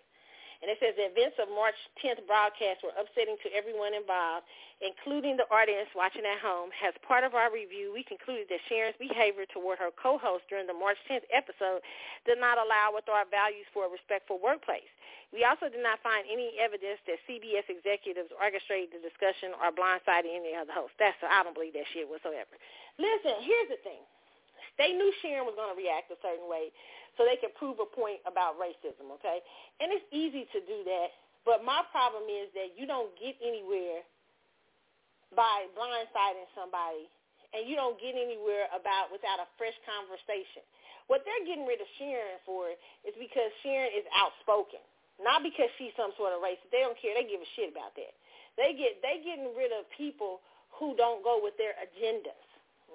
[0.58, 4.42] And it says the events of March 10th broadcast were upsetting to everyone involved,
[4.82, 6.74] including the audience watching at home.
[6.82, 10.74] As part of our review, we concluded that Sharon's behavior toward her co-host during the
[10.74, 11.86] March 10th episode
[12.26, 14.90] did not allow with our values for a respectful workplace.
[15.30, 20.26] We also did not find any evidence that CBS executives orchestrated the discussion or blindsided
[20.26, 20.96] any other host.
[20.98, 22.58] That's I don't believe that shit whatsoever.
[22.98, 24.02] Listen, here's the thing.
[24.78, 26.70] They knew Sharon was going to react a certain way
[27.18, 29.42] so they can prove a point about racism, okay?
[29.82, 31.10] And it's easy to do that,
[31.42, 34.06] but my problem is that you don't get anywhere
[35.34, 37.10] by blindsiding somebody
[37.52, 40.62] and you don't get anywhere about without a fresh conversation.
[41.08, 42.68] What they're getting rid of Sharon for
[43.02, 44.84] is because Sharon is outspoken,
[45.16, 46.68] not because she's some sort of racist.
[46.68, 47.16] They don't care.
[47.16, 48.12] They give a shit about that.
[48.60, 50.44] They get they getting rid of people
[50.76, 52.47] who don't go with their agendas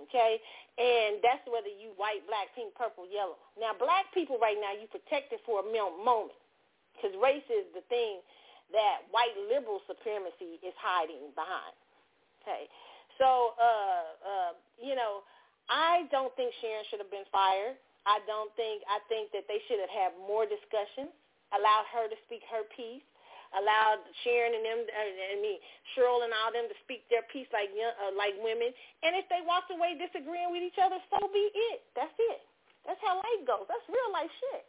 [0.08, 0.42] okay?
[0.78, 3.38] And that's whether you white, black, pink, purple, yellow.
[3.60, 6.34] Now, black people right now, you protect it for a moment
[6.96, 8.22] because race is the thing
[8.74, 11.78] that white liberal supremacy is hiding behind,
[12.42, 12.66] okay?
[13.22, 14.52] So, uh, uh,
[14.82, 15.22] you know,
[15.70, 17.78] I don't think Sharon should have been fired.
[18.10, 21.14] I don't think, I think that they should have had more discussion,
[21.54, 23.06] allowed her to speak her piece
[23.58, 25.62] allowed Sharon and them, uh, I mean
[25.94, 28.74] Sheryl and all them to speak their piece like young, uh, like women.
[29.06, 31.86] And if they walked away disagreeing with each other, so be it.
[31.94, 32.42] That's it.
[32.86, 33.66] That's how life goes.
[33.70, 34.66] That's real life shit.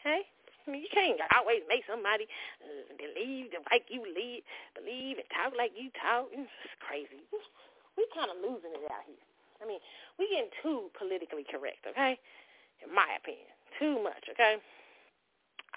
[0.00, 0.22] Okay.
[0.66, 2.26] I mean, you can't always make somebody
[2.58, 4.42] uh, believe like you lead,
[4.74, 6.26] believe and talk like you talk.
[6.34, 6.50] It's
[6.82, 7.22] crazy.
[7.94, 9.22] We kind of losing it out here.
[9.62, 9.78] I mean,
[10.18, 12.18] we getting too politically correct, okay?
[12.84, 14.58] In my opinion, too much, okay?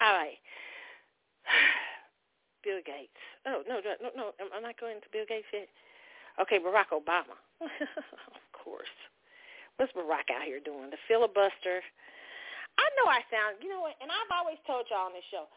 [0.02, 0.36] All right.
[2.62, 3.16] Bill Gates.
[3.46, 4.24] Oh no, no, no, no.
[4.40, 5.68] Am I not going to Bill Gates yet?
[6.40, 7.36] Okay, Barack Obama.
[7.60, 8.94] of course.
[9.76, 10.92] What's Barack out here doing?
[10.92, 11.80] The filibuster.
[12.78, 15.50] I know I sound, you know what, and I've always told y'all on this show,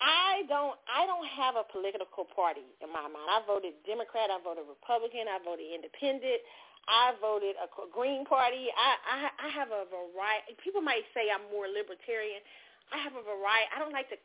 [0.00, 3.28] I don't I don't have a political party in my mind.
[3.28, 6.40] I voted Democrat, I voted Republican, I voted Independent,
[6.88, 8.72] I voted a Green Party.
[8.72, 10.56] I I, I have a variety.
[10.64, 12.40] People might say I'm more libertarian.
[12.88, 13.68] I have a variety.
[13.76, 14.18] I don't like to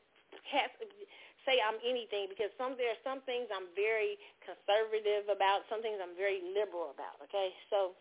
[0.47, 0.79] cast
[1.45, 6.01] say I'm anything because some there are some things I'm very conservative about, some things
[6.01, 7.21] I'm very liberal about.
[7.29, 7.95] Okay, so,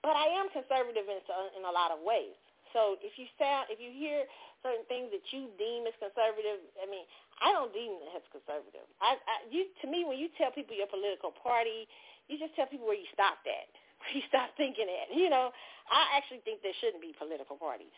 [0.00, 1.18] but I am conservative in
[1.58, 2.38] in a lot of ways.
[2.72, 4.26] So if you sound, if you hear
[4.62, 7.02] certain things that you deem as conservative, I mean,
[7.42, 8.86] I don't deem it as conservative.
[9.02, 11.90] I, I you to me when you tell people your political party,
[12.30, 13.66] you just tell people where you stopped at,
[14.06, 15.10] where you stop thinking at.
[15.10, 15.50] You know,
[15.90, 17.94] I actually think there shouldn't be political parties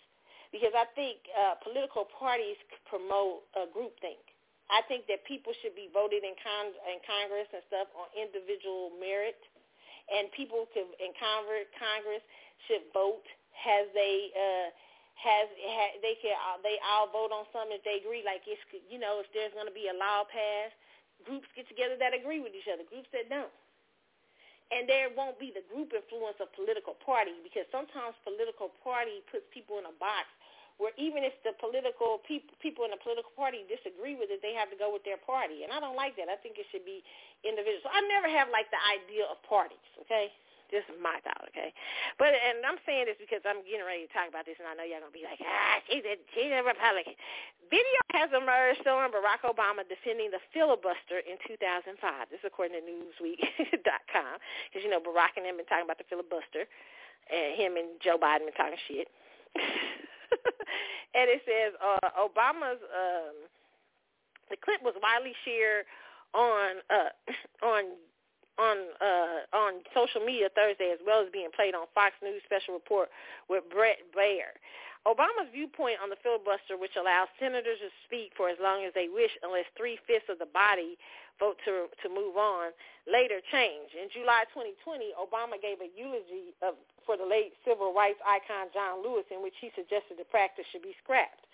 [0.53, 2.57] because I think uh, political parties
[2.89, 4.32] promote a groupthink.
[4.71, 8.95] I think that people should be voted in, con- in Congress and stuff on individual
[9.01, 9.39] merit,
[10.11, 12.23] and people to, in Congress, Congress
[12.69, 13.27] should vote
[13.67, 14.69] as they uh,
[15.19, 18.23] has, has they can uh, they all vote on something if they agree.
[18.27, 18.61] Like it's
[18.91, 20.77] you know if there's going to be a law passed,
[21.23, 23.53] groups get together that agree with each other, groups that don't.
[24.73, 29.45] And there won't be the group influence of political party because sometimes political party puts
[29.53, 30.33] people in a box
[30.83, 34.51] where even if the political people people in the political party disagree with it, they
[34.59, 35.63] have to go with their party.
[35.63, 36.27] And I don't like that.
[36.27, 37.07] I think it should be
[37.47, 37.87] individual.
[37.87, 40.35] So I never have like the idea of parties, okay?
[40.75, 41.69] This is my thought, okay?
[42.17, 44.73] But and I'm saying this because I'm getting ready to talk about this, and I
[44.73, 47.13] know y'all gonna be like, ah, she's a she's a Republican.
[47.69, 51.93] Video has emerged showing Barack Obama defending the filibuster in 2005.
[52.33, 54.35] This is according to Newsweek.com,
[54.73, 56.65] because you know Barack and him been talking about the filibuster,
[57.29, 59.13] and him and Joe Biden been talking shit.
[61.17, 63.37] and it says uh, Obama's um,
[64.51, 65.87] the clip was widely shared
[66.35, 67.13] on uh,
[67.65, 67.85] on
[68.61, 72.75] on uh, on social media Thursday, as well as being played on Fox News special
[72.75, 73.09] report
[73.49, 74.53] with Bret Baier.
[75.03, 79.11] Obama's viewpoint on the filibuster, which allows senators to speak for as long as they
[79.11, 80.95] wish unless three-fifths of the body
[81.43, 82.71] vote to, to move on,
[83.11, 83.99] later changed.
[83.99, 89.03] In July 2020, Obama gave a eulogy of for the late civil rights icon John
[89.03, 91.45] Lewis, in which he suggested the practice should be scrapped.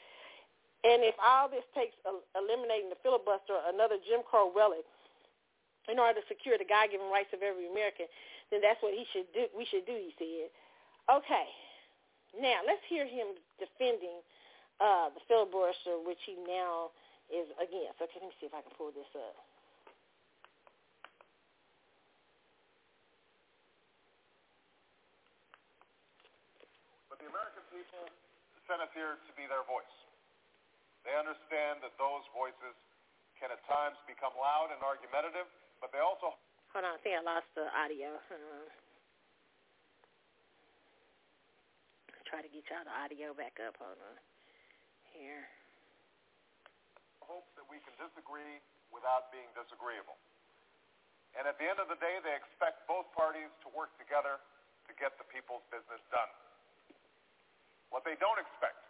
[0.87, 1.99] And if all this takes
[2.39, 4.87] eliminating the filibuster, another Jim Crow relic,
[5.91, 8.07] in order to secure the God-given rights of every American,
[8.53, 9.49] then that's what he should do.
[9.57, 10.53] We should do, he said.
[11.09, 11.49] Okay,
[12.37, 14.21] now let's hear him defending
[14.79, 16.93] uh, the filibuster, which he now
[17.33, 17.99] is against.
[17.99, 19.35] Okay, let me see if I can pull this up.
[27.19, 28.07] But the American people
[28.71, 29.91] sent us here to be their voice.
[31.03, 32.79] They understand that those voices
[33.43, 35.51] can at times become loud and argumentative,
[35.83, 36.39] but they also...
[36.71, 38.15] Hold on, I think I lost the audio.
[42.23, 43.75] Try to get y'all the audio back up.
[43.83, 44.17] Hold on.
[45.11, 45.43] Here.
[47.19, 48.63] Hope that we can disagree
[48.95, 50.15] without being disagreeable.
[51.35, 54.39] And at the end of the day, they expect both parties to work together
[54.87, 56.31] to get the people's business done.
[57.89, 58.81] What they don't expect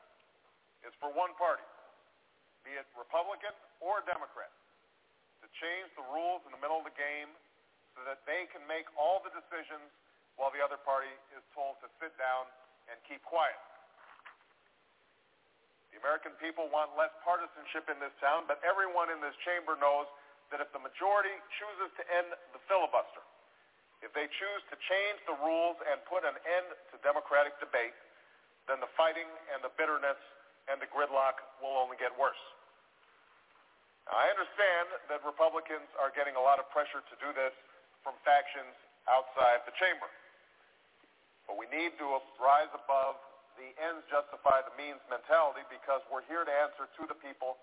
[0.87, 1.67] is for one party,
[2.67, 4.51] be it Republican or Democrat,
[5.43, 7.31] to change the rules in the middle of the game
[7.95, 9.91] so that they can make all the decisions
[10.39, 12.47] while the other party is told to sit down
[12.91, 13.59] and keep quiet.
[15.91, 20.07] The American people want less partisanship in this town, but everyone in this chamber knows
[20.55, 23.25] that if the majority chooses to end the filibuster,
[23.99, 27.93] if they choose to change the rules and put an end to democratic debate,
[28.69, 30.21] then the fighting and the bitterness
[30.69, 32.39] and the gridlock will only get worse.
[34.05, 37.53] Now, I understand that Republicans are getting a lot of pressure to do this
[38.05, 38.73] from factions
[39.09, 40.09] outside the chamber.
[41.49, 43.17] But we need to rise above
[43.57, 47.59] the ends justify the means mentality because we're here to answer to the people,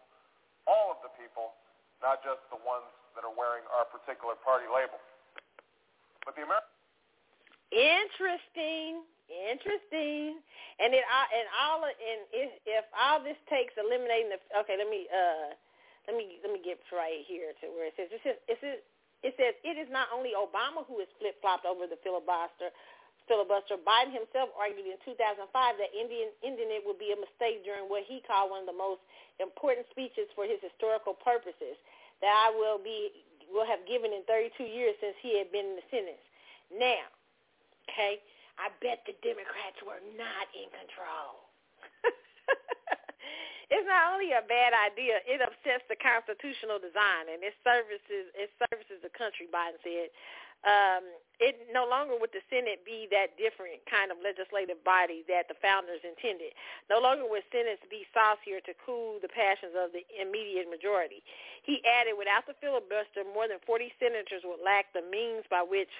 [0.68, 1.56] all of the people,
[2.04, 5.00] not just the ones that are wearing our particular party label.
[6.26, 6.76] But the American
[7.72, 9.06] Interesting.
[9.30, 10.38] Interesting.
[10.78, 15.10] And it and all and if if all this takes eliminating the okay, let me
[15.10, 15.56] uh
[16.06, 18.80] let me let me get right here to where it says it says it says
[19.26, 22.70] it says it is not only Obama who is flip flopped over the filibuster
[23.26, 23.82] filibuster.
[23.82, 28.06] Biden himself argued in 2005 that Indian ending it would be a mistake during what
[28.06, 29.02] he called one of the most
[29.42, 31.74] important speeches for his historical purposes
[32.22, 35.78] that I will be will have given in 32 years since he had been in
[35.78, 36.22] the Senate.
[36.74, 37.06] Now,
[37.90, 38.22] okay,
[38.56, 41.52] I bet the Democrats were not in control.
[43.74, 48.52] it's not only a bad idea, it upsets the constitutional design and it services it
[48.58, 50.10] services the country, Biden said.
[50.66, 51.06] Um,
[51.38, 55.54] it no longer would the Senate be that different kind of legislative body that the
[55.62, 56.58] founders intended.
[56.90, 61.22] No longer would Senates be saucier to cool the passions of the immediate majority.
[61.62, 65.92] He added, without the filibuster, more than 40 senators would lack the means by which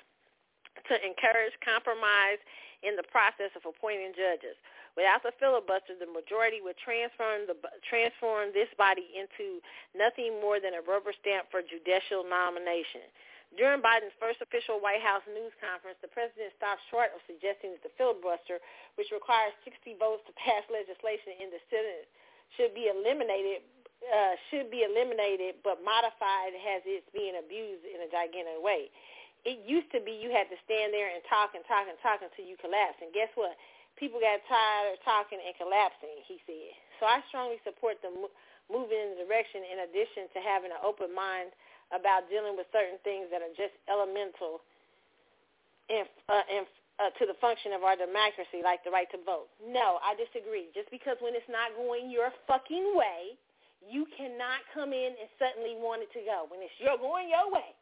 [0.88, 2.40] to encourage compromise
[2.84, 4.56] in the process of appointing judges.
[4.96, 9.60] Without the filibuster, the majority would transform the transform this body into
[9.92, 13.04] nothing more than a rubber stamp for judicial nomination.
[13.60, 17.84] During Biden's first official White House news conference, the president stopped short of suggesting that
[17.84, 18.60] the filibuster,
[19.00, 22.08] which requires 60 votes to pass legislation in the Senate,
[22.56, 23.64] should be eliminated
[24.06, 28.92] uh, should be eliminated but modified as it's being abused in a gigantic way
[29.46, 32.26] it used to be you had to stand there and talk and talk and talk
[32.26, 33.00] until you collapsed.
[33.06, 33.54] And guess what?
[33.96, 36.74] People got tired of talking and collapsing, he said.
[37.00, 38.34] So I strongly support the mo-
[38.68, 41.54] moving in the direction in addition to having an open mind
[41.94, 44.66] about dealing with certain things that are just elemental
[45.88, 46.66] in, uh, in,
[46.98, 49.48] uh, to the function of our democracy, like the right to vote.
[49.62, 50.74] No, I disagree.
[50.74, 53.38] Just because when it's not going your fucking way,
[53.86, 56.50] you cannot come in and suddenly want it to go.
[56.50, 57.78] When it's you're going your way,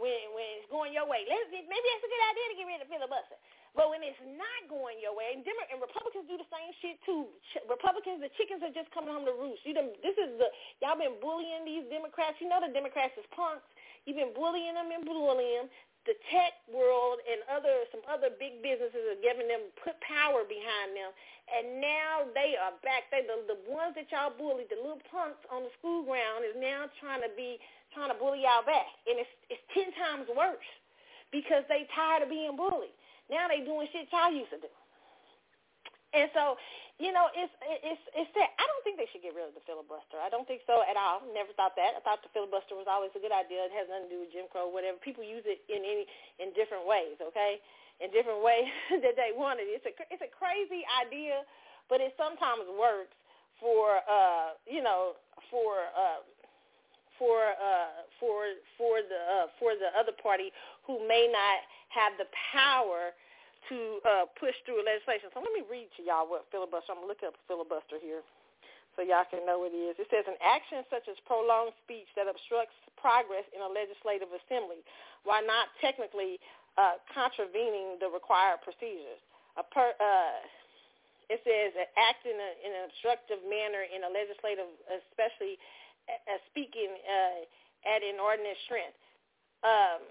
[0.00, 1.28] when when it's going your way.
[1.28, 3.36] Let's, maybe that's a good idea to get rid of filibuster.
[3.70, 6.98] But when it's not going your way, and, Demo- and Republicans do the same shit
[7.06, 7.30] too.
[7.54, 9.62] Ch- Republicans, the chickens are just coming home to roost.
[9.62, 10.50] You them, this is the
[10.82, 12.40] y'all been bullying these Democrats.
[12.42, 13.68] You know the Democrats is punks.
[14.08, 15.70] You've been bullying them and bullying them.
[16.08, 20.96] The tech world and other some other big businesses are giving them put power behind
[20.96, 21.12] them,
[21.52, 23.12] and now they are back.
[23.12, 26.56] They the the ones that y'all bullied, the little punks on the school ground, is
[26.56, 27.60] now trying to be
[27.94, 30.70] trying to bully y'all back, and it's it's ten times worse
[31.30, 32.94] because they tired of being bullied.
[33.30, 34.70] Now they doing shit y'all used to do.
[36.10, 36.58] And so,
[36.98, 37.54] you know, it's
[37.86, 40.18] it's it's that I don't think they should get rid of the filibuster.
[40.18, 41.22] I don't think so at all.
[41.30, 41.94] Never thought that.
[41.94, 43.70] I thought the filibuster was always a good idea.
[43.70, 44.98] It has nothing to do with Jim Crow, whatever.
[44.98, 46.04] People use it in any
[46.42, 47.62] in different ways, okay?
[48.02, 48.66] In different ways
[49.06, 49.70] that they want it.
[49.70, 51.46] It's a it's a crazy idea,
[51.86, 53.14] but it sometimes works
[53.62, 55.14] for uh, you know,
[55.46, 56.26] for uh
[57.20, 60.48] for uh, for for the uh, for the other party
[60.88, 61.60] who may not
[61.92, 62.24] have the
[62.56, 63.12] power
[63.68, 65.28] to uh, push through legislation.
[65.36, 66.96] So let me read to y'all what filibuster.
[66.96, 68.24] I'm gonna look up filibuster here
[68.96, 70.00] so y'all can know what it is.
[70.00, 74.80] It says an action such as prolonged speech that obstructs progress in a legislative assembly
[75.28, 76.40] while not technically
[76.80, 79.20] uh, contravening the required procedures.
[79.60, 80.40] A per, uh,
[81.30, 85.60] it says act in, a, in an obstructive manner in a legislative, especially
[86.28, 87.40] uh, speaking uh,
[87.86, 88.98] at inordinate strength.
[89.62, 90.02] Um,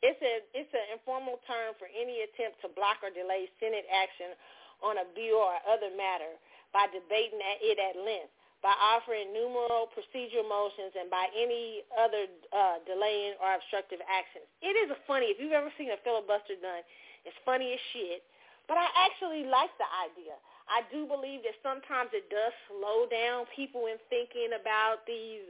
[0.00, 4.32] it's a it's an informal term for any attempt to block or delay Senate action
[4.80, 6.40] on a bill or other matter
[6.72, 8.32] by debating it at length,
[8.64, 12.24] by offering numerous procedural motions, and by any other
[12.54, 14.48] uh, delaying or obstructive actions.
[14.64, 15.28] It is funny.
[15.28, 16.80] If you've ever seen a filibuster done,
[17.28, 18.24] it's funny as shit.
[18.70, 20.38] But I actually like the idea.
[20.70, 25.42] I do believe that sometimes it does slow down people in thinking about these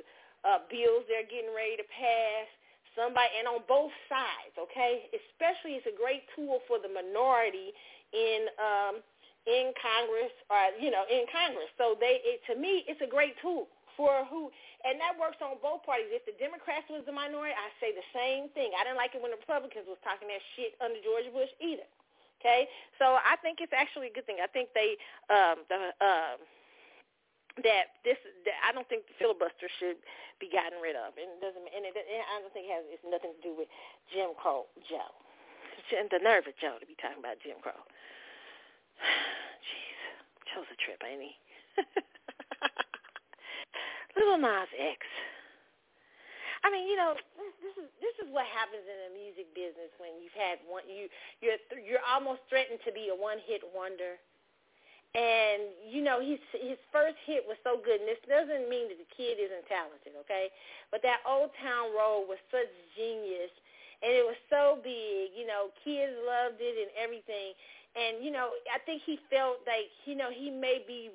[0.48, 2.48] uh, bills they're getting ready to pass.
[2.96, 5.06] Somebody and on both sides okay?
[5.14, 7.70] Especially it's a great tool for the minority
[8.10, 8.94] in um
[9.46, 11.70] in congress or you know in congress.
[11.78, 14.50] So they it, to me it's a great tool for who
[14.82, 16.10] and that works on both parties.
[16.10, 18.74] If the democrats was the minority i say the same thing.
[18.74, 21.86] I didn't like it when the republicans was talking that shit under george bush either
[22.40, 22.66] okay
[22.98, 24.96] so i think it's actually a good thing i think they
[25.28, 26.40] um the um
[27.58, 28.14] that this
[28.46, 29.98] that I don't think the filibuster should
[30.38, 32.86] be gotten rid of, and it doesn't and it, and I don't think it has
[32.88, 33.66] it's nothing to do with
[34.12, 35.10] Jim Crow Joe,
[35.90, 37.74] the nerve of Joe to be talking about Jim Crow.
[39.66, 39.98] Jeez,
[40.54, 41.34] Joe's a trip, ain't he?
[44.16, 45.02] Lil Nas X.
[46.60, 47.16] I mean, you know,
[47.64, 51.08] this is this is what happens in the music business when you've had one you
[51.40, 54.20] you're you're almost threatened to be a one hit wonder.
[55.10, 59.00] And you know his his first hit was so good and this doesn't mean that
[59.00, 60.52] the kid isn't talented okay?
[60.92, 63.50] But that old town road was such genius
[64.04, 67.56] and it was so big you know kids loved it and everything.
[67.96, 71.10] And you know i think he felt like you know he may be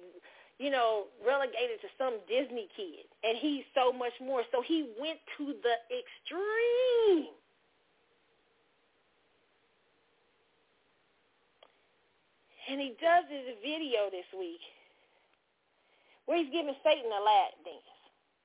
[0.60, 5.20] you know relegated to some disney kid and he's so much more so he went
[5.38, 7.34] to the extreme
[12.66, 14.62] And he does this video this week
[16.26, 17.94] where he's giving Satan a lap dance.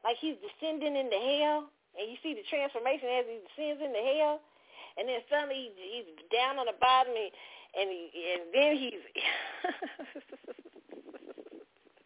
[0.05, 1.73] Like he's descending into hell.
[1.97, 4.45] And you see the transformation as he descends into hell.
[5.01, 9.01] And then suddenly he's down on the bottom and, he, and then he's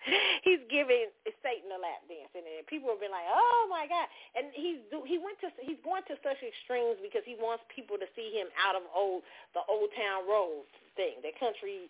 [0.46, 1.08] he's giving
[1.40, 4.06] Satan a lap dance, and people have been like, "Oh my God!"
[4.36, 8.08] And he's he went to he's going to such extremes because he wants people to
[8.12, 9.24] see him out of old
[9.56, 11.88] the old town road thing, the country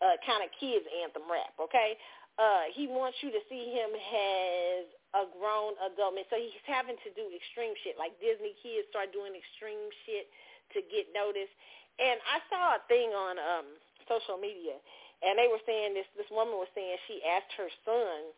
[0.00, 1.96] uh, kind of kids anthem rap, okay?
[2.36, 4.84] Uh, he wants you to see him as
[5.16, 6.28] a grown adult man.
[6.28, 7.96] So he's having to do extreme shit.
[7.96, 10.28] Like Disney kids start doing extreme shit
[10.76, 11.52] to get noticed.
[11.96, 13.68] And I saw a thing on um
[14.04, 14.78] social media
[15.24, 18.32] and they were saying this this woman was saying she asked her son,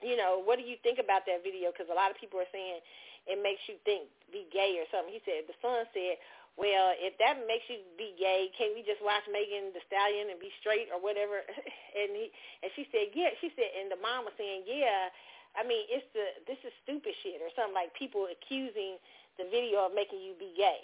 [0.00, 1.72] you know, what do you think about that video?
[1.72, 2.80] Because a lot of people are saying
[3.28, 5.12] it makes you think be gay or something.
[5.12, 6.20] He said the son said,
[6.54, 10.38] well, if that makes you be gay, can't we just watch Megan Thee Stallion and
[10.38, 11.42] be straight or whatever?
[11.98, 12.30] and he
[12.62, 13.34] and she said, yeah.
[13.42, 15.10] She said, and the mom was saying, yeah.
[15.58, 18.98] I mean, it's the this is stupid shit or something like people accusing
[19.38, 20.82] the video of making you be gay.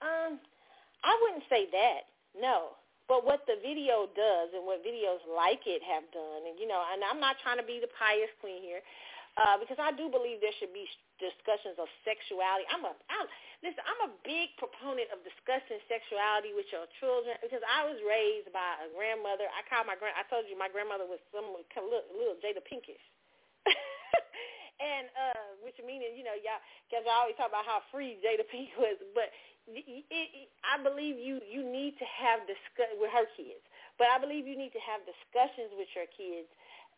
[0.00, 0.40] Um,
[1.04, 2.08] I wouldn't say that.
[2.32, 2.80] No.
[3.10, 6.80] But what the video does and what videos like it have done, and you know,
[6.80, 8.80] and I'm not trying to be the pious queen here,
[9.36, 10.86] uh, because I do believe there should be
[11.18, 12.68] discussions of sexuality.
[12.70, 13.26] I'm a I'm,
[13.64, 13.82] listen.
[13.84, 18.86] I'm a big proponent of discussing sexuality with your children because I was raised by
[18.86, 19.50] a grandmother.
[19.50, 20.14] I call my grand.
[20.14, 23.02] I told you my grandmother was some little, little Jada Pinkett.
[24.82, 26.58] and uh which meaning you know y'all
[26.90, 29.30] because I always talk about how free Jada Pink was, but
[29.68, 33.62] I believe you you need to have discuss with her kids,
[33.98, 36.50] but I believe you need to have discussions with your kids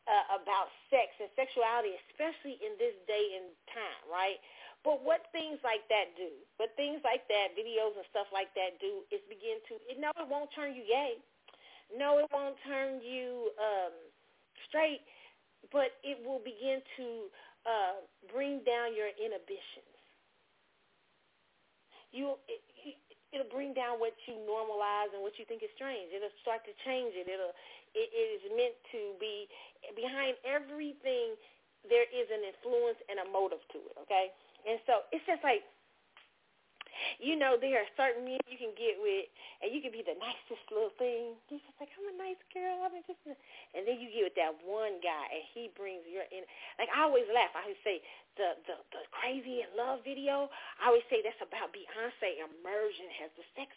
[0.09, 4.41] uh, about sex and sexuality, especially in this day and time, right?
[4.85, 6.29] But what things like that do,
[6.61, 10.29] but things like that, videos and stuff like that do, is begin to, no, it
[10.29, 11.17] won't turn you gay.
[11.97, 13.97] No, it won't turn you um,
[14.69, 15.01] straight,
[15.73, 17.07] but it will begin to
[17.65, 17.97] uh,
[18.29, 19.94] bring down your inhibitions.
[22.15, 22.63] You, it,
[23.35, 26.15] it'll bring down what you normalize and what you think is strange.
[26.15, 27.27] It'll start to change it.
[27.27, 27.51] It'll
[27.99, 29.51] it, it is meant to be
[29.99, 31.35] behind everything.
[31.91, 33.97] There is an influence and a motive to it.
[34.07, 34.31] Okay,
[34.65, 35.67] and so it's just like
[37.19, 39.27] you know, there are certain men you can get with,
[39.63, 41.37] and you can be the nicest little thing.
[41.51, 42.85] He's just like, I'm a nice girl.
[42.85, 46.47] I'm just, and then you get with that one guy, and he brings your in.
[46.79, 47.53] Like I always laugh.
[47.55, 48.01] I always say
[48.37, 50.51] the the the crazy in love video.
[50.83, 53.71] I always say that's about Beyonce emerging as the sex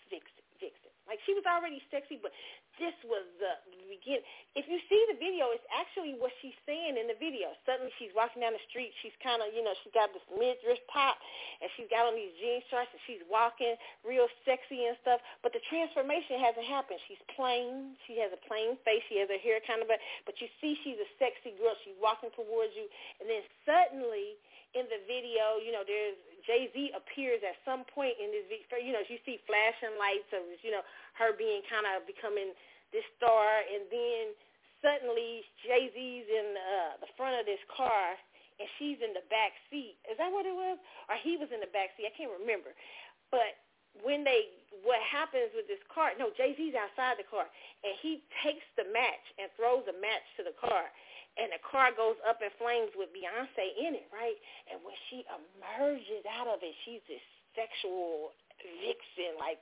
[1.08, 2.36] Like she was already sexy, but
[2.76, 3.56] this was the
[3.88, 4.28] beginning.
[4.54, 7.56] If you see the video, it's actually what she's saying in the video.
[7.64, 8.92] Suddenly she's walking down the street.
[9.00, 11.16] She's kind of, you know, she's got this mid-dress top,
[11.64, 15.24] and she's got on these jean shorts, and she's walking real sexy and stuff.
[15.42, 17.00] But the transformation hasn't happened.
[17.08, 17.96] She's plain.
[18.04, 19.02] She has a plain face.
[19.08, 21.74] She has her hair kind of, but you see she's a sexy girl.
[21.88, 22.92] She's walking towards you,
[23.24, 24.36] and then suddenly
[24.76, 28.78] in the video, you know, there's Jay Z appears at some point in this video.
[28.78, 30.86] You know, you see flashing lights of, you know,
[31.18, 32.54] her being kind of becoming
[32.94, 34.24] this star, and then
[34.80, 38.16] suddenly Jay Z's in uh, the front of this car,
[38.62, 39.98] and she's in the back seat.
[40.06, 40.78] Is that what it was?
[41.10, 42.10] Or he was in the back seat?
[42.10, 42.72] I can't remember.
[43.34, 43.58] But
[44.06, 44.54] when they,
[44.86, 46.14] what happens with this car?
[46.22, 47.50] No, Jay Z's outside the car,
[47.84, 50.90] and he takes the match and throws a match to the car,
[51.38, 54.38] and the car goes up in flames with Beyonce in it, right?
[54.70, 57.24] And when she emerges out of it, she's this
[57.54, 59.62] sexual vixen, like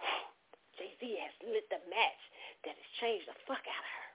[0.80, 2.22] Jay Z has lit the match
[2.64, 4.08] that has changed the fuck out of her.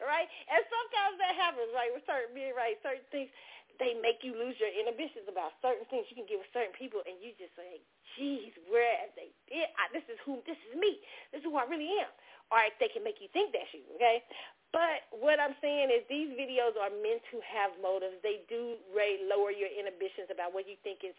[0.10, 0.28] right?
[0.48, 1.90] And sometimes that happens, right?
[1.92, 3.32] With certain being right, certain things
[3.80, 7.00] they make you lose your inhibitions about certain things you can give with certain people,
[7.08, 7.80] and you just say,
[8.14, 9.64] "Geez, where have they been?
[9.80, 11.00] I, this is who, this is me.
[11.32, 12.12] This is who I really am."
[12.50, 14.26] Or they can make you think that's you, okay?
[14.74, 18.18] But what I'm saying is these videos are meant to have motives.
[18.22, 21.14] They do Ray, lower your inhibitions about what you think is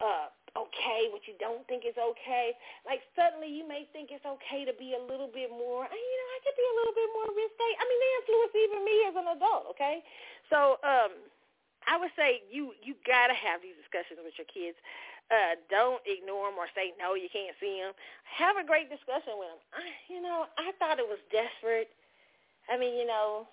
[0.00, 2.52] uh, okay, what you don't think is okay.
[2.84, 6.28] Like suddenly you may think it's okay to be a little bit more, you know,
[6.36, 7.68] I could be a little bit more risque.
[7.80, 10.04] I mean, they influence even me as an adult, okay?
[10.52, 11.12] So um,
[11.88, 14.76] I would say you you got to have these discussions with your kids.
[15.26, 17.90] Uh, don't ignore them or say no, you can't see them.
[18.22, 19.62] Have a great discussion with them.
[19.74, 21.90] I, you know, I thought it was desperate.
[22.70, 23.50] I mean, you know,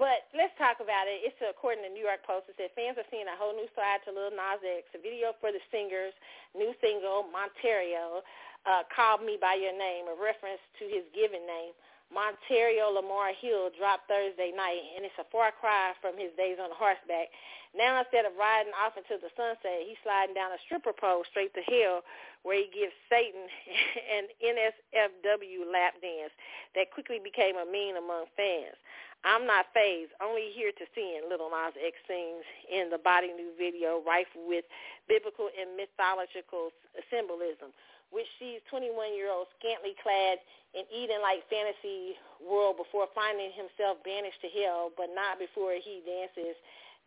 [0.00, 1.24] but let's talk about it.
[1.24, 2.52] It's according to New York Post.
[2.52, 4.88] It said fans are seeing a whole new side to Lil Nas X.
[4.92, 6.12] A video for the singer's
[6.52, 8.20] new single, Montero,
[8.68, 11.72] uh, "Call Me by Your Name," a reference to his given name.
[12.12, 16.70] Montero Lamar Hill dropped Thursday night, and it's a far cry from his days on
[16.70, 17.34] horseback.
[17.74, 21.52] Now instead of riding off into the sunset, he's sliding down a stripper pole straight
[21.58, 22.06] to hell,
[22.46, 23.44] where he gives Satan
[24.16, 26.32] an NSFW lap dance
[26.78, 28.78] that quickly became a meme among fans.
[29.26, 33.34] I'm not phased, only here to see it, Lil Nas X sings in the body
[33.34, 34.64] new video rife with
[35.10, 36.70] biblical and mythological
[37.10, 37.74] symbolism
[38.14, 40.38] which sees 21-year-old scantily clad
[40.74, 46.54] in Eden-like fantasy world before finding himself banished to hell, but not before he dances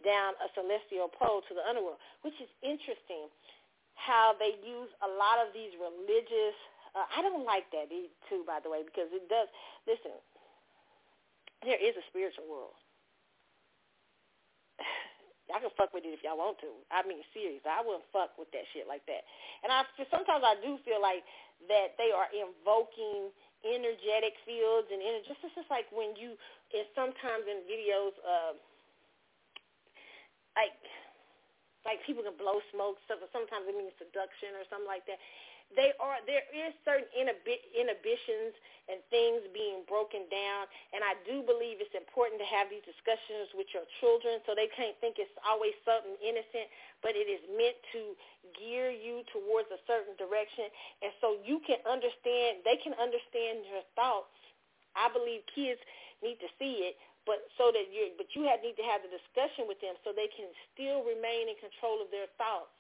[0.04, 3.28] down a celestial pole to the underworld, which is interesting
[4.00, 6.56] how they use a lot of these religious
[6.96, 7.90] uh, I don't like that
[8.30, 9.48] too, by the way, because it does.
[9.86, 10.18] Listen,
[11.62, 12.74] there is a spiritual world.
[15.50, 16.70] Y'all can fuck with it if y'all want to.
[16.94, 17.66] I mean, serious.
[17.66, 19.26] I wouldn't fuck with that shit like that.
[19.66, 19.82] And I
[20.14, 21.26] sometimes I do feel like
[21.66, 23.34] that they are invoking
[23.66, 25.26] energetic fields and energy.
[25.26, 26.38] Just it's just like when you,
[26.72, 28.54] and sometimes in videos, uh,
[30.54, 30.78] like
[31.82, 33.18] like people can blow smoke stuff.
[33.18, 35.18] Or sometimes it means seduction or something like that
[35.78, 38.58] they are there is certain inhibitions
[38.90, 40.66] and things being broken down
[40.98, 44.70] and I do believe it's important to have these discussions with your children so they
[44.74, 46.70] can't think it's always something innocent
[47.06, 48.18] but it is meant to
[48.58, 50.68] gear you towards a certain direction.
[51.06, 54.34] And so you can understand they can understand your thoughts.
[54.98, 55.80] I believe kids
[56.26, 56.98] need to see it
[57.28, 60.12] but so that you but you have, need to have the discussion with them so
[60.12, 62.74] they can still remain in control of their thoughts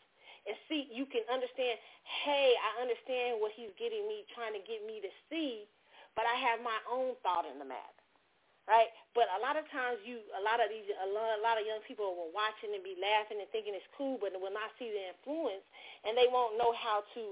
[0.50, 1.78] and see, you can understand,
[2.26, 5.70] hey, I understand what he's getting me, trying to get me to see,
[6.18, 7.94] but I have my own thought in the matter.
[8.70, 11.58] Right, but a lot of times you, a lot of these, a lot, a lot
[11.58, 14.70] of young people will watching and be laughing and thinking it's cool, but will not
[14.78, 15.66] see the influence,
[16.06, 17.24] and they won't know how to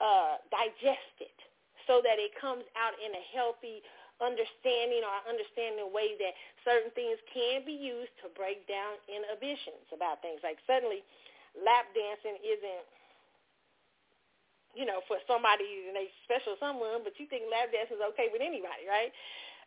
[0.00, 1.36] uh, digest it
[1.84, 3.84] so that it comes out in a healthy
[4.24, 6.32] understanding or understanding way that
[6.64, 10.40] certain things can be used to break down inhibitions about things.
[10.40, 11.04] Like suddenly,
[11.64, 12.84] lap dancing isn't
[14.76, 18.28] you know, for somebody and a special someone, but you think lap dancing is okay
[18.28, 19.08] with anybody, right?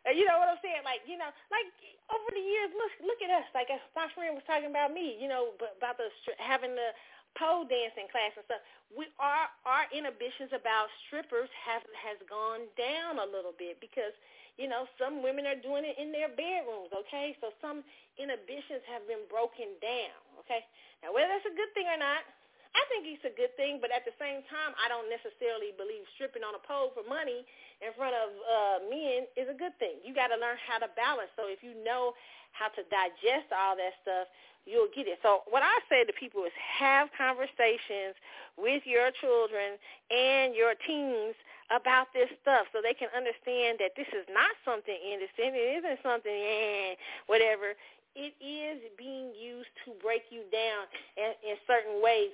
[0.06, 0.86] Uh, you know what I'm saying?
[0.86, 1.66] Like, you know, like
[2.14, 3.50] over the years, look, look at us.
[3.52, 3.68] Like
[3.98, 6.94] my friend was talking about me, you know, about the having the
[7.36, 8.64] pole dancing class and stuff.
[8.94, 14.16] We our our inhibitions about strippers have has gone down a little bit because
[14.56, 16.90] you know some women are doing it in their bedrooms.
[17.06, 17.84] Okay, so some
[18.16, 20.29] inhibitions have been broken down.
[20.50, 20.66] Okay,
[21.06, 22.26] now whether that's a good thing or not,
[22.74, 26.10] I think it's a good thing, but at the same time, I don't necessarily believe
[26.18, 27.46] stripping on a pole for money
[27.86, 30.02] in front of uh, men is a good thing.
[30.02, 31.30] You got to learn how to balance.
[31.38, 32.18] So if you know
[32.54, 34.26] how to digest all that stuff,
[34.66, 35.18] you'll get it.
[35.26, 38.18] So what I say to people is have conversations
[38.58, 41.38] with your children and your teens
[41.70, 45.54] about this stuff so they can understand that this is not something innocent.
[45.54, 46.98] It isn't something, eh,
[47.30, 47.78] whatever.
[48.16, 52.34] It is being used to break you down in, in certain ways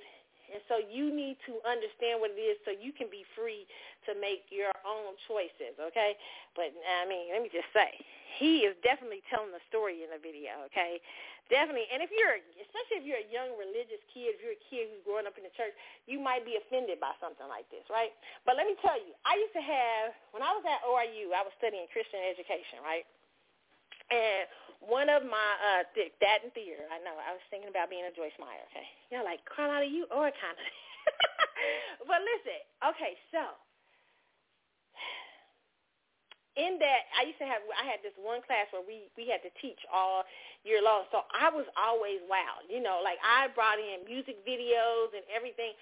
[0.52, 3.66] and so you need to understand what it is so you can be free
[4.06, 6.14] to make your own choices, okay?
[6.54, 7.90] But, I mean, let me just say,
[8.38, 11.02] he is definitely telling the story in the video, okay?
[11.50, 11.90] Definitely.
[11.90, 15.02] And if you're, especially if you're a young religious kid, if you're a kid who's
[15.06, 15.74] growing up in the church,
[16.06, 18.14] you might be offended by something like this, right?
[18.46, 21.42] But let me tell you, I used to have, when I was at ORU, I
[21.42, 23.06] was studying Christian education, right?
[24.10, 24.46] And
[24.86, 26.86] one of my uh th- that and theater.
[26.90, 27.16] I know.
[27.18, 28.62] I was thinking about being a Joyce Meyer.
[28.70, 28.86] Okay,
[29.18, 30.66] know, like Carlotta, you or kind of.
[32.10, 32.60] but listen,
[32.94, 33.42] okay, so
[36.56, 39.44] in that I used to have I had this one class where we we had
[39.44, 40.24] to teach all
[40.64, 41.04] year long.
[41.12, 42.64] So I was always wild.
[42.66, 45.76] You know, like I brought in music videos and everything.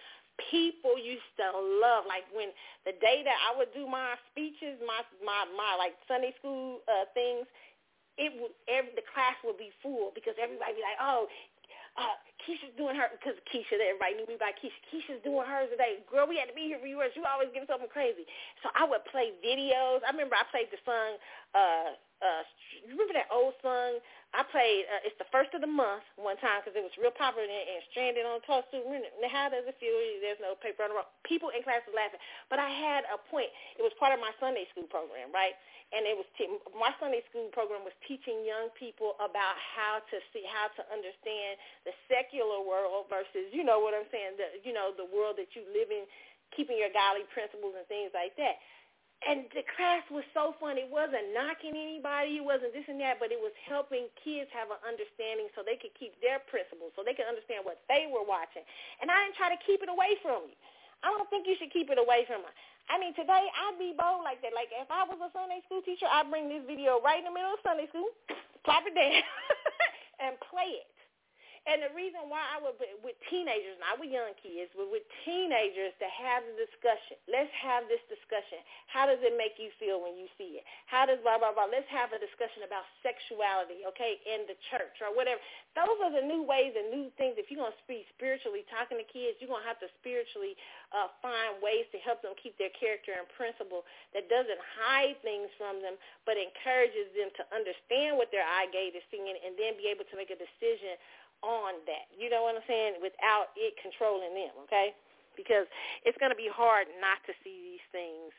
[0.50, 1.46] People used to
[1.78, 2.50] love like when
[2.82, 7.06] the day that I would do my speeches, my my my like Sunday school uh
[7.14, 7.46] things,
[8.16, 11.26] it would every the class would be full because everybody be like, oh,
[11.94, 14.78] uh, Keisha's doing her because Keisha, everybody knew me by Keisha.
[14.90, 16.02] Keisha's doing hers today.
[16.10, 17.14] Girl, we had to be here for yours.
[17.16, 18.26] You always give something crazy.
[18.62, 20.04] So I would play videos.
[20.04, 21.16] I remember I played the song.
[21.54, 22.42] Uh, uh,
[22.86, 23.98] remember that old song?
[24.34, 24.86] I played.
[24.90, 27.54] Uh, it's the first of the month one time because it was real popular and,
[27.54, 28.70] and stranded on toast.
[29.30, 29.94] How does it feel?
[30.22, 31.10] There's no paper on the road.
[31.22, 32.20] People in class were laughing,
[32.50, 33.50] but I had a point.
[33.78, 35.54] It was part of my Sunday school program, right?
[35.94, 40.16] and it was te- my Sunday school program was teaching young people about how to
[40.34, 41.54] see how to understand
[41.86, 45.54] the secular world versus you know what I'm saying the you know the world that
[45.54, 46.08] you live in
[46.58, 48.58] keeping your godly principles and things like that
[49.24, 53.16] and the class was so fun it wasn't knocking anybody it wasn't this and that
[53.18, 57.00] but it was helping kids have an understanding so they could keep their principles so
[57.00, 58.64] they could understand what they were watching
[59.00, 60.56] and I didn't try to keep it away from you
[61.04, 62.54] I don't think you should keep it away from them.
[62.88, 64.56] I mean, today I'd be bold like that.
[64.56, 67.34] Like if I was a Sunday school teacher, I'd bring this video right in the
[67.34, 68.08] middle of Sunday school,
[68.64, 69.20] plop it down,
[70.24, 70.88] and play it.
[71.64, 75.96] And the reason why I would, with teenagers, not with young kids, but with teenagers
[75.96, 77.16] to have the discussion.
[77.24, 78.60] Let's have this discussion.
[78.92, 80.64] How does it make you feel when you see it?
[80.84, 81.64] How does blah, blah, blah.
[81.64, 85.40] Let's have a discussion about sexuality, okay, in the church or whatever.
[85.72, 87.40] Those are the new ways and new things.
[87.40, 90.60] If you're going to speak spiritually, talking to kids, you're going to have to spiritually
[90.92, 95.48] uh, find ways to help them keep their character and principle that doesn't hide things
[95.56, 95.96] from them,
[96.28, 100.04] but encourages them to understand what their eye gate is seeing and then be able
[100.04, 101.00] to make a decision
[101.44, 102.08] on that.
[102.16, 103.04] You know what I'm saying?
[103.04, 104.96] Without it controlling them, okay?
[105.36, 105.68] Because
[106.08, 108.32] it's going to be hard not to see these things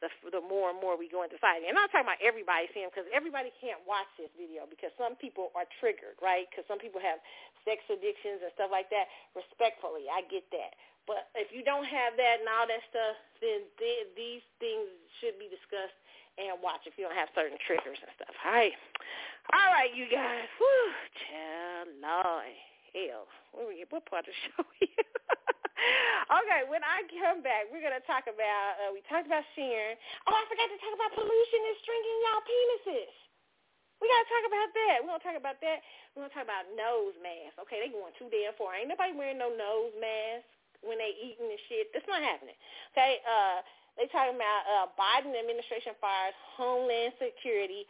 [0.00, 1.68] the, the more and more we go into society.
[1.68, 5.12] And I'm not talking about everybody seeing because everybody can't watch this video because some
[5.16, 6.48] people are triggered, right?
[6.48, 7.20] Because some people have
[7.68, 9.12] sex addictions and stuff like that.
[9.36, 10.72] Respectfully, I get that.
[11.04, 14.88] But if you don't have that and all that stuff, then th- these things
[15.20, 15.96] should be discussed
[16.40, 18.32] and watch if you don't have certain triggers and stuff.
[18.48, 18.72] All right.
[19.50, 20.46] All right, you guys.
[20.62, 20.90] Whew,
[21.26, 22.54] child, Lord,
[22.94, 23.26] hell.
[23.50, 24.62] What, we, what part of the show
[26.38, 29.98] okay, when I come back, we're going to talk about, uh, we talked about Sharon.
[30.28, 33.14] Oh, I forgot to talk about pollution and stringing y'all penises.
[33.98, 34.94] We got to talk about that.
[35.02, 35.78] We're going to talk about that.
[36.14, 37.58] We're going to talk about nose masks.
[37.66, 38.78] Okay, they going too damn far.
[38.78, 40.46] Ain't nobody wearing no nose mask
[40.86, 41.90] when they eating and shit.
[41.90, 42.56] That's not happening.
[42.94, 43.66] Okay, uh,
[43.98, 47.84] they talking about uh, Biden administration fires Homeland Security.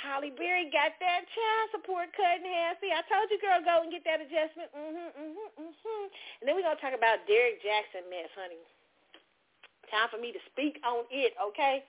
[0.00, 2.80] Halle Berry got that child support cut in half.
[2.80, 4.72] See, I told you, girl, go and get that adjustment.
[4.72, 6.04] Mm-hmm, mm-hmm, mm-hmm.
[6.40, 8.60] And then we're to talk about Derrick Jaxn mess, honey.
[9.92, 11.84] Time for me to speak on it, okay?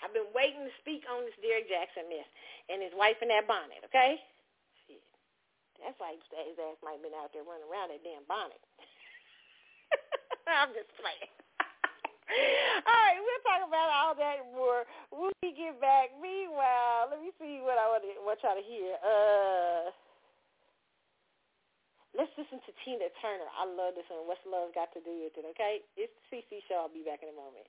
[0.00, 2.26] I've been waiting to speak on this Derrick Jaxn mess
[2.72, 4.16] and his wife in that bonnet, okay?
[4.88, 5.04] Shit.
[5.76, 8.58] That's why his ass might have been out there running around that damn bonnet.
[10.48, 11.30] I'm just playing.
[12.88, 16.10] all right, we'll talk about all that and more when we get back.
[16.20, 18.96] Meanwhile, let me see what I want, to, want y'all to hear.
[19.00, 19.92] Uh,
[22.16, 23.48] let's listen to Tina Turner.
[23.52, 24.24] I love this one.
[24.28, 25.44] What's love got to do with it?
[25.56, 26.86] Okay, it's the CC show.
[26.86, 27.68] I'll be back in a moment.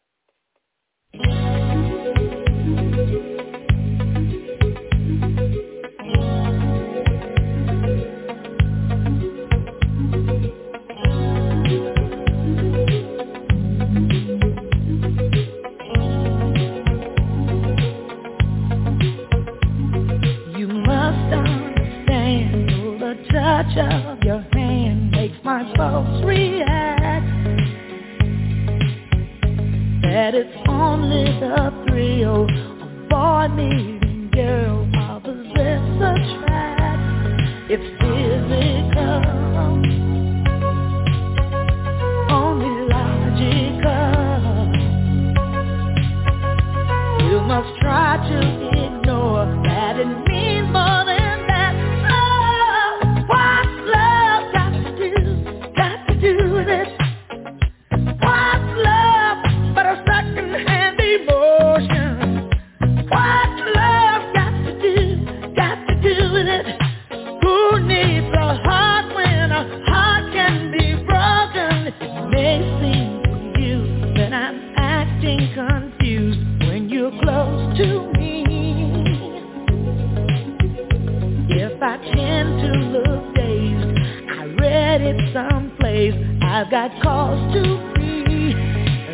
[23.72, 27.26] touch of your hand makes my pulse react.
[30.04, 37.00] That it's only the thrill of boy meeting girl while possess track.
[37.70, 39.22] It's physical.
[42.30, 44.14] only logical.
[47.30, 48.73] You must try to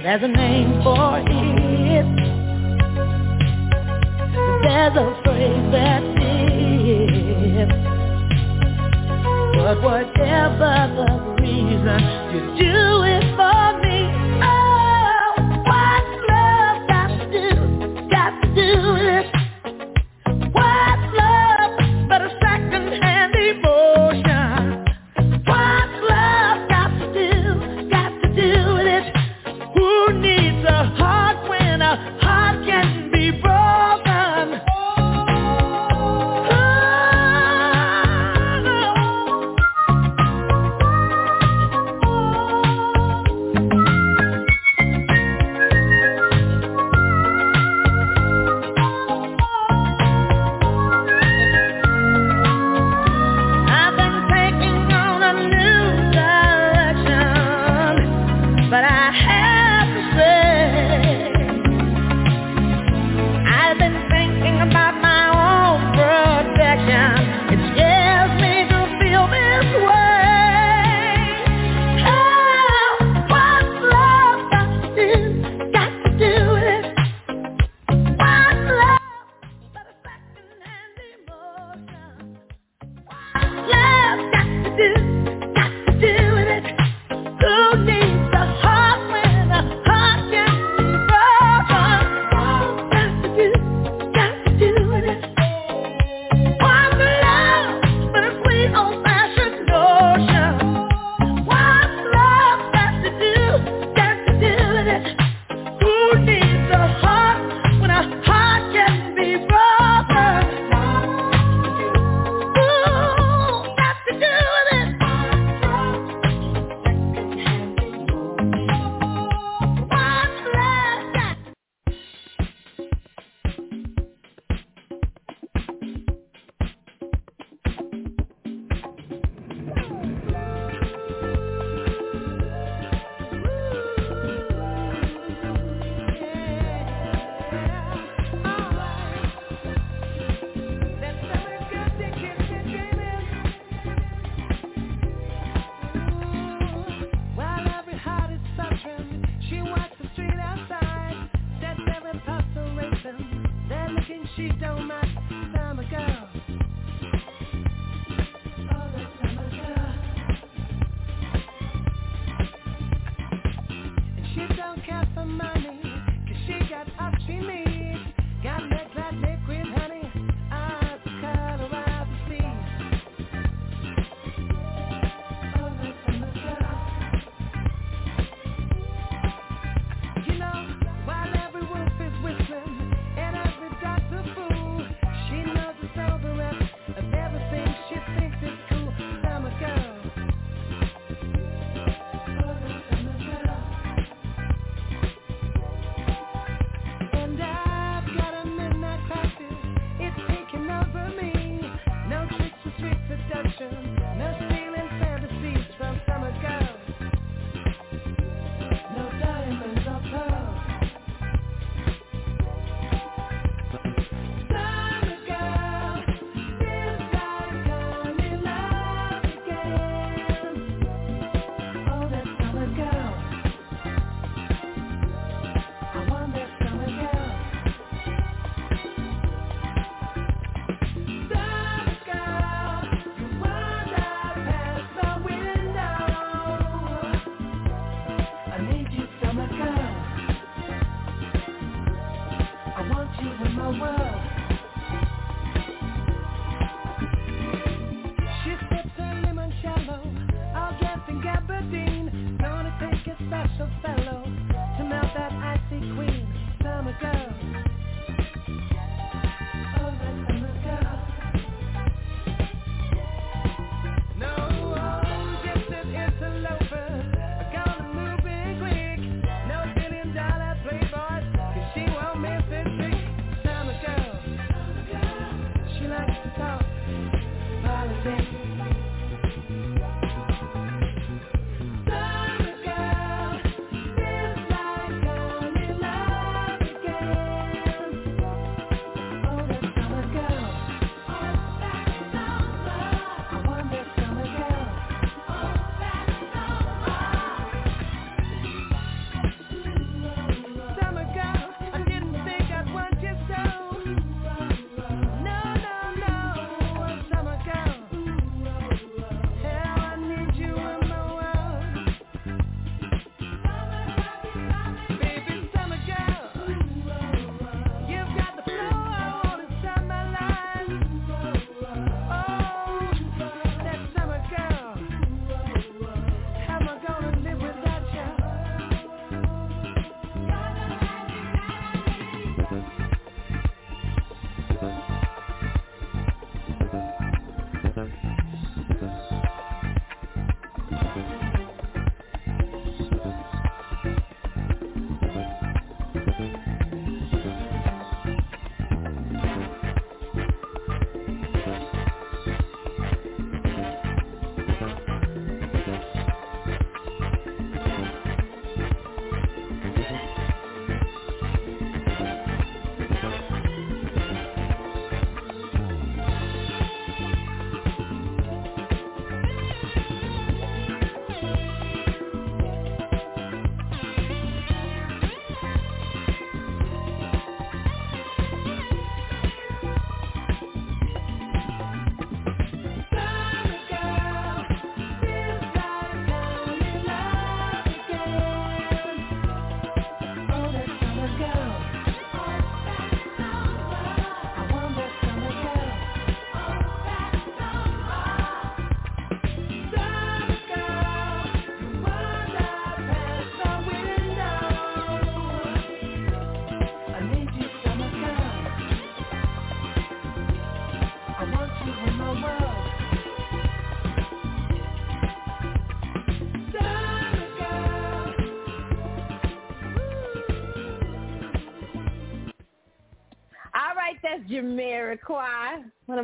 [0.09, 2.07] has a name for it.
[4.63, 7.69] There's a phrase that is.
[9.53, 11.05] But whatever the
[11.43, 12.01] reason,
[12.33, 13.08] you do it.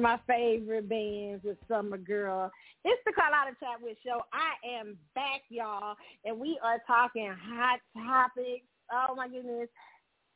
[0.02, 2.52] My favorite bands with Summer Girl.
[2.84, 4.22] It's the Carlotta Out Chat with show.
[4.34, 5.96] I am back, y'all,
[6.26, 8.66] and we are talking hot topics.
[8.92, 9.70] Oh my goodness.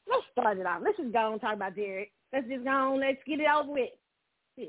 [0.07, 0.81] Let's start it off.
[0.83, 2.11] Let's just go and talk about Derrick.
[2.31, 3.01] Let's just go on.
[3.01, 3.89] Let's get it over with.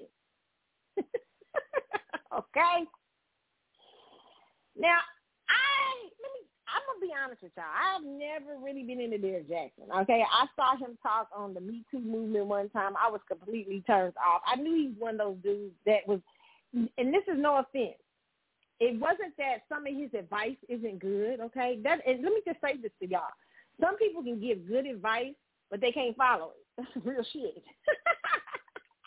[2.34, 2.84] okay.
[4.76, 4.98] Now,
[5.48, 6.39] I let me
[6.70, 7.66] I'm gonna be honest with y'all.
[7.66, 9.90] I've never really been into Derrick Jaxn.
[10.02, 12.92] Okay, I saw him talk on the Me Too movement one time.
[12.96, 14.42] I was completely turned off.
[14.46, 16.20] I knew he's one of those dudes that was,
[16.72, 17.98] and this is no offense.
[18.78, 21.40] It wasn't that some of his advice isn't good.
[21.40, 23.34] Okay, that and let me just say this to y'all.
[23.80, 25.34] Some people can give good advice,
[25.70, 26.64] but they can't follow it.
[26.94, 27.62] That's real shit.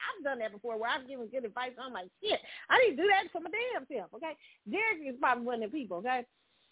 [0.03, 1.71] I've done that before where I've given good advice.
[1.79, 4.13] I'm like, shit, I to do that for my damn self.
[4.15, 4.33] Okay,
[4.69, 5.97] Derrick is probably one of the people.
[5.97, 6.25] Okay.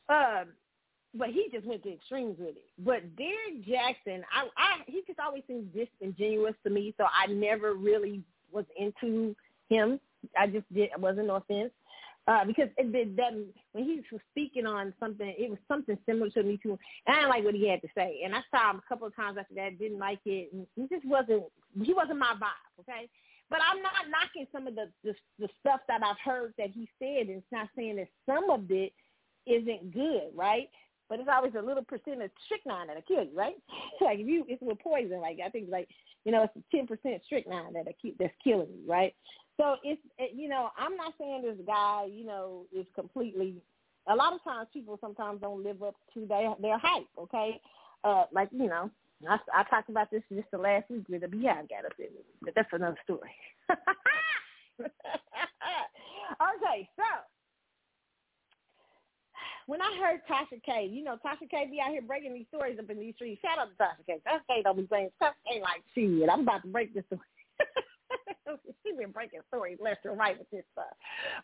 [0.09, 0.49] Um,
[1.14, 2.66] but he just went to extremes with it.
[2.80, 7.74] But Derrick Jaxn, I, I he just always seemed disingenuous to me, so I never
[7.74, 9.36] really was into
[9.70, 10.00] him.
[10.38, 10.90] I just did.
[10.92, 11.72] It wasn't no offense.
[12.28, 13.34] Uh, because it did that
[13.72, 16.78] when he was speaking on something, it was something similar to me too,
[17.08, 18.22] and I didn't like what he had to say.
[18.24, 20.54] And I saw him a couple of times after that, didn't like it.
[20.54, 21.44] And he just wasn't.
[21.82, 22.82] He wasn't my vibe.
[22.82, 23.10] Okay,
[23.50, 26.88] but I'm not knocking some of the, the the stuff that I've heard that he
[27.00, 28.94] said, and it's not saying that some of it
[29.48, 30.70] isn't good, right?
[31.12, 33.56] But it's always a little percent of strychnine that'll kill you, right?
[34.02, 35.20] like if you, it's with poison.
[35.20, 35.90] Like I think, like
[36.24, 37.84] you know, it's ten percent strychnine that
[38.18, 39.14] that's killing you, right?
[39.58, 43.58] So it's, it, you know, I'm not saying this guy, you know, is completely.
[44.08, 47.08] A lot of times, people sometimes don't live up to their their hype.
[47.20, 47.60] Okay,
[48.06, 48.90] uh, like you know,
[49.30, 52.08] I, I talked about this just the last week with the BeyHive got us in,
[52.42, 53.36] but that's another story.
[54.80, 54.88] okay,
[56.96, 57.04] so
[59.68, 62.78] when I heard Tasha K, you know, Tasha K be out here breaking these stories
[62.80, 63.42] up in these streets.
[63.42, 64.22] Shout out to Tasha K.
[64.28, 66.30] Tasha K don't be stuff ain't like shit.
[66.30, 67.22] I'm about to break this story.
[68.84, 70.96] she been breaking stories left and right with this stuff.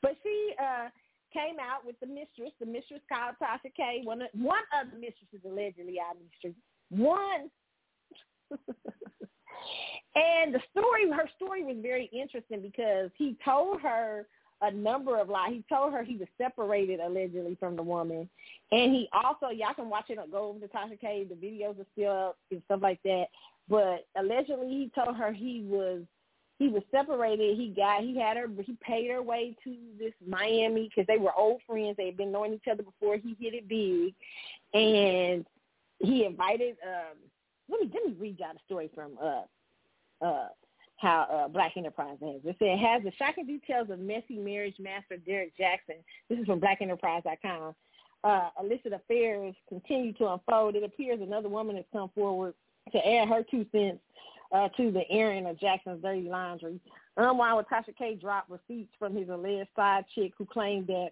[0.02, 0.90] But she uh
[1.34, 2.52] came out with the mistress.
[2.60, 4.02] The mistress called Tasha K.
[4.04, 6.56] One of one of the mistresses allegedly out in the street.
[6.90, 7.50] One
[10.16, 14.28] and the story her story was very interesting because he told her
[14.62, 15.54] a number of lies.
[15.54, 18.30] He told her he was separated allegedly from the woman,
[18.72, 20.20] and he also y'all can watch it.
[20.32, 21.26] Go over to Tasha K.
[21.30, 23.26] The videos are still up and stuff like that.
[23.70, 26.02] But allegedly, he told her he was
[26.58, 27.58] he was separated.
[27.58, 31.38] He got he had her he paid her way to this Miami because they were
[31.38, 31.96] old friends.
[31.98, 34.14] They had been knowing each other before he hit it big,
[34.74, 35.46] and
[36.00, 36.78] he invited.
[36.84, 37.18] um
[37.70, 40.48] Let me let me read y'all the story from uh uh
[40.98, 42.42] how uh, Black Enterprise has.
[42.44, 45.98] It said, has the shocking details of messy marriage master Derrick Jaxn.
[46.30, 47.76] This is from BlackEnterprise.com.
[48.24, 50.76] Uh, illicit affairs continue to unfold.
[50.76, 52.56] It appears another woman has come forward
[52.92, 54.00] to add her two cents
[54.52, 56.80] uh, to the airing of Jaxn's dirty laundry.
[57.16, 61.10] Unwind with Tasha K dropped receipts from his alleged side chick who claimed that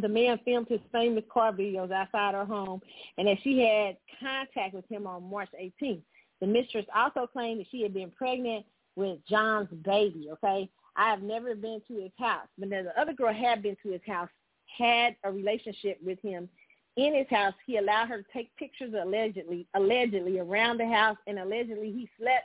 [0.00, 2.80] the man filmed his famous car videos outside her home
[3.16, 6.02] and that she had contact with him on March 18th.
[6.40, 8.64] The mistress also claimed that she had been pregnant
[8.96, 10.68] with John's baby, okay?
[10.96, 12.46] I have never been to his house.
[12.58, 14.28] But then the other girl had been to his house,
[14.76, 16.48] had a relationship with him
[16.96, 17.54] in his house.
[17.66, 22.44] He allowed her to take pictures allegedly, allegedly around the house, and allegedly he slept.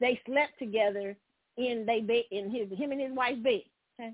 [0.00, 1.16] They slept together
[1.56, 3.62] in they bed in his him and his wife's bed.
[4.00, 4.12] Okay.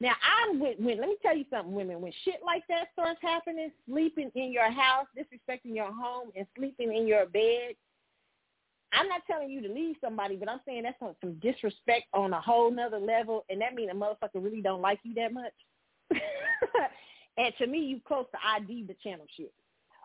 [0.00, 2.00] Now I'm with when let me tell you something, women.
[2.00, 6.94] When shit like that starts happening, sleeping in your house, disrespecting your home, and sleeping
[6.94, 7.74] in your bed,
[8.92, 12.40] I'm not telling you to leave somebody, but I'm saying that's some disrespect on a
[12.40, 15.52] whole nother level, and that means a motherfucker really don't like you that much.
[17.38, 19.52] and to me, you close to ID the channel shit.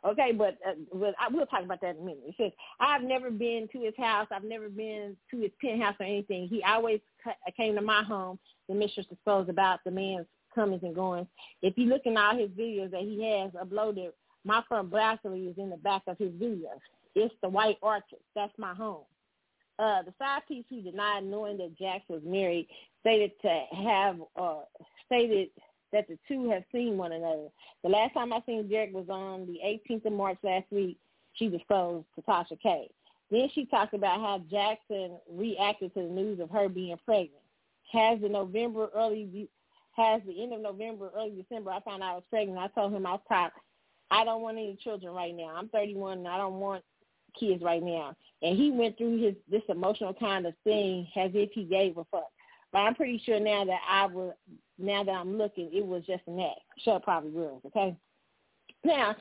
[0.05, 2.35] Okay, but uh, but I, we'll talk about that in a minute.
[2.37, 4.27] Says I've never been to his house.
[4.31, 6.47] I've never been to his penthouse or anything.
[6.47, 6.99] He always
[7.57, 8.37] came to my home.
[8.69, 11.27] The mistress disclosed about the man's comings and goings.
[11.61, 14.11] If you look in all his videos that he has uploaded,
[14.43, 16.79] my front balcony is in the back of his videos.
[17.17, 18.19] It's the White Orchid.
[18.35, 19.03] That's my home.
[19.79, 22.67] Uh, the side piece who denied knowing that Jaxn was married
[23.01, 24.61] stated to have uh,
[25.05, 25.49] stated
[25.93, 27.47] that the two have seen one another.
[27.83, 30.97] The last time I seen Derrick was on the 18th of March last week.
[31.33, 32.89] She disclosed to Tasha K.
[33.29, 37.31] Then she talked about how Jaxn reacted to the news of her being pregnant.
[37.91, 39.47] Has the November early
[39.95, 42.59] has the end of November, early December, I found out I was pregnant.
[42.59, 43.51] I told him I was top.
[44.11, 45.53] I don't want any children right now.
[45.55, 46.83] I'm 31 and I don't want
[47.39, 48.15] kids right now.
[48.41, 52.05] And he went through his this emotional kind of thing as if he gave a
[52.05, 52.27] fuck.
[52.71, 54.35] But I'm pretty sure now that I will
[54.77, 56.59] now that I'm looking, it was just an act.
[56.83, 57.61] Sure, probably was.
[57.67, 57.95] Okay.
[58.83, 59.15] Now,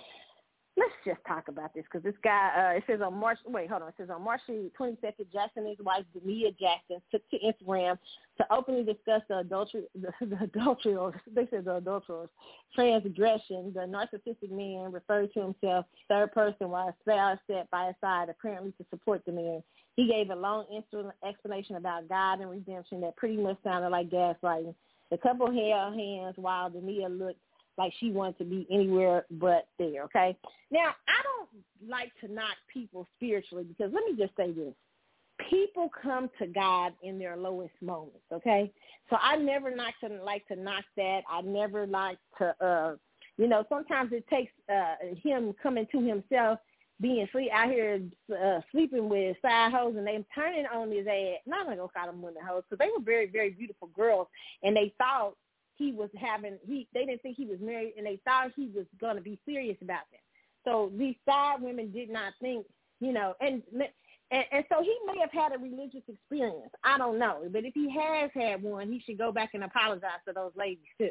[0.77, 3.83] let's just talk about this because this guy, uh, it says on March, wait, hold
[3.83, 3.89] on.
[3.89, 7.99] It says on March 22nd, Jaxn and his wife, Da'Naia Jaxn, took to Instagram
[8.39, 12.29] to openly discuss the adultery, the, the adultery, or they said the adulterers,
[12.75, 13.73] transgression.
[13.75, 18.29] The narcissistic man referred to himself third person while a spouse sat by his side,
[18.29, 19.63] apparently to support the man.
[19.97, 20.67] He gave a long
[21.27, 24.75] explanation about God and redemption that pretty much sounded like gaslighting.
[25.11, 27.41] The couple held hands while Da'Naia looked
[27.79, 30.37] like she wanted to be anywhere but there, okay?
[30.71, 34.75] Now, I don't like to knock people spiritually because let me just say this.
[35.51, 38.73] People come to God in their lowest moments, okay?
[39.11, 41.21] So I never like to like to knock that.
[41.31, 42.97] I never like to uh
[43.37, 46.59] you know, sometimes it takes uh him coming to himself
[47.03, 48.01] being sleep out here
[48.33, 51.41] uh, sleeping with side hoes and they turning on his ass.
[51.47, 54.29] Not gonna call them women hoes because they were very very beautiful girls
[54.63, 55.35] and they thought
[55.77, 58.87] he was having he they didn't think he was married and they thought he was
[59.01, 60.21] going to be serious about them.
[60.65, 62.67] So these side women did not think,
[63.01, 63.63] you know, and,
[64.31, 66.73] and and so he may have had a religious experience.
[66.83, 70.23] I don't know, but if he has had one, he should go back and apologize
[70.27, 71.11] to those ladies too,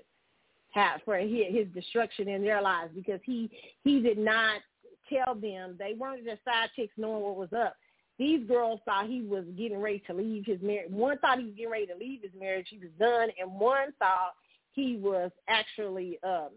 [0.72, 3.50] have for his, his destruction in their lives because he
[3.84, 4.62] he did not
[5.10, 7.76] tell them they weren't just side chicks knowing what was up.
[8.18, 10.90] These girls thought he was getting ready to leave his marriage.
[10.90, 12.68] One thought he was getting ready to leave his marriage.
[12.70, 14.34] He was done, and one thought
[14.76, 16.50] he was actually um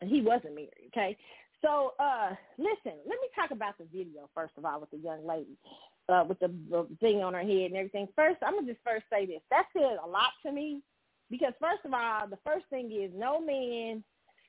[0.00, 1.16] he wasn't married, okay?
[1.60, 5.26] So uh listen, let me talk about the video first of all with the young
[5.26, 5.56] lady.
[6.08, 6.52] Uh, with the,
[7.00, 8.08] thing on her head and everything.
[8.16, 9.40] First, I'm gonna just first say this.
[9.50, 10.82] That said a lot to me
[11.30, 14.02] because first of all, the first thing is no man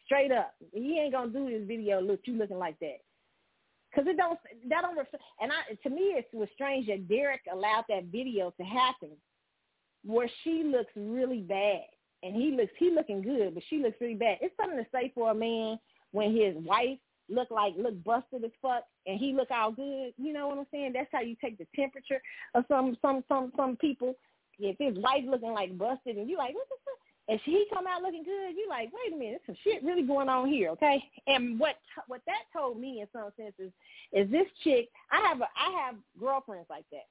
[0.05, 2.99] straight up he ain't gonna do this video look you looking like that
[3.89, 7.41] because it don't that don't refer, and I to me it was strange that Derrick
[7.51, 9.09] allowed that video to happen
[10.05, 11.83] where she looks really bad
[12.23, 14.37] and he looks he looking good, but she looks really bad.
[14.41, 15.79] It's something to say for a man
[16.11, 16.97] when his wife
[17.29, 20.13] look like look busted as fuck and he look all good.
[20.17, 20.93] You know what I'm saying?
[20.93, 22.21] That's how you take the temperature
[22.55, 24.15] of some some some some people.
[24.59, 27.87] If his wife looking like busted and you like what the fuck, and she come
[27.87, 30.69] out looking good, you like wait a minute, there's some shit really going on here,
[30.69, 31.03] okay?
[31.27, 31.75] And what
[32.07, 33.71] what that told me in some sense is
[34.11, 34.89] is this chick.
[35.11, 37.05] I have a I have girlfriends like that.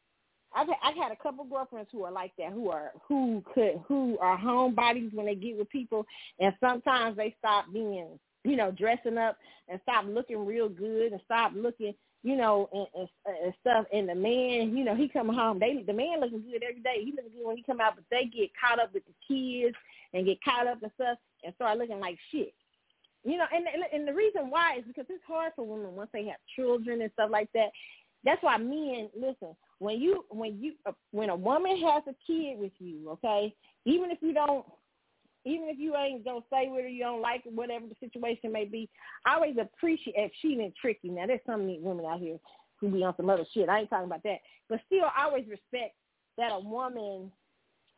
[0.55, 4.19] I've I've had a couple girlfriends who are like that, who are who could who
[4.21, 6.07] are homebodies when they get with people,
[6.39, 9.37] and sometimes they stop being, you know, dressing up
[9.69, 13.87] and stop looking real good and stop looking, you know, and, and, and stuff.
[13.93, 15.59] And the man, you know, he come home.
[15.59, 17.05] They the man looking good every day.
[17.05, 19.77] He looking good when he come out, but they get caught up with the kids
[20.13, 22.53] and get caught up and stuff and start looking like shit.
[23.25, 26.27] You know, and and the reason why is because it's hard for women once they
[26.27, 27.71] have children and stuff like that.
[28.25, 29.57] That's why men listen.
[29.83, 33.53] When you when you uh, when a woman has a kid with you, okay,
[33.85, 34.65] even if you don't
[35.45, 38.53] even if you ain't gonna stay with her, you don't like her, whatever the situation
[38.53, 38.89] may be.
[39.27, 41.11] I always appreciate if she didn't trick you.
[41.11, 42.39] Now there's some neat women out here
[42.81, 43.69] who be on some other shit.
[43.69, 44.39] I ain't talking about that,
[44.69, 45.97] but still, I always respect
[46.39, 47.33] that a woman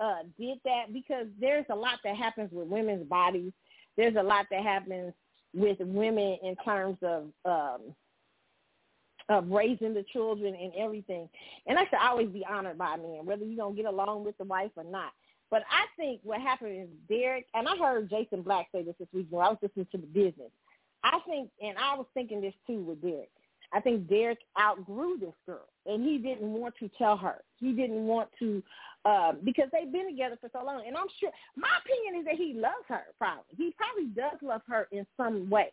[0.01, 3.53] uh did that because there's a lot that happens with women's bodies.
[3.99, 5.13] There's a lot that happens
[5.53, 7.95] with women in terms of um
[9.29, 11.29] of raising the children and everything.
[11.67, 14.45] And I should always be honored by men, whether you don't get along with the
[14.45, 15.13] wife or not.
[15.51, 19.09] But I think what happened is Derrick, and I heard Jason Black say this this
[19.13, 20.51] week when I was listening to the business.
[21.05, 23.31] I think, and I was thinking this too with Derrick.
[23.73, 27.43] I think Derrick outgrew this girl, and he didn't want to tell her.
[27.57, 28.63] He didn't want to
[29.05, 30.83] uh, because they've been together for so long.
[30.87, 33.03] And I'm sure my opinion is that he loves her.
[33.19, 35.73] Probably he probably does love her in some way,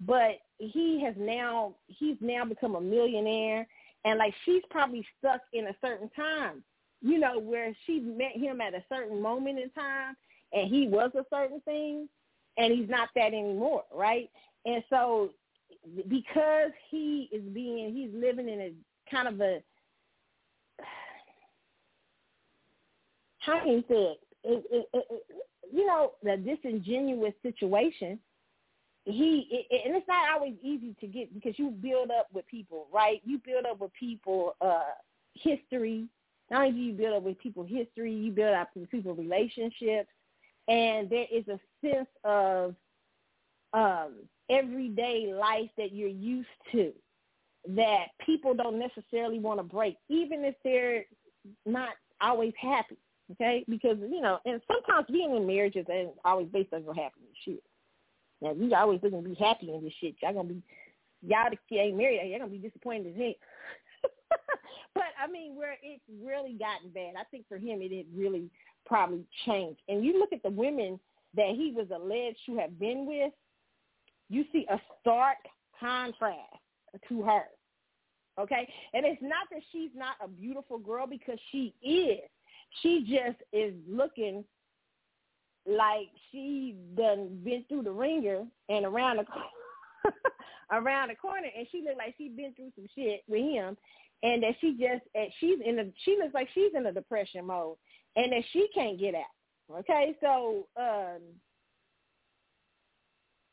[0.00, 3.66] but he has now he's now become a millionaire,
[4.04, 6.62] and like she's probably stuck in a certain time
[7.04, 10.16] you know, where she met him at a certain moment in time
[10.54, 12.08] and he was a certain thing
[12.56, 14.30] and he's not that anymore, right?
[14.64, 15.28] And so
[16.08, 18.72] because he is being, he's living in a
[19.10, 19.62] kind of a,
[23.40, 24.20] how can you say it?
[24.44, 25.22] It, it, it,
[25.70, 28.18] you know, the disingenuous situation,
[29.04, 32.86] he it, and it's not always easy to get because you build up with people,
[32.92, 33.20] right?
[33.24, 34.92] You build up with people uh
[35.34, 36.06] history,
[36.50, 40.08] not only you build up with people history, you build up with people relationships,
[40.68, 42.74] and there is a sense of
[43.72, 44.14] um,
[44.48, 46.92] everyday life that you're used to
[47.68, 51.04] that people don't necessarily want to break, even if they're
[51.66, 51.90] not
[52.20, 52.96] always happy.
[53.32, 57.30] Okay, because you know, and sometimes being in marriages ain't always based on your happiness.
[57.44, 57.62] Shit.
[58.44, 60.16] Now, you always to be happy in this shit.
[60.22, 60.62] Y'all gonna be
[61.22, 63.32] y'all that ain't married, y'all gonna be disappointed as hell.
[64.94, 68.50] but I mean, where it's really gotten bad, I think for him it had really
[68.84, 69.80] probably changed.
[69.88, 71.00] And you look at the women
[71.34, 73.32] that he was alleged to have been with,
[74.28, 75.38] you see a stark
[75.80, 76.52] contrast
[77.08, 77.44] to her.
[78.38, 78.68] Okay?
[78.92, 82.28] And it's not that she's not a beautiful girl because she is.
[82.82, 84.44] She just is looking
[85.66, 90.10] like she done been through the ringer and around the
[90.72, 93.76] around the corner and she looked like she been through some shit with him
[94.22, 97.46] and that she just and she's in a she looks like she's in a depression
[97.46, 97.76] mode
[98.16, 99.78] and that she can't get out.
[99.78, 101.20] Okay, so um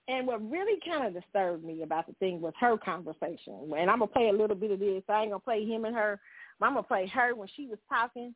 [0.08, 3.72] and what really kind of disturbed me about the thing was her conversation.
[3.78, 5.04] And I'm gonna play a little bit of this.
[5.08, 6.20] I ain't gonna play him and her.
[6.62, 8.36] I'm gonna play her when she was talking.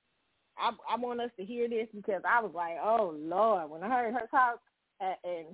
[0.58, 3.90] I, I want us to hear this because I was like, oh Lord, when I
[3.90, 4.60] heard her talk,
[5.00, 5.48] and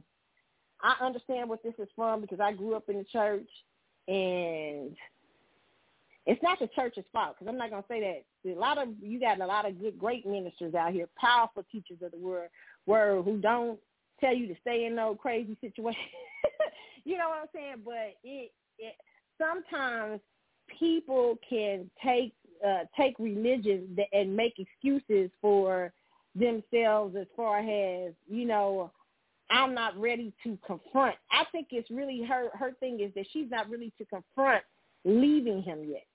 [0.81, 3.49] I understand what this is from because I grew up in the church,
[4.07, 4.95] and
[6.25, 8.51] it's not the church's fault because I'm not to say that.
[8.51, 11.97] A lot of you got a lot of good, great ministers out here, powerful teachers
[12.03, 12.49] of the word,
[12.85, 13.79] word who don't
[14.19, 15.99] tell you to stay in no crazy situation.
[17.03, 17.75] you know what I'm saying?
[17.83, 18.95] But it, it
[19.37, 20.21] sometimes
[20.79, 22.33] people can take
[22.65, 25.91] uh, take religion and make excuses for
[26.35, 28.91] themselves as far as you know
[29.49, 31.15] I'm not ready to confront.
[31.29, 34.63] I think it's really her her thing is that she's not really to confront
[35.03, 36.05] leaving him yet.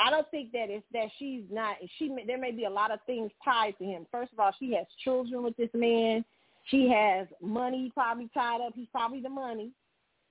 [0.00, 1.76] I don't think that it's that she's not.
[1.98, 4.06] She there may be a lot of things tied to him.
[4.12, 6.24] First of all, she has children with this man.
[6.66, 8.74] She has money probably tied up.
[8.76, 9.70] He's probably the money.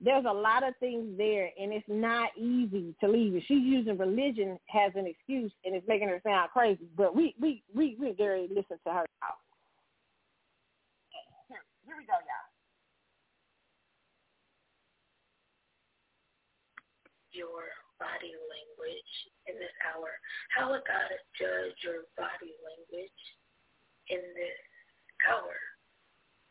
[0.00, 3.42] There's a lot of things there, and it's not easy to leave it.
[3.48, 6.86] She's using religion as an excuse, and it's making her sound crazy.
[6.96, 9.06] But we we we we Gary listen to her.
[11.48, 12.46] Here, here we go, y'all.
[17.32, 17.66] Your
[17.98, 19.14] body language
[19.50, 20.14] in this hour.
[20.54, 23.18] How would God judge your body language
[24.10, 24.62] in this
[25.26, 25.58] hour?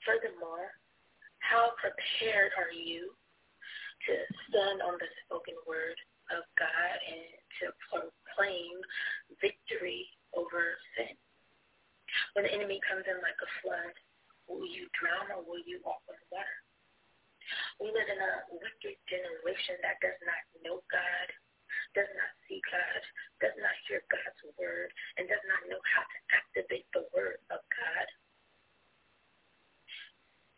[0.04, 0.76] Furthermore,
[1.40, 3.16] how prepared are you
[4.08, 4.16] to
[4.48, 6.00] stand on the spoken word
[6.32, 7.28] of God and
[7.60, 8.76] to proclaim
[9.44, 11.14] victory over sin?
[12.34, 13.96] When the enemy comes in like a flood,
[14.48, 16.58] will you drown or will you walk on water?
[17.80, 21.28] We live in a wicked generation that does not know God,
[21.96, 23.02] does not see God,
[23.40, 27.64] does not hear God's word, and does not know how to activate the word of
[27.72, 28.08] God.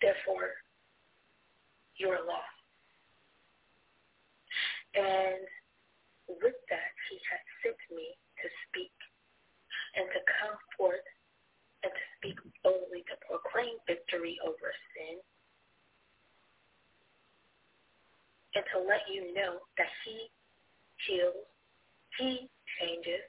[0.02, 0.56] Therefore,
[2.00, 2.59] you're lost.
[4.96, 5.46] And
[6.42, 8.94] with that he has sent me to speak
[9.98, 11.06] and to come forth
[11.84, 15.18] and to speak boldly to proclaim victory over sin
[18.56, 20.30] and to let you know that he
[21.06, 21.48] heals,
[22.18, 22.50] he
[22.82, 23.24] changes,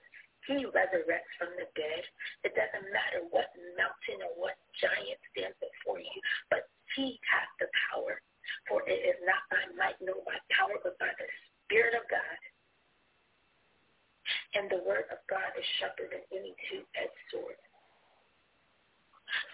[0.48, 2.02] he resurrects from the dead.
[2.42, 6.18] It doesn't matter what mountain or what giant stands before you,
[6.48, 6.66] but
[6.96, 8.18] he has the power.
[8.66, 11.28] For it is not by might nor by power, but by the
[11.70, 12.38] Spirit of God.
[14.58, 17.54] And the word of God is sharper than any two-edged sword.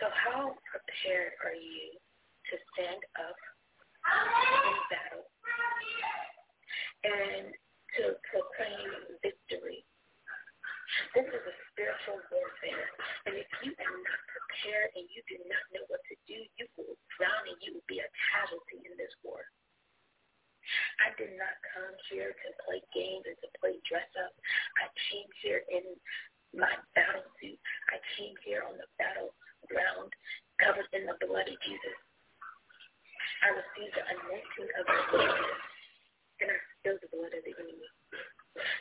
[0.01, 3.37] So how prepared are you to stand up
[4.65, 5.29] in battle
[7.05, 7.53] and
[8.01, 9.85] to proclaim victory?
[11.13, 12.89] This is a spiritual warfare.
[13.29, 16.65] And if you are not prepared and you do not know what to do, you
[16.81, 19.45] will drown and you will be a casualty in this war.
[21.03, 24.35] I did not come here to play games and to play dress up.
[24.83, 25.85] I came here in
[26.57, 27.59] my battle suit.
[27.93, 30.11] I came here on the battleground
[30.59, 31.97] covered in the blood of Jesus.
[33.45, 35.45] I received the anointing of the Lord,
[36.41, 37.91] and I spilled the blood of the enemy.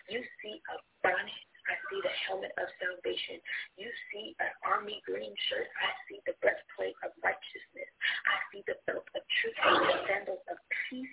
[0.08, 1.44] You see a bonnet.
[1.66, 3.42] I see the helmet of salvation.
[3.74, 5.66] You see an army green shirt.
[5.82, 7.90] I see the breastplate of righteousness.
[8.30, 11.10] I see the belt of truth and the sandals of peace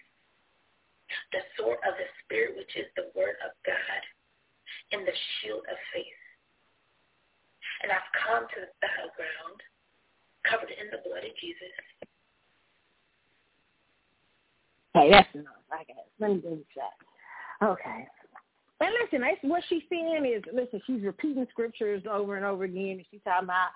[1.33, 4.03] the sword of the Spirit, which is the word of God,
[4.93, 6.21] and the shield of faith.
[7.83, 9.59] And I've come to the battleground
[10.47, 11.75] covered in the blood of Jesus.
[14.95, 15.65] Hey, that's enough.
[15.73, 16.05] I guess.
[16.21, 16.95] Let me do that.
[17.63, 18.07] Okay.
[18.81, 22.97] And listen, that's what she's saying is, listen, she's repeating scriptures over and over again,
[22.97, 23.69] and she's talking about,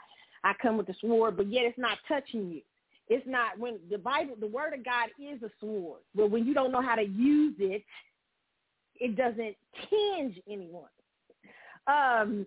[0.43, 2.61] I come with the sword, but yet it's not touching you.
[3.09, 6.55] It's not when the Bible, the Word of God is a sword, but when you
[6.55, 7.85] don't know how to use it,
[8.99, 9.55] it doesn't
[9.89, 10.89] tinge anyone.
[11.87, 12.47] Um,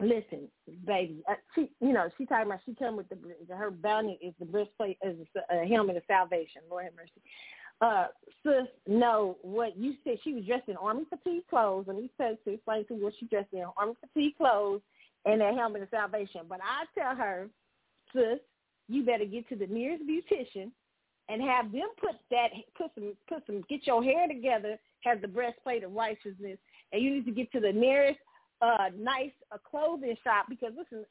[0.00, 0.48] listen,
[0.86, 3.18] baby, uh, she, you know, she talking about she come with the
[3.54, 5.18] her bounty is the breastplate is
[5.50, 6.62] a helmet of salvation.
[6.70, 7.20] Lord have mercy.
[7.80, 8.06] Uh,
[8.42, 12.38] sis, no, what you said she was dressed in army fatigue clothes, and he said
[12.44, 14.80] to explain to what she dressed in army fatigue clothes
[15.24, 16.42] and that helmet of salvation.
[16.48, 17.48] But I tell her,
[18.12, 18.38] sis,
[18.88, 20.70] you better get to the nearest beautician
[21.28, 25.28] and have them put that put some put some get your hair together, have the
[25.28, 26.58] breastplate of righteousness,
[26.92, 28.18] and you need to get to the nearest
[28.60, 31.04] uh nice uh, clothing shop because listen,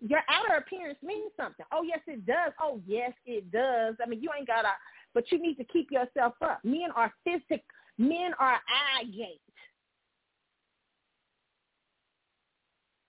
[0.00, 1.66] your outer appearance means something.
[1.72, 2.52] Oh yes, it does.
[2.60, 3.96] Oh yes, it does.
[4.02, 4.68] I mean, you ain't got to,
[5.16, 6.60] but you need to keep yourself up.
[6.62, 7.64] Men are physical.
[7.98, 9.40] Men are eye gate.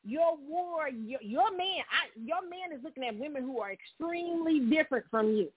[0.08, 4.62] your war, your, your man, I, your man is looking at women who are extremely
[4.62, 5.50] different from you.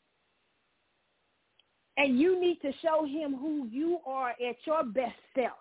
[1.97, 5.53] And you need to show him who you are at your best self.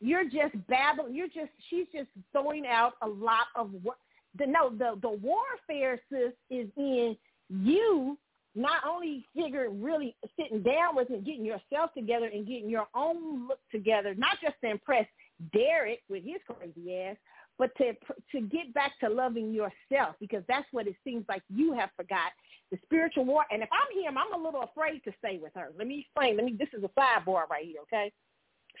[0.00, 1.14] You're just babbling.
[1.14, 3.96] You're just, she's just throwing out a lot of what,
[4.38, 7.16] the, no, the, the warfare, sis, is in
[7.48, 8.18] you
[8.54, 13.46] not only figure really sitting down with and getting yourself together and getting your own
[13.48, 15.06] look together, not just to impress
[15.52, 17.16] Derrick with his crazy ass,
[17.58, 17.92] but to
[18.32, 22.32] to get back to loving yourself because that's what it seems like you have forgot
[22.70, 23.44] the spiritual war.
[23.50, 25.68] And if I'm him, I'm a little afraid to stay with her.
[25.76, 26.36] Let me explain.
[26.36, 26.56] Let me.
[26.58, 27.80] This is a sidebar right here.
[27.82, 28.12] Okay,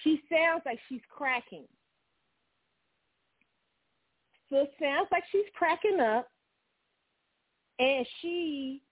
[0.02, 1.64] she sounds like she's cracking.
[4.48, 6.28] So it sounds like she's cracking up,
[7.78, 8.82] and she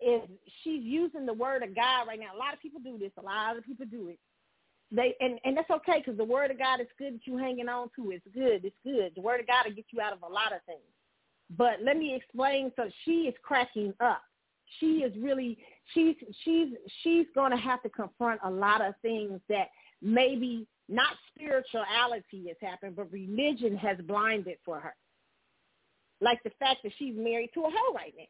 [0.00, 0.22] is
[0.62, 2.34] she's using the word of God right now.
[2.34, 3.12] A lot of people do this.
[3.18, 4.18] A lot of people do it.
[4.90, 7.68] They and and that's okay because the word of God is good that you're hanging
[7.68, 8.10] on to.
[8.10, 8.64] It's good.
[8.64, 9.12] It's good.
[9.14, 10.80] The word of God will get you out of a lot of things.
[11.56, 12.72] But let me explain.
[12.76, 14.22] So she is cracking up.
[14.80, 15.58] She is really
[15.94, 16.68] she's she's
[17.02, 19.68] she's going to have to confront a lot of things that
[20.00, 24.94] maybe not spirituality has happened, but religion has blinded for her.
[26.20, 28.24] Like the fact that she's married to a hoe right now.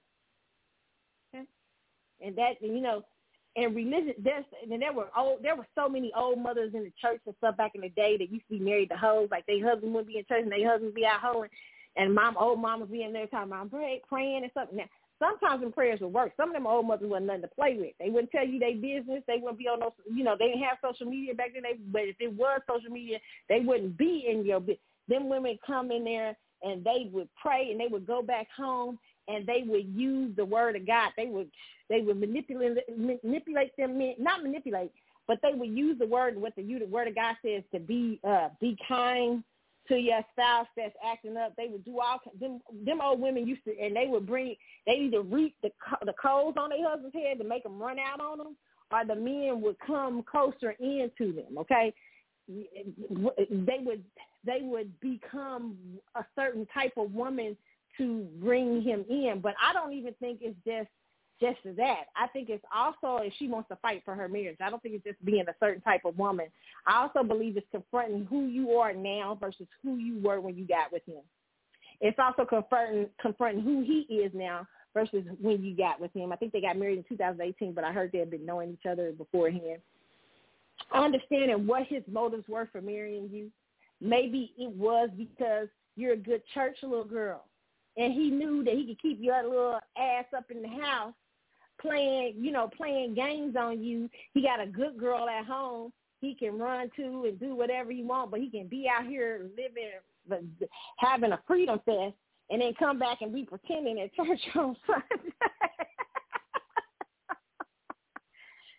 [2.21, 3.05] And that you know,
[3.57, 6.93] and religion there's and there were old there were so many old mothers in the
[7.01, 9.47] church and stuff back in the day that used to be married to hoes like
[9.47, 11.51] their husband would be in church and their husband would be out hoeing
[11.97, 14.85] and mom old would be in there talking about pray, praying and something now
[15.19, 17.93] sometimes them prayers would work some of them old mothers wasn't nothing to play with.
[17.99, 19.25] They wouldn't tell you their business.
[19.27, 21.63] They wouldn't be on those you know they didn't have social media back then.
[21.63, 25.59] They but if it was social media they wouldn't be in your business them women
[25.67, 28.99] come in there and they would pray and they would go back home
[29.29, 31.11] and they would use the word of God.
[31.17, 31.51] They would
[31.89, 34.93] they would manipulate manipulate them, not manipulate,
[35.27, 38.21] but they would use the word what the, the word of God says to be
[38.27, 39.45] uh, be kind
[39.89, 41.55] to your spouse that's acting up.
[41.57, 44.95] They would do all them them old women used to, and they would bring they
[44.95, 45.71] either reap the
[46.05, 48.57] the coals on their husband's head to make them run out on them,
[48.93, 51.59] or the men would come closer into them.
[51.59, 51.93] Okay,
[52.49, 54.05] they would
[54.45, 55.77] they would become
[56.15, 57.57] a certain type of woman
[57.99, 59.41] to bring him in.
[59.43, 60.89] But I don't even think it's just
[61.41, 62.05] just that.
[62.17, 64.57] I think it's also if she wants to fight for her marriage.
[64.61, 66.47] I don't think it's just being a certain type of woman.
[66.87, 70.67] I also believe it's confronting who you are now versus who you were when you
[70.67, 71.23] got with him.
[72.01, 76.33] It's also confronting confronting who he is now versus when you got with him.
[76.33, 78.87] I think they got married in 2018, but I heard they had been knowing each
[78.91, 79.81] other beforehand.
[80.93, 83.51] Understanding what his motives were for marrying you.
[84.01, 87.45] Maybe it was because you're a good church little girl,
[87.99, 91.13] and he knew that he could keep your little ass up in the house
[91.81, 94.09] playing, you know, playing games on you.
[94.35, 95.93] He got a good girl at home.
[96.21, 99.49] He can run to and do whatever he wants, but he can be out here
[99.51, 99.91] living,
[100.99, 102.15] having a freedom fest,
[102.51, 105.29] and then come back and be pretending at church on Sunday.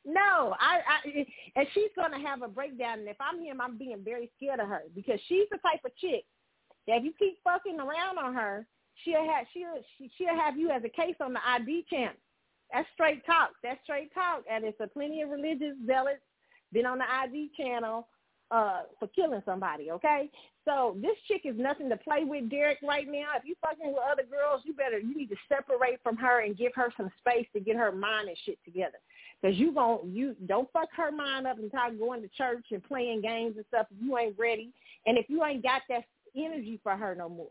[0.06, 1.26] no, I, I,
[1.56, 3.00] and she's gonna have a breakdown.
[3.00, 5.96] And if I'm him, I'm being very scared of her because she's the type of
[5.98, 6.26] chick
[6.88, 8.66] that if you keep fucking around on her,
[9.03, 12.14] she'll have she'll she'll have you as a case on the ID channel.
[12.74, 13.52] That's straight talk.
[13.64, 14.44] That's straight talk.
[14.52, 16.22] And it's a plenty of religious zealots
[16.72, 18.08] been on the ID channel
[18.52, 20.30] uh for killing somebody, okay?
[20.66, 23.30] So this chick is nothing to play with, Derrick, right now.
[23.38, 26.58] If you fucking with other girls, you better you need to separate from her and
[26.58, 28.98] give her some space to get her mind and shit together.
[29.42, 32.84] Cause you gon' you don't fuck her mind up and start going to church and
[32.84, 34.74] playing games and stuff if you ain't ready.
[35.06, 36.03] And if you ain't got that
[36.36, 37.48] energy for her no more.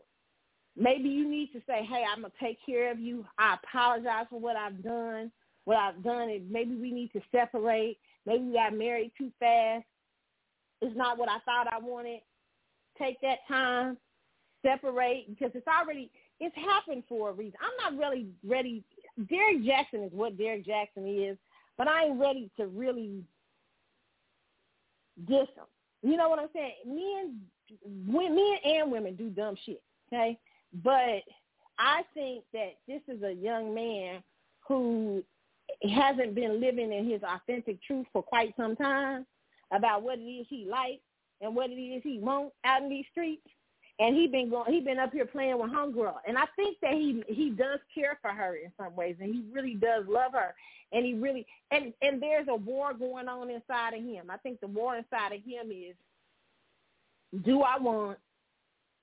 [0.77, 3.25] Maybe you need to say, hey, I'm going to take care of you.
[3.37, 5.31] I apologize for what I've done.
[5.65, 7.97] What I've done is maybe we need to separate.
[8.25, 9.85] Maybe we got married too fast.
[10.81, 12.21] It's not what I thought I wanted.
[12.97, 13.97] Take that time,
[14.61, 17.57] separate, because it's already, it's happened for a reason.
[17.61, 18.83] I'm not really ready.
[19.29, 21.37] Derrick Jaxn is what Derrick Jaxn is,
[21.77, 23.23] but I ain't ready to really
[25.27, 25.65] diss him.
[26.01, 26.73] You know what I'm saying?
[26.85, 27.41] Men,
[27.85, 29.81] men and women do dumb shit.
[30.11, 30.39] Okay,
[30.73, 31.23] but
[31.77, 34.21] I think that this is a young man
[34.67, 35.23] who
[35.89, 39.25] hasn't been living in his authentic truth for quite some time
[39.71, 41.01] about what it is he likes
[41.41, 43.47] and what it is he wants out in these streets.
[43.99, 46.15] And he been going he been up here playing with homegirl.
[46.25, 49.43] And I think that he he does care for her in some ways and he
[49.51, 50.55] really does love her.
[50.93, 54.29] And he really and and there's a war going on inside of him.
[54.29, 55.95] I think the war inside of him is
[57.43, 58.19] do I want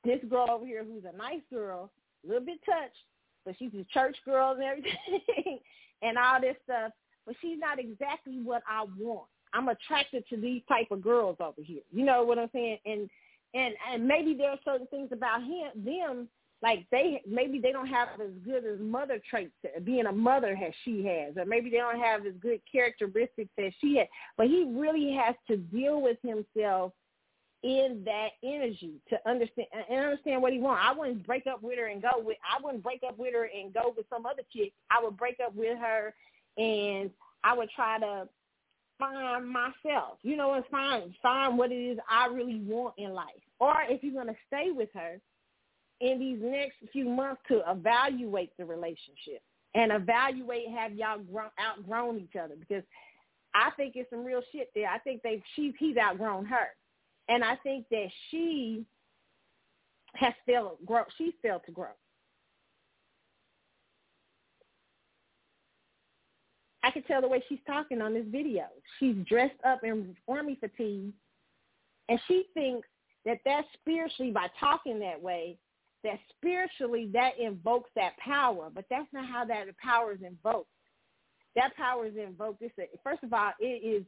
[0.07, 1.91] this girl over here who's a nice girl,
[2.25, 2.97] a little bit touched,
[3.45, 5.59] but she's a church girl and everything
[6.03, 6.93] and all this stuff,
[7.27, 9.29] but she's not exactly what I want.
[9.53, 11.83] I'm attracted to these type of girls over here.
[11.93, 12.79] You know what I'm saying?
[12.85, 13.09] And
[13.55, 16.29] and and maybe there are certain things about him them
[16.63, 19.53] like they maybe they don't have as good as mother traits
[19.85, 23.73] being a mother as she has or maybe they don't have as good characteristics as
[23.81, 26.93] she has but he really has to deal with himself
[27.63, 30.83] in that energy to understand and understand what he wants.
[30.85, 33.49] I wouldn't break up with her and go with I wouldn't break up with her
[33.55, 34.73] and go with some other chick.
[34.91, 36.15] I would break up with her
[36.59, 37.11] and
[37.43, 38.29] I would try to
[38.99, 40.19] find myself.
[40.23, 43.27] You know, and find find what it is I really want in life.
[43.59, 45.19] Or if you're gonna stay with her
[46.01, 49.43] in these next few months to evaluate the relationship
[49.75, 52.83] and evaluate have y'all grown, outgrown each other because
[53.55, 54.89] I think it's some real shit there.
[54.89, 56.69] I think they she's he's outgrown her.
[57.29, 58.85] And I think that she
[60.15, 61.89] has failed grow she's failed to grow.
[66.83, 68.67] I can tell the way she's talking on this video.
[68.99, 71.13] She's dressed up in army fatigue,
[72.09, 72.87] and she thinks
[73.25, 75.59] that that's spiritually by talking that way,
[76.05, 78.71] that spiritually that invokes that power.
[78.73, 80.71] But that's not how that power is invoked.
[81.57, 82.63] That power is invoked.
[82.63, 84.05] It's a, first of all, it is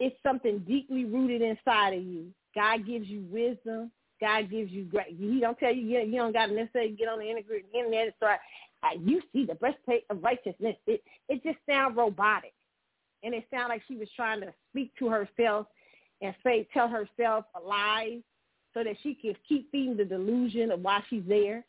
[0.00, 2.26] it's something deeply rooted inside of you
[2.56, 3.92] God gives you wisdom.
[4.18, 5.14] God gives you great.
[5.18, 8.12] He don't tell you you, you don't got to necessarily get on the internet and
[8.16, 8.40] start.
[8.82, 10.76] Uh, you see the breastplate of righteousness.
[10.86, 12.54] It it just sounds robotic,
[13.22, 15.66] and it sounds like she was trying to speak to herself
[16.22, 18.22] and say tell herself lies
[18.72, 21.62] so that she can keep feeding the delusion of why she's there,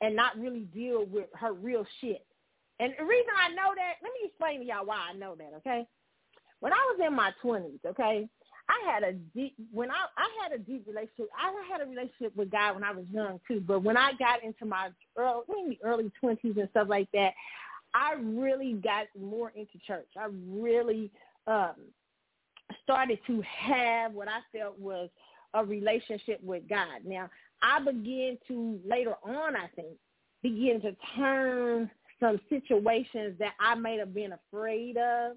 [0.00, 2.24] and not really deal with her real shit.
[2.78, 5.52] And the reason I know that, let me explain to y'all why I know that.
[5.58, 5.86] Okay,
[6.60, 8.28] when I was in my twenties, okay,
[8.70, 11.28] I had a deep when I I had a deep relationship.
[11.36, 13.60] I had a relationship with God when I was young too.
[13.66, 17.32] But when I got into my early early twenties and stuff like that,
[17.94, 20.08] I really got more into church.
[20.16, 21.10] I really
[21.46, 21.74] um
[22.84, 25.08] started to have what I felt was
[25.54, 27.00] a relationship with God.
[27.04, 27.28] Now
[27.62, 29.96] I began to later on, I think,
[30.42, 31.90] begin to turn
[32.20, 35.36] some situations that I may have been afraid of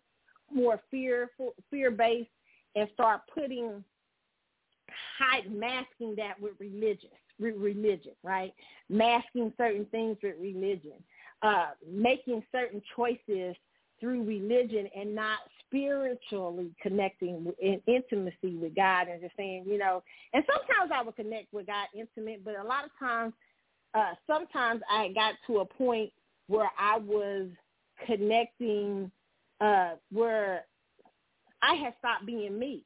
[0.53, 2.29] more fearful, fear-based,
[2.75, 3.83] and start putting,
[5.17, 8.53] hide, masking that with religious, religion, right?
[8.89, 11.03] Masking certain things with religion,
[11.41, 13.55] uh, making certain choices
[13.99, 20.03] through religion and not spiritually connecting in intimacy with God and just saying, you know,
[20.33, 23.33] and sometimes I would connect with God intimate, but a lot of times,
[23.93, 26.11] uh, sometimes I got to a point
[26.47, 27.47] where I was
[28.05, 29.11] connecting,
[29.61, 30.65] uh, where
[31.64, 32.83] I had stopped being me.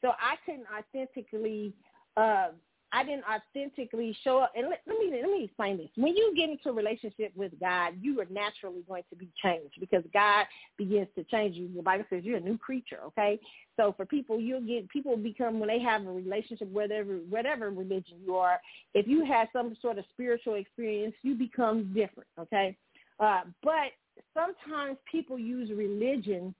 [0.00, 1.74] So I couldn't authentically
[2.16, 2.48] uh,
[2.94, 4.52] I didn't authentically show up.
[4.54, 5.88] And let, let me let me explain this.
[5.96, 9.76] When you get into a relationship with God, you are naturally going to be changed
[9.80, 11.70] because God begins to change you.
[11.74, 12.98] The Bible says you're a new creature.
[13.06, 13.40] Okay,
[13.78, 18.18] so for people, you'll get people become when they have a relationship, whatever whatever religion
[18.24, 18.60] you are.
[18.94, 22.28] If you have some sort of spiritual experience, you become different.
[22.38, 22.76] Okay,
[23.20, 23.92] uh, but
[24.34, 26.54] sometimes people use religion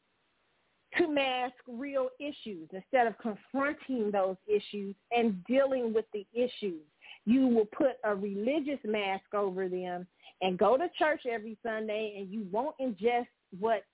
[0.99, 6.83] to mask real issues instead of confronting those issues and dealing with the issues.
[7.25, 10.07] You will put a religious mask over them
[10.41, 13.85] and go to church every Sunday and you won't ingest what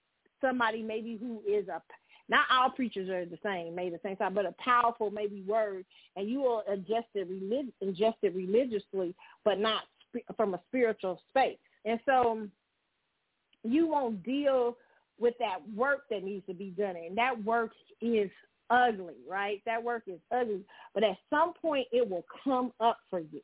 [0.41, 1.83] somebody maybe who is a
[2.31, 5.87] not all preachers are the same, maybe the same time, but a powerful maybe word,
[6.15, 11.23] and you will ingest it, relig- ingest it religiously, but not sp- from a spiritual
[11.31, 11.57] space.
[11.87, 12.47] And so
[13.65, 14.77] you won't deal
[15.19, 16.97] with that work that needs to be done.
[16.97, 18.31] And that work is
[18.71, 19.63] ugly, right?
[19.67, 20.65] That work is ugly.
[20.95, 23.41] But at some point, it will come up for you.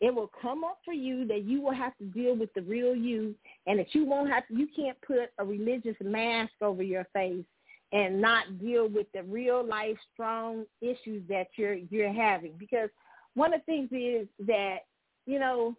[0.00, 2.94] It will come up for you that you will have to deal with the real
[2.94, 3.34] you
[3.66, 7.44] and that you won't have you can't put a religious mask over your face
[7.92, 12.90] and not deal with the real life strong issues that you're you're having because
[13.34, 14.80] one of the things is that
[15.24, 15.74] you know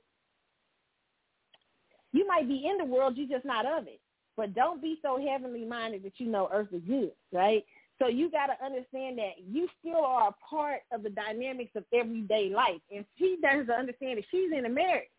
[2.12, 4.00] you might be in the world you're just not of it
[4.38, 7.66] but don't be so heavenly minded that you know earth is good, right?
[8.00, 11.84] So you got to understand that you still are a part of the dynamics of
[11.92, 12.80] everyday life.
[12.96, 15.10] And she doesn't understand that she's in a marriage.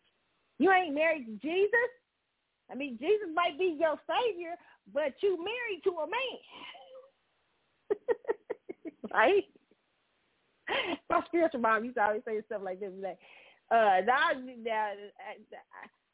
[0.57, 1.89] You ain't married to Jesus.
[2.71, 4.55] I mean, Jesus might be your savior,
[4.93, 6.39] but you married to a man.
[9.13, 9.43] right?
[11.09, 12.91] My spiritual mom used to always say stuff like this.
[13.01, 13.17] Like,
[13.71, 14.29] uh, now,
[14.63, 14.91] now,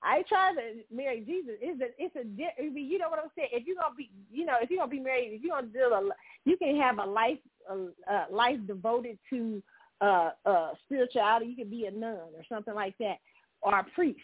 [0.03, 1.55] I try to marry Jesus.
[1.61, 3.49] It's a, it's a, I you know what I'm saying.
[3.51, 5.93] If you're gonna be, you know, if you're gonna be married, if you're gonna deal
[5.93, 6.09] a,
[6.45, 7.75] you can have a life, a,
[8.11, 9.63] a life devoted to
[10.01, 11.47] uh, uh, spirituality.
[11.47, 13.17] You can be a nun or something like that,
[13.61, 14.19] or a priest.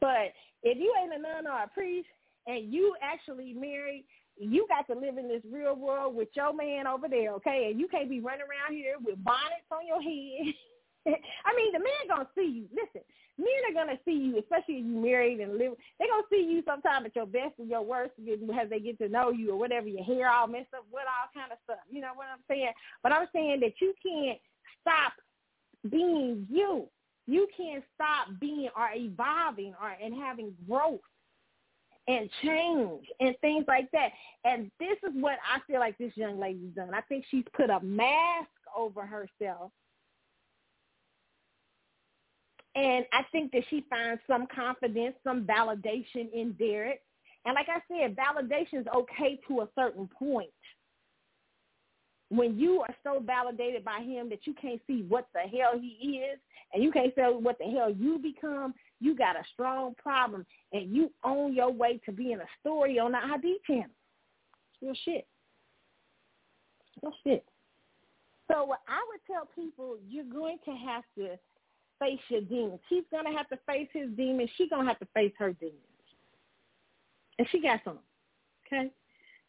[0.00, 2.08] But if you ain't a nun or a priest,
[2.46, 4.04] and you actually married,
[4.36, 7.68] you got to live in this real world with your man over there, okay?
[7.70, 10.54] And you can't be running around here with bonnets on your head.
[11.44, 12.66] I mean, the man gonna see you.
[12.70, 13.02] Listen,
[13.38, 15.74] men are gonna see you, especially if you married and live.
[15.98, 19.08] They're gonna see you sometime at your best and your worst as they get to
[19.08, 19.88] know you or whatever.
[19.88, 21.84] Your hair all messed up, what all kind of stuff.
[21.90, 22.72] You know what I'm saying?
[23.02, 24.38] But I'm saying that you can't
[24.80, 25.12] stop
[25.90, 26.88] being you.
[27.26, 31.00] You can't stop being or evolving or and having growth
[32.06, 34.10] and change and things like that.
[34.44, 36.92] And this is what I feel like this young lady's done.
[36.94, 39.72] I think she's put a mask over herself
[42.74, 47.02] and I think that she finds some confidence, some validation in Derrick.
[47.44, 50.50] And like I said, validation is okay to a certain point.
[52.30, 56.18] When you are so validated by him that you can't see what the hell he
[56.18, 56.38] is
[56.72, 60.94] and you can't see what the hell you become, you got a strong problem and
[60.94, 63.90] you on your way to being a story on the ID channel.
[64.82, 65.26] Real shit.
[67.02, 67.44] Real shit.
[68.50, 71.38] So what I would tell people, you're going to have to
[71.98, 72.80] face your demons.
[72.88, 74.50] He's gonna have to face his demons.
[74.56, 75.78] She's gonna have to face her demons,
[77.38, 77.98] and she got some.
[78.66, 78.90] Okay,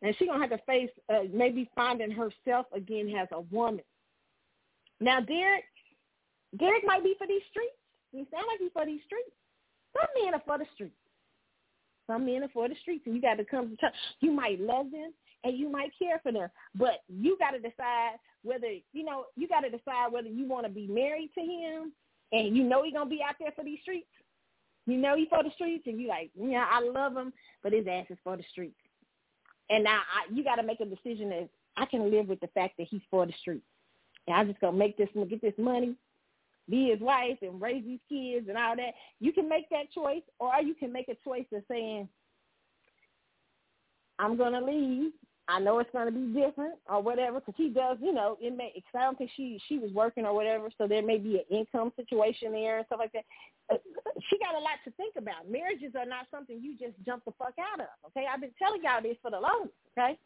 [0.01, 3.83] and she's gonna have to face uh, maybe finding herself again as a woman.
[4.99, 5.65] Now, Derrick,
[6.57, 7.75] Derrick might be for these streets.
[8.11, 9.31] He sound like he's for these streets.
[9.93, 10.95] Some men are for the streets.
[12.07, 13.93] Some men are for the streets, and you got to come to church.
[14.19, 15.11] You might love them,
[15.43, 19.47] and you might care for them, but you got to decide whether you know you
[19.47, 21.91] got to decide whether you want to be married to him
[22.31, 24.07] and you know he's gonna be out there for these streets.
[24.85, 27.87] You know he for the streets, and you like, yeah, I love him, but his
[27.87, 28.75] ass is for the streets.
[29.69, 32.47] And now I, you got to make a decision that I can live with the
[32.47, 33.65] fact that he's for the streets,
[34.27, 35.95] and I'm just gonna make this get this money,
[36.69, 38.93] be his wife, and raise these kids and all that.
[39.19, 42.07] You can make that choice, or you can make a choice of saying,
[44.19, 45.11] I'm gonna leave
[45.47, 48.55] I know it's going to be different or whatever because he does, you know, it
[48.55, 51.55] may, I don't think she, she was working or whatever, so there may be an
[51.55, 53.25] income situation there and stuff like that.
[54.29, 55.49] She got a lot to think about.
[55.49, 58.25] Marriages are not something you just jump the fuck out of, okay?
[58.31, 60.17] I've been telling y'all this for the longest, okay?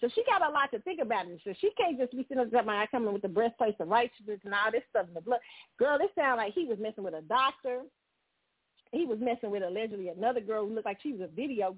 [0.00, 1.26] So she got a lot to think about.
[1.26, 4.40] And so she can't just be sitting up I coming with the breastplate of righteousness
[4.44, 5.40] and all this stuff in the blood.
[5.78, 7.80] Girl, it sounds like he was messing with a doctor.
[8.92, 11.74] He was messing with allegedly another girl who looked like she was a video.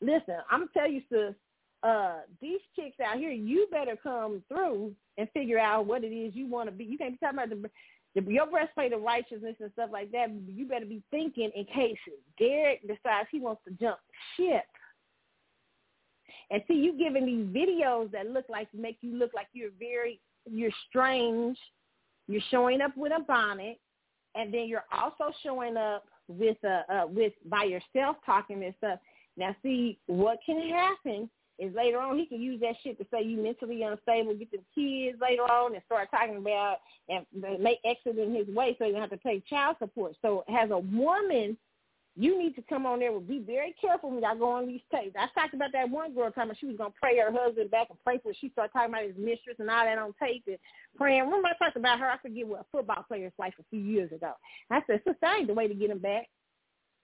[0.00, 1.34] Listen, I'm gonna tell you, sis,
[1.82, 6.34] uh, these chicks out here, you better come through and figure out what it is
[6.34, 6.84] you want to be.
[6.84, 7.70] You can't be talking about the
[8.14, 11.96] your breastplate of righteousness and stuff like that, you better be thinking in case
[12.38, 13.98] Derrick decides he wants to jump
[14.36, 14.64] ship.
[16.50, 20.20] And see, you giving these videos that look like make you look like you're very,
[20.50, 21.56] you're strange.
[22.26, 23.78] You're showing up with a bonnet,
[24.34, 28.98] and then you're also showing up with a uh, with by yourself talking and stuff.
[29.36, 31.30] Now, see what can happen
[31.60, 34.58] is later on he can use that shit to say you mentally unstable, get the
[34.74, 37.26] kids later on and start talking about and
[37.60, 40.16] make exit in his way so you don't have to pay child support.
[40.22, 41.56] So as a woman,
[42.16, 44.80] you need to come on there and be very careful when y'all go on these
[44.92, 45.14] tapes.
[45.18, 47.88] I talked about that one girl talking about she was gonna pray her husband back
[47.90, 50.58] and pray for she started talking about his mistress and all that on tape and
[50.96, 51.22] praying.
[51.22, 54.10] Remember I talked about her, I forget what a football player's wife a few years
[54.12, 54.32] ago.
[54.70, 56.28] I said, Sister, ain't the way to get him back.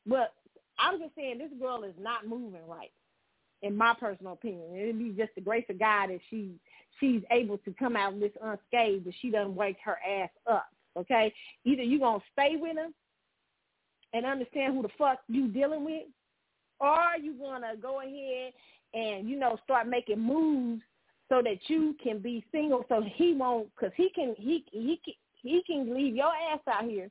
[0.07, 0.35] But
[0.79, 2.93] I'm just saying this girl is not moving right
[3.63, 4.77] in my personal opinion.
[4.77, 6.53] It'd be just the grace of God that she
[7.01, 10.67] she's able to come out of this unscathed, that she doesn't wake her ass up.
[10.97, 11.33] Okay,
[11.65, 12.95] either you gonna stay with him
[14.13, 16.05] and understand who the fuck you dealing with,
[16.81, 18.53] or you gonna go ahead
[18.95, 20.83] and you know start making moves
[21.29, 25.15] so that you can be single, so he won't, cause he can he he can
[25.43, 27.11] he can leave your ass out here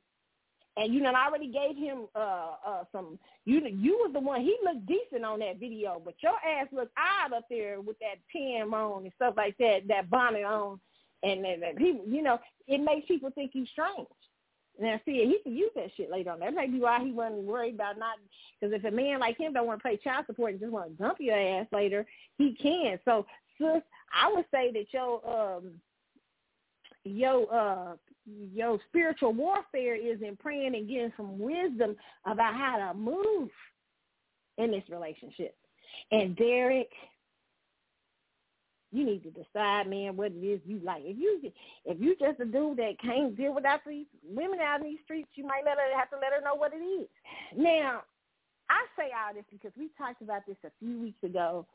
[0.76, 3.18] and you know, I already gave him uh uh some.
[3.44, 4.42] You you was the one.
[4.42, 8.16] He looked decent on that video, but your ass looked odd up there with that
[8.32, 10.78] pin on and stuff like that, that bonnet on,
[11.22, 14.08] and that he, you know, it makes people think he's strange.
[14.78, 16.40] Now, see, he can use that shit later on.
[16.40, 18.18] That may be why he wasn't worried about not.
[18.60, 20.90] Because if a man like him don't want to pay child support and just want
[20.90, 22.04] to dump your ass later,
[22.36, 22.98] he can.
[23.06, 23.24] So,
[23.58, 23.82] sis,
[24.12, 25.70] I would say that your um
[27.04, 27.96] your uh
[28.26, 33.48] your spiritual warfare is in praying and getting some wisdom about how to move
[34.58, 35.56] in this relationship.
[36.10, 36.90] And Derrick,
[38.92, 41.02] you need to decide, man, what it is you like.
[41.04, 41.52] If you
[41.84, 45.28] if you just a dude that can't deal without these women out in these streets,
[45.34, 47.08] you might let her have to let her know what it is.
[47.56, 48.02] Now,
[48.70, 51.66] I say all this because we talked about this a few weeks ago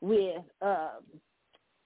[0.00, 1.04] with um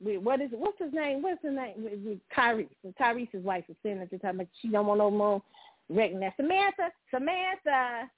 [0.00, 0.50] what is?
[0.52, 1.22] What's his name?
[1.22, 2.20] What's his name?
[2.36, 2.68] Tyrese.
[2.98, 5.42] Tyrese's wife is saying at the time, but she don't want no more
[5.88, 6.34] wrecking that.
[6.36, 8.10] Samantha, Samantha,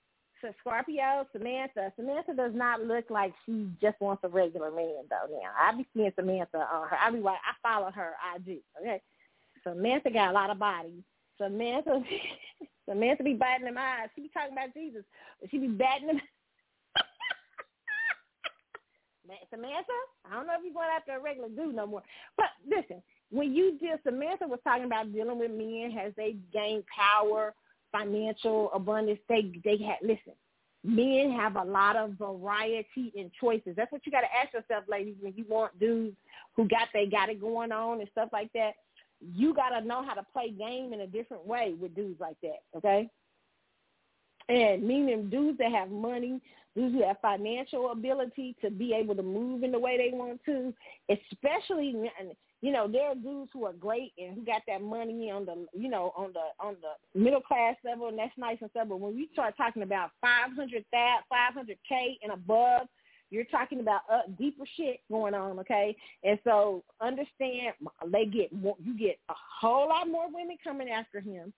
[0.61, 1.93] Scorpio, Samantha.
[1.97, 5.27] Samantha does not look like she just wants a regular man though.
[5.31, 6.97] Now I be seeing Samantha on her.
[6.97, 8.61] I be like I follow her IG.
[8.81, 9.01] Okay,
[9.65, 11.03] Samantha got a lot of body.
[11.39, 12.03] Samantha,
[12.89, 14.09] Samantha be biting them eyes.
[14.15, 15.03] She be talking about Jesus,
[15.51, 16.21] she be batting them.
[19.51, 19.99] Samantha,
[20.31, 22.03] I don't know if you're going after a regular dude no more.
[22.37, 26.85] But listen, when you deal, Samantha was talking about dealing with men as they gain
[26.95, 27.55] power,
[27.91, 29.21] financial abundance.
[29.29, 30.35] They they had listen.
[30.85, 33.75] Men have a lot of variety and choices.
[33.77, 36.17] That's what you got to ask yourself, ladies, when you want dudes
[36.57, 38.73] who got they got it going on and stuff like that.
[39.21, 42.37] You got to know how to play game in a different way with dudes like
[42.43, 42.63] that.
[42.77, 43.09] Okay.
[44.49, 46.41] And meaning dudes that have money,
[46.75, 50.41] dudes who have financial ability to be able to move in the way they want
[50.47, 50.73] to,
[51.11, 52.11] especially
[52.63, 55.67] you know, there are dudes who are great and who got that money on the
[55.77, 58.87] you know, on the on the middle class level and that's nice and stuff.
[58.89, 62.87] But when we start talking about five hundred that five hundred K and above,
[63.31, 65.97] you're talking about uh, deeper shit going on, okay?
[66.23, 67.75] And so understand
[68.13, 71.53] they get more, you get a whole lot more women coming after him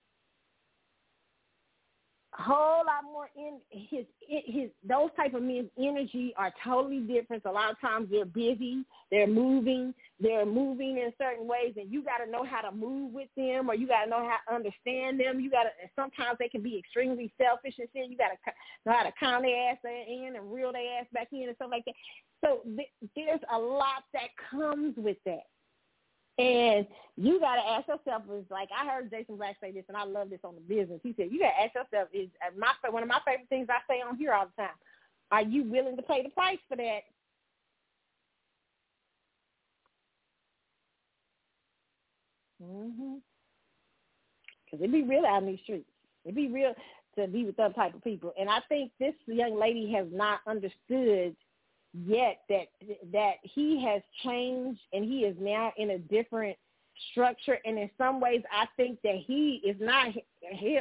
[2.36, 7.44] whole lot more in his his those type of men's energy are totally different.
[7.44, 12.02] A lot of times they're busy, they're moving, they're moving in certain ways, and you
[12.02, 14.54] got to know how to move with them, or you got to know how to
[14.56, 15.40] understand them.
[15.40, 15.70] You got to.
[15.94, 18.10] Sometimes they can be extremely selfish and shit.
[18.10, 18.52] You got to
[18.84, 21.70] know how to count their ass in and reel their ass back in and stuff
[21.70, 21.94] like that.
[22.44, 25.44] So th- there's a lot that comes with that.
[26.36, 29.96] And you got to ask yourself, is like I heard Jason Black say this, and
[29.96, 31.00] I love this on the business.
[31.02, 33.68] He said, you got to ask yourself, is uh, my one of my favorite things
[33.70, 34.74] I say on here all the time.
[35.30, 37.00] Are you willing to pay the price for that?
[42.62, 43.20] Mhm.
[44.64, 45.88] Because it be real out in these streets.
[46.24, 46.74] It be real
[47.16, 48.32] to be with that type of people.
[48.38, 51.36] And I think this young lady has not understood
[51.94, 52.66] yet that
[53.12, 56.56] that he has changed and he is now in a different
[57.10, 60.08] structure and in some ways I think that he is not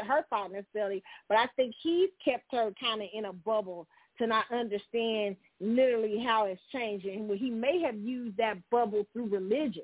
[0.08, 4.28] her fault necessarily, but I think he's kept her kind of in a bubble to
[4.28, 7.28] not understand literally how it's changing.
[7.28, 9.84] Well, he may have used that bubble through religion,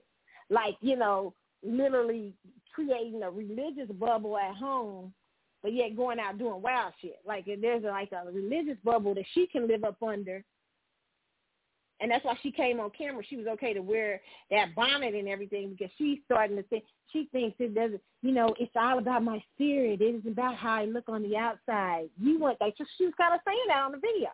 [0.49, 1.33] like you know,
[1.63, 2.33] literally
[2.73, 5.13] creating a religious bubble at home,
[5.61, 7.19] but yet going out doing wild shit.
[7.25, 10.43] Like there's like a religious bubble that she can live up under
[11.99, 13.23] and that's why she came on camera.
[13.27, 14.21] She was okay to wear
[14.51, 18.01] that bonnet and everything because she's starting to think she thinks it doesn't.
[18.21, 20.01] You know, it's all about my spirit.
[20.01, 22.09] It isn't about how I look on the outside.
[22.19, 22.73] You want that?
[22.97, 24.29] She was kind of saying that on the video.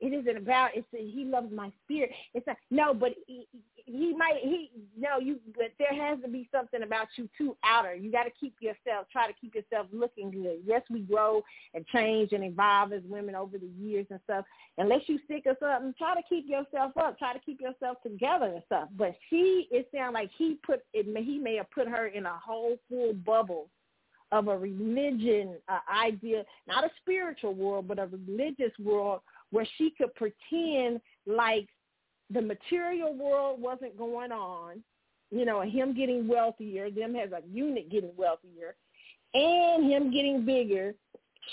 [0.00, 0.70] It isn't about.
[0.74, 2.10] It's a, he loves my spirit.
[2.34, 4.40] It's a, no, but he, he might.
[4.42, 5.18] He no.
[5.18, 5.38] You.
[5.54, 7.94] But there has to be something about you too outer.
[7.94, 9.06] You got to keep yourself.
[9.10, 10.58] Try to keep yourself looking good.
[10.66, 11.42] Yes, we grow
[11.72, 14.44] and change and evolve as women over the years and stuff.
[14.76, 17.18] Unless you sick or something, try to keep yourself up.
[17.18, 18.88] Try to keep yourself together and stuff.
[18.98, 21.06] But she, it sounds like he put it.
[21.24, 23.68] He may have put her in a whole full bubble
[24.32, 29.92] of a religion uh, idea, not a spiritual world, but a religious world where she
[29.96, 31.68] could pretend like
[32.30, 34.82] the material world wasn't going on,
[35.30, 38.74] you know, him getting wealthier, them as a unit getting wealthier,
[39.34, 40.94] and him getting bigger.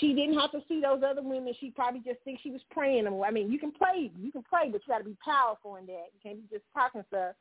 [0.00, 1.54] She didn't have to see those other women.
[1.60, 3.22] She probably just thinks she was praying them.
[3.24, 5.86] I mean, you can play, you can play, but you got to be powerful in
[5.86, 6.06] that.
[6.12, 7.34] You can't be just talking stuff.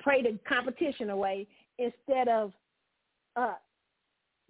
[0.00, 1.48] Pray the competition away
[1.78, 2.52] instead of
[3.34, 3.54] uh,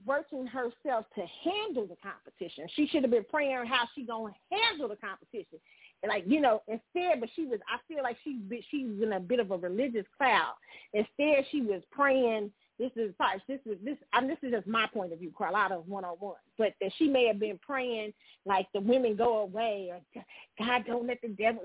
[0.05, 2.67] working herself to handle the competition.
[2.75, 5.59] She should have been praying how she gonna handle the competition.
[6.03, 7.59] And like you know, instead, but she was.
[7.73, 8.39] I feel like she
[8.71, 10.55] she was in a bit of a religious cloud.
[10.93, 12.53] Instead, she was praying.
[12.79, 13.15] This is
[13.49, 13.97] this is this.
[14.13, 16.37] I mean, this is just my point of view, Carlotta one on one.
[16.59, 18.13] But that she may have been praying
[18.45, 20.23] like the women go away, or
[20.59, 21.63] God don't let the devil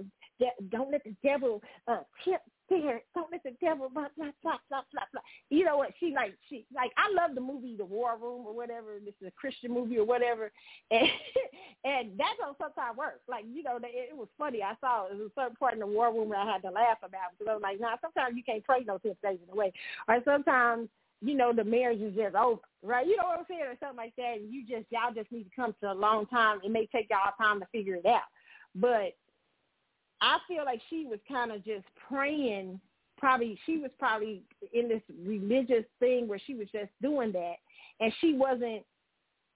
[0.70, 3.02] don't let the devil uh, tempt there.
[3.14, 5.22] Don't let the devil blah blah blah blah blah blah.
[5.50, 5.92] You know what?
[6.00, 8.98] She like she like I love the movie The War Room or whatever.
[9.04, 10.52] This is a Christian movie or whatever,
[10.92, 11.08] and
[11.84, 13.22] and that don't sometimes work.
[13.28, 14.64] Like you know, it, it was funny.
[14.64, 16.72] I saw it was a certain part in the War Room where I had to
[16.72, 17.98] laugh about because I was like, nah.
[18.02, 19.74] Sometimes you can't pray no temptation away,
[20.08, 20.90] or sometimes
[21.22, 23.06] you know, the marriage is just over, right?
[23.06, 24.38] You know what I'm saying, or something like that.
[24.38, 26.60] And you just y'all just need to come to a long time.
[26.64, 28.24] It may take y'all time to figure it out,
[28.76, 29.14] but
[30.22, 32.80] I feel like she was kind of just praying.
[33.18, 34.44] Probably she was probably
[34.74, 37.56] in this religious thing where she was just doing that,
[38.00, 38.84] and she wasn't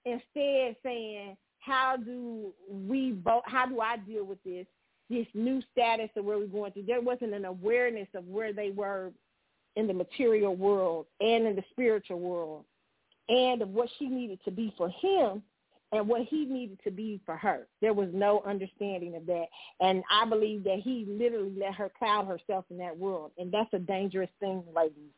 [0.04, 3.42] instead saying, "How do we both?
[3.46, 4.66] How do I deal with this?
[5.08, 8.70] This new status of where we're going through?" There wasn't an awareness of where they
[8.70, 9.12] were
[9.76, 12.64] in the material world and in the spiritual world,
[13.28, 15.42] and of what she needed to be for him
[15.92, 17.66] and what he needed to be for her.
[17.80, 19.46] There was no understanding of that.
[19.80, 23.30] And I believe that he literally let her cloud herself in that world.
[23.38, 25.12] And that's a dangerous thing, ladies.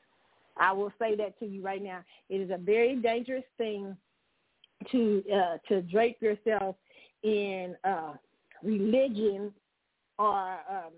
[0.58, 2.04] I will say that to you right now.
[2.28, 3.96] It is a very dangerous thing
[4.92, 6.76] to uh, to drape yourself
[7.22, 8.14] in uh,
[8.62, 9.52] religion
[10.18, 10.92] or um,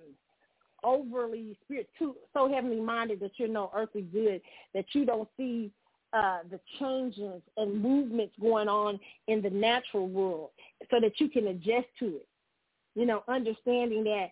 [0.82, 4.40] overly spirit too so heavenly minded that you're no earthly good
[4.74, 5.70] that you don't see
[6.12, 8.98] uh, the changes and movements going on
[9.28, 10.50] in the natural world
[10.90, 12.28] so that you can adjust to it.
[12.94, 14.28] You know, understanding that,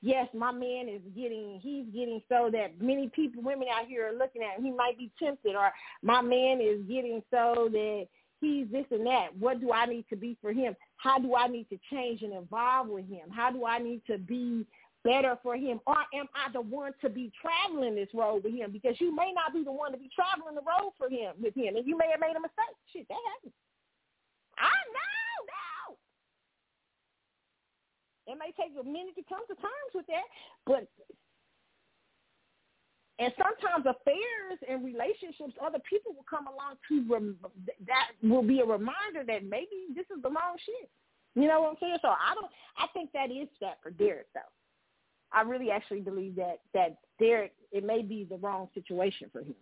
[0.00, 4.18] yes, my man is getting, he's getting so that many people, women out here are
[4.18, 5.70] looking at him, he might be tempted, or
[6.02, 8.06] my man is getting so that
[8.40, 9.28] he's this and that.
[9.38, 10.74] What do I need to be for him?
[10.96, 13.30] How do I need to change and evolve with him?
[13.30, 14.66] How do I need to be
[15.04, 15.80] better for him?
[15.86, 18.72] Or am I the one to be traveling this road with him?
[18.72, 21.54] Because you may not be the one to be traveling the road for him with
[21.54, 22.76] him, and you may have made a mistake.
[22.92, 23.54] Shit, that happens.
[24.58, 25.96] I know, no.
[28.32, 30.28] It may take a minute to come to terms with that,
[30.66, 30.86] but
[33.18, 37.38] and sometimes affairs and relationships, other people will come along to rem-
[37.86, 40.90] that will be a reminder that maybe this is the wrong shit.
[41.34, 41.98] You know what I'm saying?
[42.02, 42.50] So I don't.
[42.76, 44.40] I think that is that for Derrick though.
[45.34, 49.54] I really actually believe that that Derrick it may be the wrong situation for him.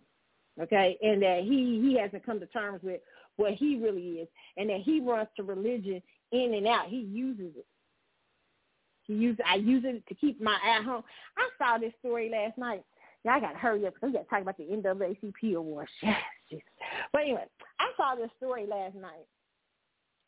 [0.61, 3.01] Okay, and that he he hasn't come to terms with
[3.37, 4.27] what he really is,
[4.57, 6.01] and that he runs to religion
[6.31, 6.87] in and out.
[6.87, 7.65] He uses it.
[9.03, 11.03] He use I use it to keep my at home.
[11.37, 12.83] I saw this story last night.
[13.23, 15.91] Yeah, I got to hurry up because we got to talk about the NAACP awards.
[16.49, 16.61] Yes,
[17.13, 17.45] But anyway,
[17.79, 19.25] I saw this story last night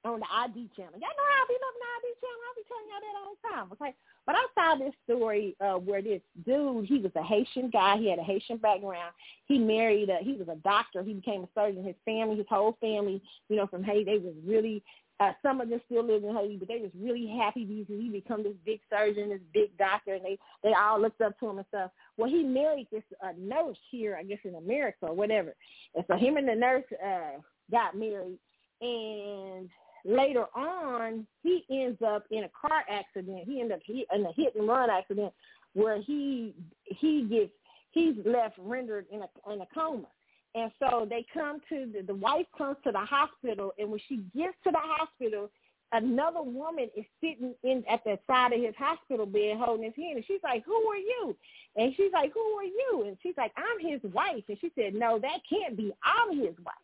[0.06, 0.94] on the ID channel.
[0.94, 2.42] Y'all know how I be loving the ID channel.
[2.44, 3.68] I be telling y'all that all the time.
[3.74, 7.98] Okay, but I saw this story uh, where this dude, he was a Haitian guy.
[7.98, 9.14] He had a Haitian background.
[9.46, 11.04] He married, a, he was a doctor.
[11.04, 11.84] He became a surgeon.
[11.84, 14.84] His family, his whole family, you know, from Haiti, they was really,
[15.20, 18.10] uh, some of them still live in Haiti, but they was really happy because he
[18.10, 21.58] become this big surgeon, this big doctor, and they, they all looked up to him
[21.58, 21.92] and stuff.
[22.18, 25.54] Well, he married this uh, nurse here, I guess in America or whatever.
[25.96, 27.40] And so him and the nurse uh,
[27.72, 28.40] got married.
[28.82, 29.70] And
[30.06, 33.44] later on, he ends up in a car accident.
[33.46, 35.34] He ends up in a hit and run accident
[35.74, 37.52] where he he gets
[37.92, 40.08] he's left rendered in a in a coma.
[40.56, 44.18] And so they come to the, the wife comes to the hospital, and when she
[44.36, 45.50] gets to the hospital,
[45.94, 50.18] another woman is sitting in at the side of his hospital bed holding his hand
[50.18, 51.36] and she's like, Who are you?
[51.76, 53.06] And she's like, Who are you?
[53.08, 55.94] And she's like, I'm his wife and she said, No, that can't be.
[56.04, 56.76] I'm his wife.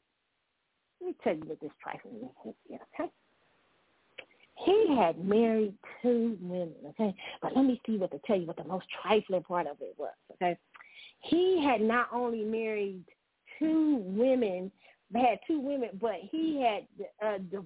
[1.02, 3.12] Let me tell you what this trifling is, okay?
[4.66, 7.16] He had married two women, okay?
[7.42, 9.96] But let me see what to tell you what the most trifling part of it
[9.98, 10.58] was, okay?
[11.22, 13.04] He had not only married
[13.58, 14.72] two women
[15.16, 16.86] had two women, but he had
[17.26, 17.64] uh, the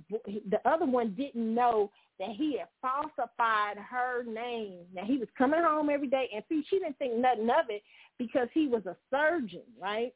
[0.49, 4.79] the other one didn't know that he had falsified her name.
[4.93, 7.83] Now he was coming home every day, and see, she didn't think nothing of it
[8.17, 10.13] because he was a surgeon, right?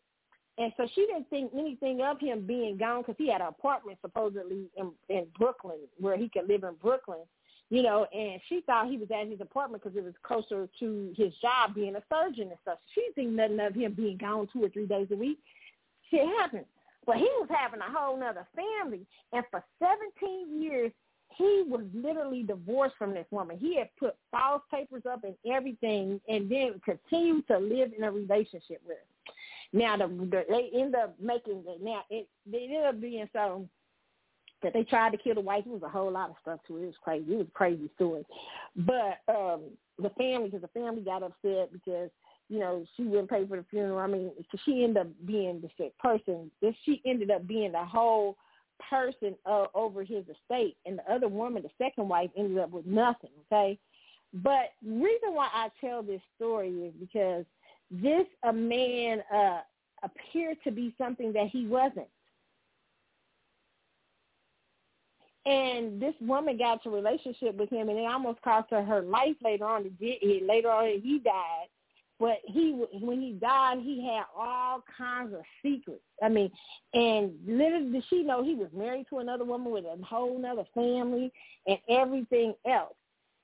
[0.57, 3.99] And so she didn't think anything of him being gone because he had an apartment
[4.01, 7.19] supposedly in, in Brooklyn where he could live in Brooklyn,
[7.69, 8.07] you know.
[8.13, 11.75] And she thought he was at his apartment because it was closer to his job
[11.75, 12.79] being a surgeon and stuff.
[12.95, 15.37] She didn't think nothing of him being gone two or three days a week.
[16.09, 16.65] Shit happens.
[17.05, 19.05] But he was having a whole nother family.
[19.31, 20.91] And for 17 years,
[21.37, 23.57] he was literally divorced from this woman.
[23.57, 28.11] He had put false papers up and everything and then continued to live in a
[28.11, 29.16] relationship with her.
[29.73, 31.63] Now, the, the, they end up making.
[31.81, 33.67] Now, it, it ended up being so
[34.63, 35.63] that they tried to kill the wife.
[35.65, 36.83] It was a whole lot of stuff to it.
[36.83, 37.33] It was crazy.
[37.33, 38.25] It was a crazy story.
[38.75, 39.61] But um
[39.99, 42.09] the family, because the family got upset because–
[42.49, 43.99] you know, she wouldn't pay for the funeral.
[43.99, 44.31] I mean,
[44.65, 46.49] she ended up being the sick person.
[46.85, 48.37] She ended up being the whole
[48.89, 52.85] person uh, over his estate, and the other woman, the second wife, ended up with
[52.85, 53.31] nothing.
[53.51, 53.77] Okay,
[54.33, 57.43] but reason why I tell this story is because
[57.89, 59.61] this a man uh,
[60.03, 62.07] appeared to be something that he wasn't.
[65.45, 69.01] And this woman got into a relationship with him, and it almost cost her her
[69.01, 69.89] life later on.
[70.01, 71.67] Later on, he died
[72.19, 76.01] but he when he died, he had all kinds of secrets.
[76.23, 76.51] I mean,
[76.93, 80.65] and little did she know he was married to another woman with a whole other
[80.73, 81.31] family
[81.67, 82.95] and everything else.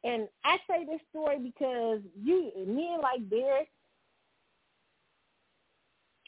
[0.04, 3.70] And I say this story because you men like Derrick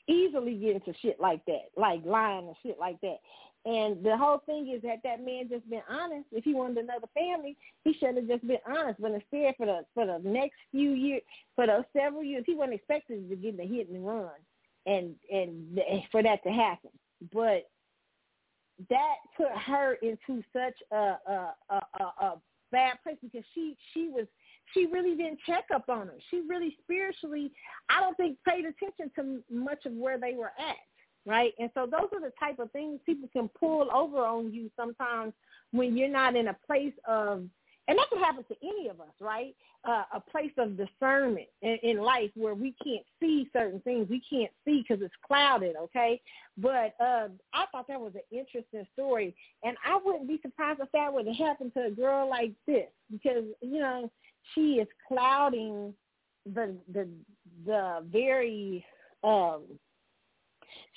[0.08, 3.18] easily get into shit like that, like lying and shit like that.
[3.66, 6.28] And the whole thing is that that man just been honest.
[6.32, 9.02] If he wanted another family, he should have just been honest.
[9.02, 11.24] But instead, for the for the next few years,
[11.56, 14.30] for those several years, he wasn't expected to get in the hit and run,
[14.86, 15.80] and and
[16.12, 16.92] for that to happen.
[17.34, 17.68] But
[18.90, 24.10] that put her into such a a, a, a, a bad place because she she
[24.10, 24.28] was
[24.76, 26.14] she really didn't check up on her.
[26.30, 27.52] She really spiritually,
[27.90, 30.78] I don't think, paid attention to much of where they were at
[31.26, 31.54] right?
[31.60, 35.34] And so those are the type of things people can pull over on you sometimes
[35.72, 37.44] when you're not in a place of,
[37.88, 39.56] and that can happen to any of us, right?
[39.88, 44.08] Uh, a place of discernment in, in life where we can't see certain things.
[44.10, 46.20] We can't see because it's clouded, okay?
[46.58, 50.92] But uh, I thought that was an interesting story, and I wouldn't be surprised if
[50.94, 54.10] that would have happened to a girl like this because you know
[54.54, 55.94] she is clouding
[56.46, 57.08] the the
[57.66, 58.86] the very
[59.24, 59.64] um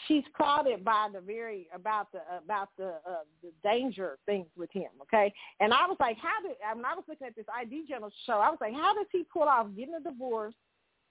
[0.06, 4.90] she's clouded by the very about the about the uh, the danger things with him.
[5.02, 8.10] Okay, and I was like, how did when I was looking at this ID Channel
[8.26, 10.54] show, I was like, how does he pull off getting a divorce?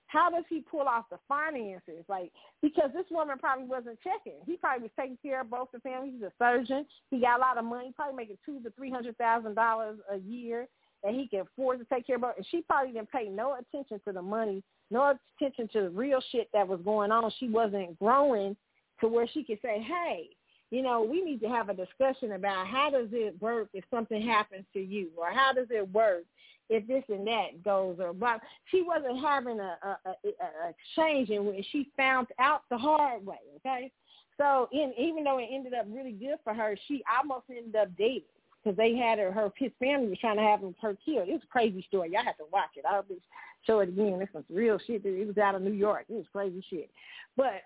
[0.08, 2.06] How does he pull off the finances?
[2.08, 4.40] Like, because this woman probably wasn't checking.
[4.46, 6.14] He probably was taking care of both the families.
[6.16, 6.86] He's a surgeon.
[7.12, 10.18] He got a lot of money, probably making two to three hundred thousand dollars a
[10.18, 10.68] year
[11.08, 12.22] that he can afford to take care of.
[12.22, 12.34] Her.
[12.36, 14.62] And she probably didn't pay no attention to the money,
[14.92, 17.32] no attention to the real shit that was going on.
[17.40, 18.58] She wasn't growing
[19.00, 20.28] to where she could say, hey,
[20.70, 24.22] you know, we need to have a discussion about how does it work if something
[24.22, 26.24] happens to you, or how does it work
[26.70, 31.30] if this and that goes, or but she wasn't having a, a, a, a exchange,
[31.30, 33.90] and when she found out the hard way, okay.
[34.36, 37.88] So, in, even though it ended up really good for her, she almost ended up
[37.98, 38.24] dating
[38.68, 41.30] because they had her, her his family was trying to have him her killed.
[41.30, 42.12] It was a crazy story.
[42.12, 42.84] Y'all have to watch it.
[42.90, 43.22] I'll be
[43.66, 44.20] show it again.
[44.20, 45.06] This was real shit.
[45.06, 46.06] It was out of New York.
[46.10, 46.90] It was crazy shit.
[47.38, 47.62] But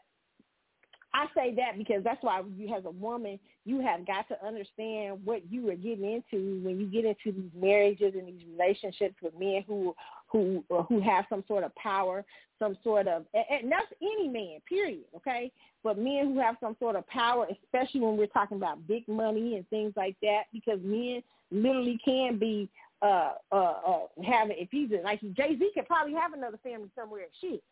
[1.13, 5.19] I say that because that's why you as a woman, you have got to understand
[5.25, 9.38] what you are getting into when you get into these marriages and these relationships with
[9.38, 9.95] men who
[10.32, 12.24] who who have some sort of power,
[12.58, 15.51] some sort of and that's any man, period, okay?
[15.84, 19.58] But men who have some sort of power, especially when we're talking about big money
[19.58, 22.69] and things like that, because men literally can be
[23.01, 27.26] uh uh uh having if he's like Jay Z could probably have another family somewhere,
[27.42, 27.64] shit,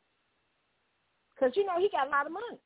[1.33, 2.59] because you know he got a lot of money.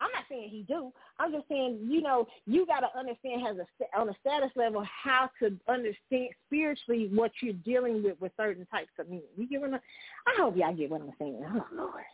[0.00, 0.92] I'm not saying he do.
[1.18, 4.84] I'm just saying, you know, you got to understand has a on a status level
[4.84, 9.22] how to understand spiritually what you're dealing with with certain types of men.
[9.36, 9.80] You get what I'm,
[10.26, 11.42] I hope y'all get what I'm saying.
[11.44, 12.04] Oh Lord.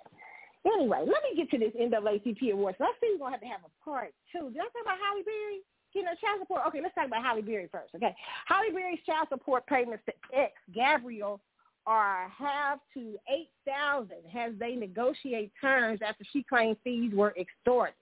[0.64, 2.74] Anyway, let me get to this NAACP award.
[2.78, 4.48] So I think we're gonna have to have a part two.
[4.48, 5.60] Did I talk about Halle Berry?
[5.92, 6.62] You know, child support.
[6.68, 7.94] Okay, let's talk about Halle Berry first.
[7.94, 8.14] Okay,
[8.46, 11.40] Halle Berry's child support payments to ex Gabriel
[11.86, 17.94] are half to eight thousand as they negotiate terms after she claimed fees were extorted.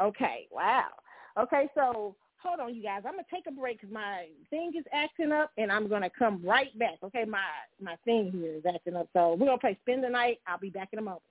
[0.00, 0.88] Okay, wow.
[1.38, 3.02] Okay, so hold on, you guys.
[3.06, 6.42] I'm gonna take a break because my thing is acting up, and I'm gonna come
[6.44, 6.96] right back.
[7.02, 7.44] Okay, my
[7.80, 10.40] my thing here is acting up, so we're gonna play spend the night.
[10.46, 11.22] I'll be back in a moment.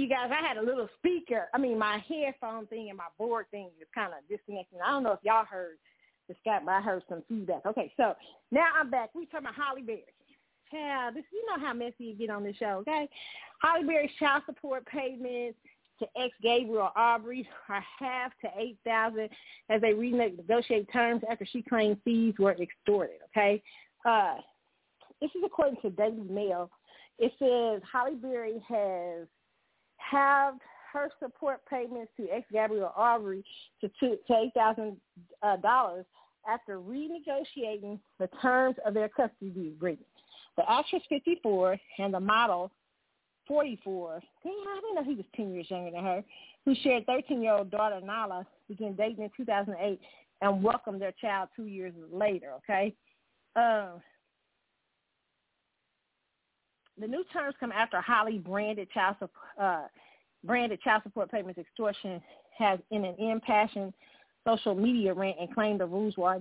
[0.00, 0.30] You guys.
[0.32, 1.48] I had a little speaker.
[1.52, 4.78] I mean, my headphone thing and my board thing is kind of disconnecting.
[4.82, 5.76] I don't know if y'all heard
[6.26, 7.66] the Scott, but I heard some feedback.
[7.66, 8.14] Okay, so
[8.50, 9.14] now I'm back.
[9.14, 10.04] We talking about Halle Berry.
[10.70, 13.10] Child, this you know how messy you get on this show, okay?
[13.60, 15.58] Halle Berry's child support payments
[15.98, 19.28] to ex Gabriel Aubrey are half to eight thousand
[19.68, 23.18] as they renegotiate terms after she claimed fees were extorted.
[23.36, 23.62] Okay,
[24.06, 24.36] uh,
[25.20, 26.70] this is according to Daily Mail.
[27.18, 29.26] It says Halle Berry has
[30.10, 30.60] halved
[30.92, 33.44] her support payments to ex Gabriel Aubrey
[33.80, 34.96] to to eight thousand
[35.42, 36.04] uh, dollars
[36.48, 40.06] after renegotiating the terms of their custody agreement.
[40.56, 42.70] The actress 54 and the model
[43.46, 46.24] 44, dang, I didn't know he was 10 years younger than her,
[46.64, 50.00] who shared 13-year-old daughter Nala, began dating in 2008
[50.40, 52.94] and welcomed their child two years later, okay?
[53.56, 53.98] Uh,
[57.00, 59.86] the new terms come after Halle branded child support, uh,
[60.44, 62.20] branded child support payments extortion
[62.56, 63.92] has in an impassioned
[64.46, 66.40] social media rant and claimed the rules were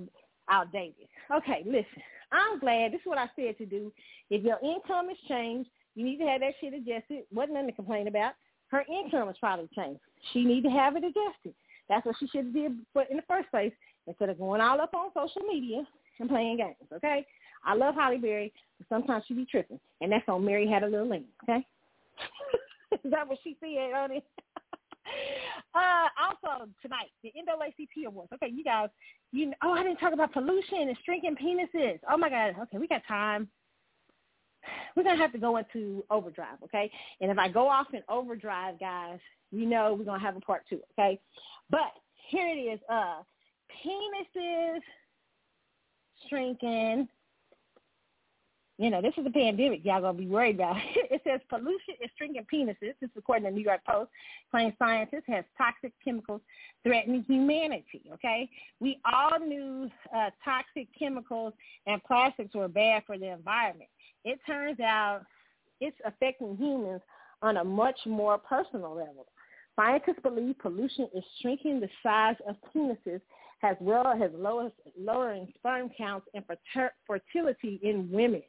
[0.50, 1.08] outdated.
[1.32, 2.92] Okay, listen, I'm glad.
[2.92, 3.92] This is what I said to do.
[4.30, 7.24] If your income has changed, you need to have that shit adjusted.
[7.32, 8.34] Wasn't nothing to complain about.
[8.68, 10.02] Her income has probably changed.
[10.32, 11.54] She need to have it adjusted.
[11.88, 12.72] That's what she should have did
[13.10, 13.74] in the first place
[14.08, 15.84] instead of going all up on social media
[16.20, 16.76] and playing games.
[16.94, 17.26] Okay,
[17.64, 20.88] I love Halle Berry, but sometimes she be tripping, and that's on Mary Had a
[20.88, 21.26] Little Lamb.
[21.44, 21.66] Okay,
[23.04, 24.24] is that what she said on it?
[25.76, 28.32] uh, also tonight, the NAACP Awards.
[28.34, 28.90] Okay, you guys,
[29.32, 32.00] you oh I didn't talk about pollution and shrinking penises.
[32.10, 32.56] Oh my God.
[32.64, 33.48] Okay, we got time.
[34.96, 36.92] We're gonna have to go into overdrive, okay?
[37.22, 39.20] And if I go off in overdrive, guys,
[39.52, 41.20] you know we're gonna have a part two, okay?
[41.70, 41.92] But
[42.30, 43.22] here it is, uh
[43.86, 44.82] penises
[46.28, 47.08] shrinking
[48.80, 49.82] you know, this is a pandemic.
[49.84, 50.78] Y'all gonna be worried about.
[50.96, 52.78] it says pollution is shrinking penises.
[52.80, 54.10] This is according to the New York Post.
[54.52, 56.40] Claims scientists has toxic chemicals
[56.84, 58.04] threatening humanity.
[58.14, 58.50] Okay,
[58.80, 61.54] we all knew uh, toxic chemicals
[61.88, 63.90] and plastics were bad for the environment.
[64.24, 65.24] It turns out
[65.82, 67.02] it's affecting humans
[67.42, 69.26] on a much more personal level.
[69.76, 73.20] Scientists believe pollution is shrinking the size of penises
[73.62, 74.32] as well as
[74.98, 76.46] lowering sperm counts and
[77.06, 78.42] fertility in women.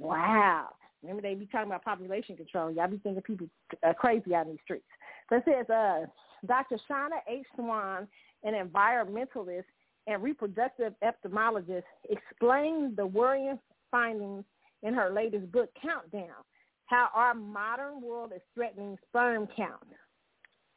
[0.00, 0.70] Wow.
[1.02, 2.70] Remember they be talking about population control.
[2.70, 3.48] Y'all be thinking people
[3.82, 4.84] are crazy out in the streets.
[5.28, 6.06] So it says uh,
[6.46, 6.78] Dr.
[6.88, 7.46] Shanna H.
[7.54, 8.08] Swan,
[8.42, 9.64] an environmentalist
[10.06, 13.58] and reproductive ophthalmologist, explained the worrying
[13.90, 14.44] findings
[14.82, 16.42] in her latest book, Countdown,
[16.86, 19.86] how our modern world is threatening sperm count,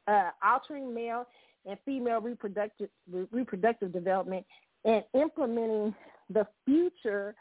[0.07, 1.25] uh, altering male
[1.65, 2.89] and female reproductive,
[3.31, 4.45] reproductive development,
[4.83, 5.95] and implementing
[6.29, 7.35] the future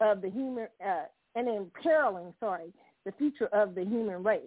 [0.00, 1.04] of the human uh,
[1.36, 2.72] and imperiling, sorry,
[3.04, 4.42] the future of the human race.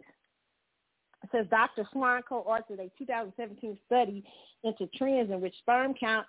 [1.24, 1.88] It says Dr.
[1.92, 4.24] Swan co-authored a 2017 study
[4.64, 6.26] into trends in which sperm count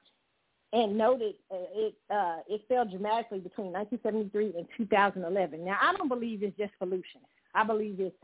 [0.72, 5.64] and noted uh, it uh, it fell dramatically between 1973 and 2011.
[5.64, 7.20] Now, I don't believe it's just pollution.
[7.54, 8.14] I believe it's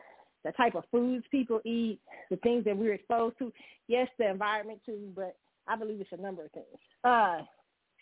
[0.45, 1.99] the type of foods people eat,
[2.31, 3.53] the things that we're exposed to.
[3.89, 6.67] Yes, the environment too, but I believe it's a number of things.
[7.03, 7.39] Uh,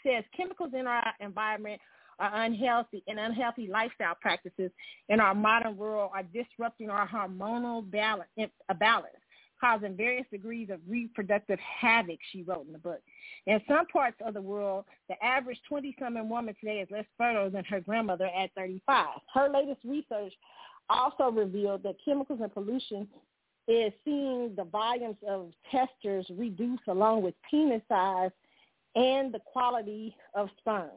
[0.04, 1.80] says chemicals in our environment
[2.18, 4.70] are unhealthy and unhealthy lifestyle practices
[5.08, 9.14] in our modern world are disrupting our hormonal balance, uh, balance,
[9.60, 13.00] causing various degrees of reproductive havoc, she wrote in the book.
[13.46, 17.64] In some parts of the world, the average 20-something woman today is less fertile than
[17.64, 19.06] her grandmother at 35.
[19.32, 20.32] Her latest research
[20.90, 23.08] also revealed that chemicals and pollution
[23.66, 28.30] is seeing the volumes of testers reduce along with penis size
[28.94, 30.90] and the quality of sperm.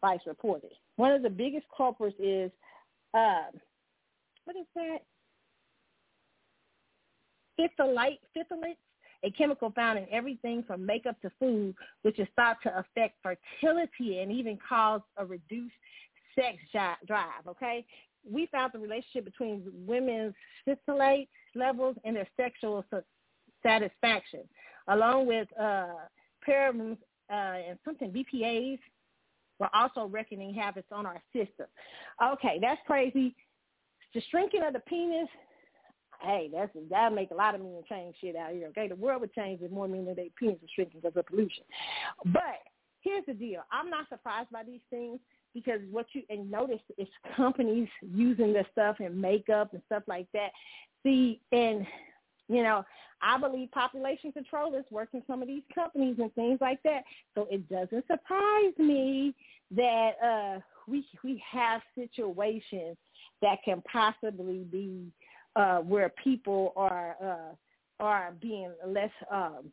[0.00, 0.70] Vice reported.
[0.96, 2.50] One of the biggest culprits is,
[3.14, 3.44] uh,
[4.44, 4.98] what is that?
[7.58, 8.76] Phthalates, phthalates,
[9.22, 14.20] a chemical found in everything from makeup to food, which is thought to affect fertility
[14.20, 15.74] and even cause a reduced
[16.34, 16.56] sex
[17.06, 17.84] drive, okay?
[18.28, 20.34] We found the relationship between women's
[20.66, 22.84] phthalates levels and their sexual
[23.62, 24.40] satisfaction,
[24.88, 25.88] along with uh,
[26.46, 26.96] parabens
[27.30, 28.78] uh, and something BPAs,
[29.60, 31.66] we're also reckoning habits on our system.
[32.22, 33.34] Okay, that's crazy.
[34.14, 35.28] The shrinking of the penis,
[36.22, 38.68] hey, that's that'll make a lot of men change shit out here.
[38.68, 41.26] Okay, the world would change if more men than their penis is shrinking because of
[41.26, 41.62] pollution.
[42.24, 42.58] But
[43.02, 45.20] here's the deal: I'm not surprised by these things
[45.54, 50.26] because what you and notice is companies using this stuff in makeup and stuff like
[50.32, 50.50] that.
[51.02, 51.86] See, and
[52.50, 52.84] you know,
[53.22, 57.02] I believe population control is working some of these companies and things like that.
[57.34, 59.34] So it doesn't surprise me
[59.76, 62.96] that uh, we we have situations
[63.40, 65.12] that can possibly be
[65.54, 67.54] uh, where people are uh,
[68.02, 69.70] are being less um,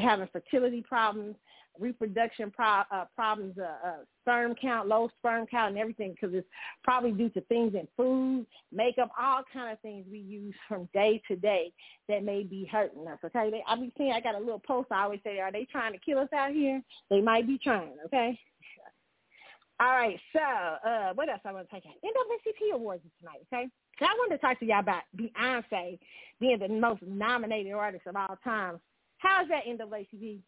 [0.00, 1.34] having fertility problems,
[1.80, 6.46] reproduction pro- uh, problems, uh, uh, sperm count, low sperm count, and everything because it's
[6.84, 11.20] probably due to things in food, makeup, all kind of things we use from day
[11.28, 11.72] to day
[12.08, 13.18] that may be hurting us.
[13.24, 14.92] Okay, they, I be seeing I got a little post.
[14.92, 16.82] I always say, are they trying to kill us out here?
[17.08, 17.94] They might be trying.
[18.06, 18.38] Okay.
[19.80, 21.94] All right, so uh, what else I want to take out?
[22.04, 23.66] NAACP Awards tonight, okay?
[23.98, 25.98] So I wanted to talk to y'all about Beyonce
[26.38, 28.78] being the most nominated artist of all time.
[29.18, 30.40] How's that NAACP?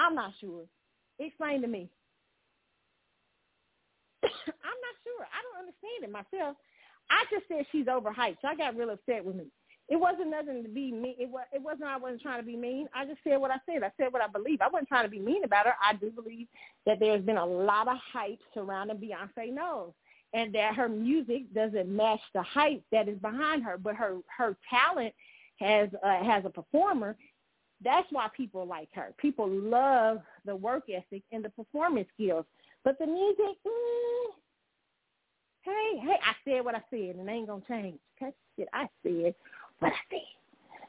[0.00, 0.64] I'm not sure.
[1.18, 1.88] Explain to me.
[4.24, 5.24] I'm not sure.
[5.28, 6.56] I don't understand it myself.
[7.10, 8.38] I just said she's overhyped.
[8.40, 9.46] So I got real upset with me.
[9.88, 11.16] It wasn't nothing to be mean.
[11.18, 11.44] It was.
[11.52, 11.88] It wasn't.
[11.88, 12.88] I wasn't trying to be mean.
[12.94, 13.82] I just said what I said.
[13.82, 14.60] I said what I believe.
[14.60, 15.74] I wasn't trying to be mean about her.
[15.84, 16.46] I do believe
[16.86, 19.92] that there's been a lot of hype surrounding Beyonce Knowles,
[20.32, 23.76] and that her music doesn't match the hype that is behind her.
[23.76, 25.12] But her her talent
[25.58, 27.16] has uh, has a performer.
[27.82, 29.14] That's why people like her.
[29.18, 32.44] People love the work ethic and the performance skills.
[32.84, 34.30] But the music, mm,
[35.62, 37.98] hey, hey, I said what I said, and it ain't gonna change.
[38.20, 38.34] Okay,
[38.72, 39.34] I said
[39.78, 40.20] what I said.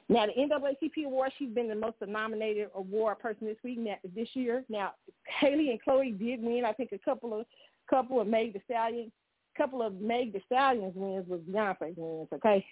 [0.10, 3.80] Now the NAACP award, she's been the most nominated award person this week
[4.14, 4.66] this year.
[4.68, 4.92] Now
[5.40, 6.66] Haley and Chloe did win.
[6.66, 7.46] I think a couple of
[7.90, 9.12] couple of Meg the Stallion,
[9.58, 12.28] couple of Meg the Stallions wins was Beyonce wins.
[12.34, 12.66] Okay,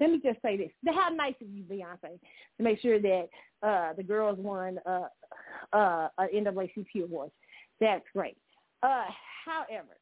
[0.00, 2.18] let me just say this: how nice of you, Beyonce,
[2.56, 3.28] to make sure that
[3.62, 5.08] uh, the girls won uh,
[5.72, 7.32] uh, NAACP awards.
[7.80, 8.36] That's great.
[8.82, 9.04] Uh,
[9.44, 9.96] however,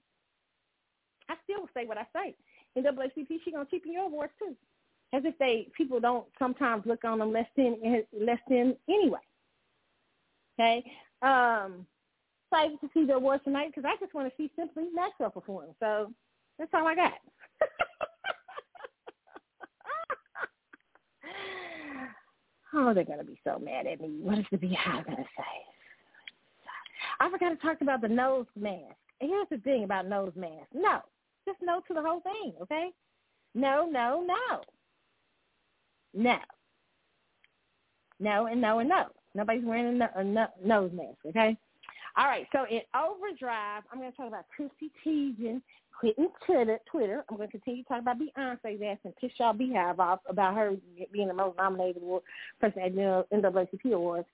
[1.29, 2.35] I still say what I say.
[2.77, 4.55] NAACP, she gonna cheapen your awards too
[5.13, 7.77] as if they people don't sometimes look on them less than
[8.21, 9.19] less than anyway.
[10.59, 10.85] Okay,
[11.23, 11.87] um,
[12.51, 15.67] excited to see the awards tonight because I just want to see Simply Maxwell perform.
[15.81, 16.13] So
[16.59, 17.15] that's all I got.
[22.75, 24.19] Oh, they're gonna be so mad at me.
[24.21, 25.69] What is the BeyHive gonna say?
[27.21, 28.95] I forgot to talk about the nose mask.
[29.21, 30.69] here's the thing about nose mask.
[30.73, 31.01] No,
[31.47, 32.53] just no to the whole thing.
[32.61, 32.91] Okay.
[33.55, 34.61] No, no, no.
[36.15, 36.39] No.
[38.21, 39.07] No and no and no.
[39.35, 41.57] Nobody's wearing a, no, a nose mask, okay?
[42.17, 45.61] All right, so in Overdrive, I'm going to talk about Chrissy Teigen
[45.99, 46.79] quitting Twitter.
[46.91, 47.25] Twitter.
[47.29, 50.55] I'm going to continue to talk about Beyonce's ass and piss y'all BeyHive off about
[50.55, 50.77] her
[51.13, 52.03] being the most nominated
[52.61, 54.29] person at the NAACP Awards.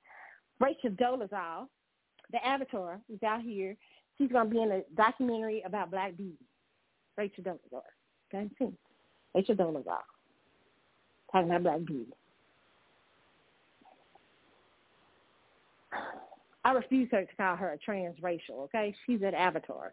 [0.61, 1.69] Rachel Dolezal,
[2.33, 3.77] the Avatar, is out here.
[4.19, 6.39] She's going to be in a documentary about Black Beauty.
[7.17, 7.83] Rachel Dolezal.
[8.33, 8.49] Okay,
[9.35, 9.99] Rachel Dolezal
[11.35, 12.13] talking about black beauty.
[16.65, 18.95] I refuse her to call her a transracial, okay?
[19.07, 19.93] She's an avatar.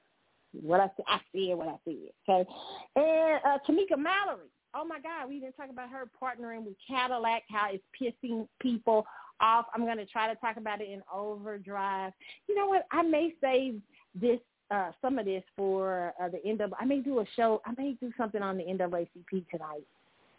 [0.53, 1.95] What I I said, what I said,
[2.29, 2.49] okay?
[2.95, 4.49] And uh, Tamika Mallory.
[4.73, 9.05] Oh my God, we didn't talk about her partnering with Cadillac, how it's pissing people
[9.41, 9.65] off.
[9.73, 12.13] I'm going to try to talk about it in Overdrive.
[12.47, 12.85] You know what?
[12.91, 13.81] I may save
[14.15, 14.39] this
[14.71, 16.67] uh, some of this for uh, the NAA.
[16.79, 17.61] I may do a show.
[17.65, 19.83] I may do something on the NAACP tonight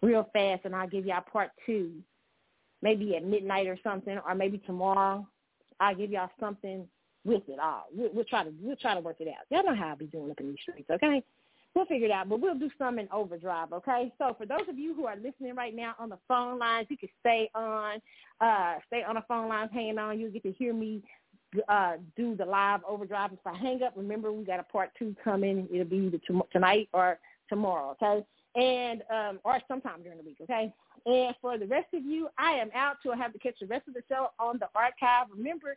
[0.02, 1.92] real fast, and I'll give y'all part two,
[2.82, 5.26] maybe at midnight or something, or maybe tomorrow.
[5.80, 6.86] I'll give y'all something
[7.24, 7.86] with it all.
[7.94, 9.46] We'll, we'll try to we'll try to work it out.
[9.50, 11.22] Y'all know how I be doing up in these streets, okay?
[11.74, 14.12] We'll figure it out, but we'll do some in overdrive, okay?
[14.18, 16.98] So for those of you who are listening right now on the phone lines, you
[16.98, 17.98] can stay on,
[18.42, 20.20] uh, stay on the phone lines, hanging on.
[20.20, 21.02] You'll get to hear me
[21.68, 23.32] uh, do the live overdrive.
[23.32, 25.66] If I hang up, remember we got a part two coming.
[25.72, 27.18] It'll be either tonight or
[27.48, 28.26] tomorrow, okay?
[28.54, 30.72] and um, or sometime during the week, okay?
[31.06, 33.88] And for the rest of you, I am out to have to catch the rest
[33.88, 35.26] of the show on the archive.
[35.34, 35.74] Remember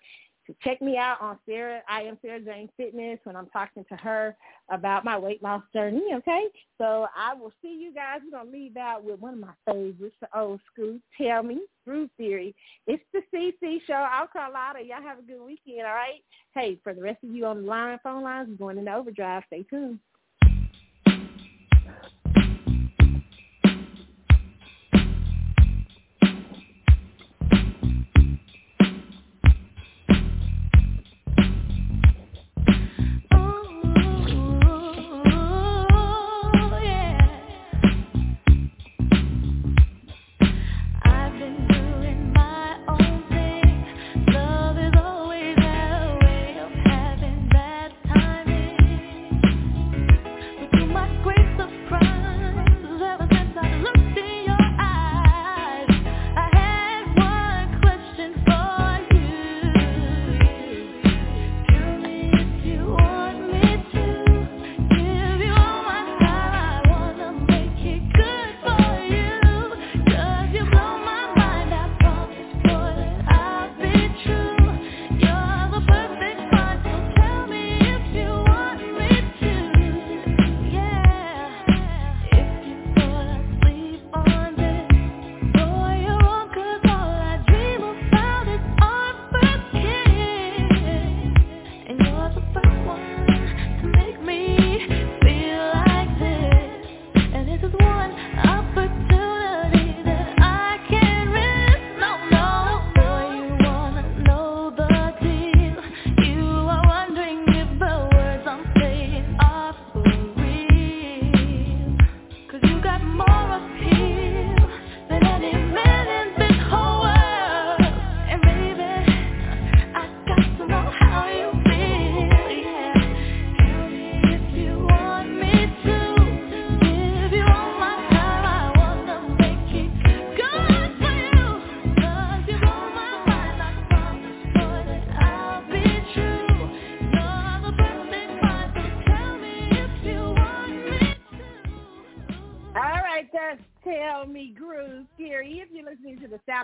[0.48, 1.82] to check me out on Sarah.
[1.90, 4.36] I am Sarah Jane Fitness when I'm talking to her
[4.70, 6.04] about my weight loss journey.
[6.14, 6.46] Okay,
[6.78, 8.20] so I will see you guys.
[8.24, 11.00] We're gonna leave out with one of my favorites, the old school.
[11.18, 12.56] Tell me through theory.
[12.88, 13.94] It's the CC show.
[13.94, 14.76] I'll call out.
[14.86, 15.88] Y'all have a good weekend.
[15.88, 16.22] All right.
[16.54, 19.44] Hey, for the rest of you on the line, phone lines, we're going into overdrive.
[19.48, 20.00] Stay tuned.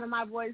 [0.01, 0.53] Sound of my voice,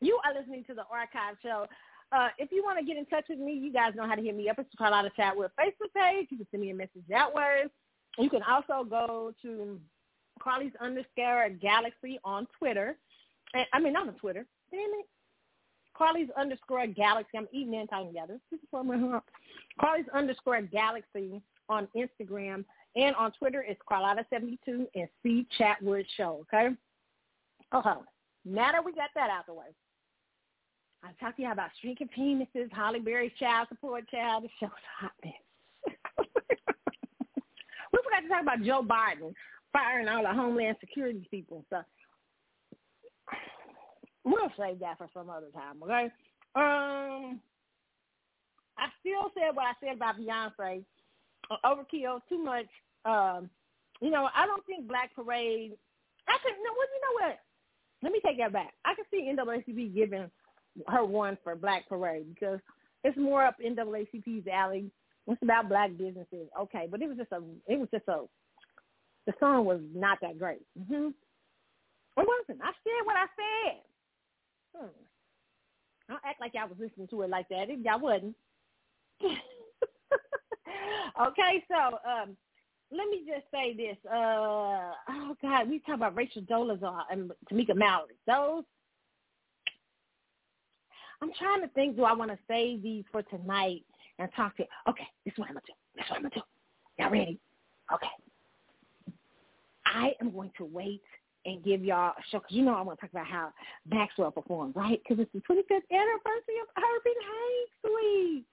[0.00, 1.66] you are listening to the Archive Show.
[2.12, 4.22] Uh, if you want to get in touch with me, you guys know how to
[4.22, 4.58] hit me up.
[4.58, 6.28] It's call out a chat with Facebook page.
[6.30, 7.64] You can send me a message that way.
[8.18, 9.78] You can also go to
[10.42, 12.96] Carly's underscore Galaxy on Twitter.
[13.54, 14.46] And, I mean, not on Twitter.
[14.70, 15.06] Damn it.
[15.96, 17.36] Carly's underscore Galaxy.
[17.36, 18.38] I'm eating and talking together.
[18.50, 19.20] This is my
[19.80, 22.64] Carly's underscore Galaxy on Instagram
[22.96, 23.64] and on Twitter.
[23.66, 26.46] It's Carlotta72 and C Chatwood Show.
[26.52, 26.74] Okay.
[27.72, 28.02] Oh,
[28.48, 29.66] now that we got that out the way,
[31.02, 34.44] I talked to you about shrinking penises, Halle Berry's child support child.
[34.44, 35.34] The show's hot mess.
[37.92, 39.32] we forgot to talk about Joe Biden
[39.72, 41.64] firing all the Homeland Security people.
[41.70, 41.82] So
[44.24, 46.10] we'll save that for some other time, okay?
[46.54, 47.40] Um,
[48.76, 50.84] I still said what I said about Beyonce.
[51.50, 52.66] Uh, overkill, too much.
[53.04, 53.48] Um,
[54.00, 55.72] you know, I don't think Black Parade.
[56.28, 56.70] I could no.
[56.76, 57.38] Well, you know what?
[58.02, 58.74] Let me take that back.
[58.84, 60.30] I can see NAACP giving
[60.86, 62.60] her one for Black Parade because
[63.04, 64.90] it's more up NAACP's alley.
[65.26, 67.42] It's about black businesses, okay, but it was just a.
[67.66, 68.22] It was just a.
[69.26, 70.62] The song was not that great.
[70.78, 71.08] Mm-hmm.
[71.08, 72.62] It wasn't.
[72.62, 73.82] I said what I said.
[74.74, 74.86] Hmm.
[76.08, 77.68] Don't act like I was listening to it like that.
[77.68, 78.34] If I wasn't.
[81.20, 82.36] okay, so um,
[82.90, 83.96] let me just say this.
[84.10, 88.14] Uh, oh God, we talk about Rachel Dolezal and Tamika Mallory.
[88.26, 88.64] Those.
[91.20, 91.96] I'm trying to think.
[91.96, 93.82] Do I want to save these for tonight
[94.18, 94.64] and talk to?
[94.88, 95.72] Okay, this is what I'm gonna do.
[95.96, 96.42] This is what I'm gonna do.
[96.98, 97.38] Y'all ready?
[97.92, 98.08] Okay.
[99.86, 101.02] I am going to wait
[101.46, 103.52] and give y'all a show because you know I want to talk about how
[103.90, 105.00] Maxwell performed, right?
[105.02, 108.44] Because it's the 25th anniversary of Urban Hang Suite.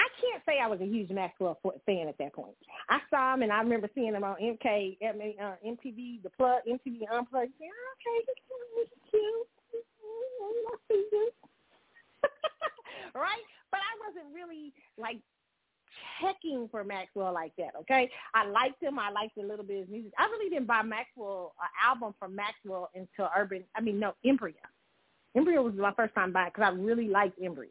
[0.00, 2.54] I can't say I was a huge Maxwell fan at that point.
[2.88, 7.00] I saw him and I remember seeing him on MK, uh, MTV, the plug, MTV
[7.12, 7.52] Unplugged.
[7.58, 8.26] Yeah, okay,
[8.74, 9.48] he's cute.
[13.14, 13.42] Right?
[13.70, 15.18] But I wasn't really like
[16.20, 18.10] checking for Maxwell like that, okay?
[18.34, 18.98] I liked him.
[18.98, 20.12] I liked a little bit of his music.
[20.18, 24.54] I really didn't buy Maxwell, an album from Maxwell until Urban, I mean, no, Embryo.
[25.34, 27.70] Embryo was my first time buying because I really liked Embryo.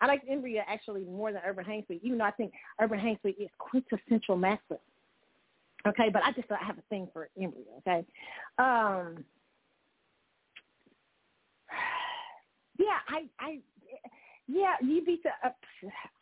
[0.00, 3.48] I like Embryo actually more than Urban Suite, even though I think Urban Suite is
[3.58, 4.80] quintessential Maxwell.
[5.86, 7.64] Okay, but I just I have a thing for Embryo.
[7.78, 8.04] Okay,
[8.58, 9.24] um,
[12.78, 13.60] yeah, I I
[14.52, 15.30] yeah, you beat the.
[15.44, 15.52] Uh,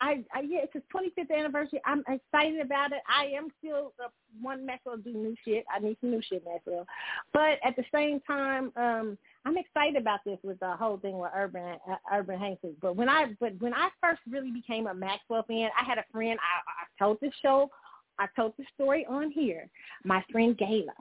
[0.02, 1.81] I, I yeah, it's his 25th anniversary.
[1.86, 2.98] I'm excited about it.
[3.08, 4.08] I am still the
[4.42, 5.65] one Maxwell do new shit.
[5.74, 6.86] I need some new shit, Maxwell.
[7.32, 9.16] But at the same time, um,
[9.48, 12.80] I'm excited about this with the whole thing with Urban uh, Urban Hang Suite.
[12.80, 16.04] But when I but when I first really became a Maxwell fan, I had a
[16.12, 16.38] friend.
[16.38, 17.70] I, I told this show,
[18.18, 19.68] I told the story on here.
[20.04, 20.92] My friend Gayla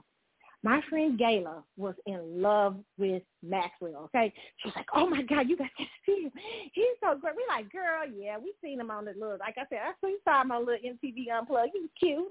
[0.63, 4.33] my friend Gayla was in love with Maxwell, okay?
[4.57, 6.31] She was like, oh, my God, you got to see him.
[6.73, 7.35] He's so great.
[7.37, 10.09] We're like, girl, yeah, we seen him on the little, like I said, I saw,
[10.25, 11.71] saw him on little MTV Unplugged.
[11.73, 12.19] He was cute.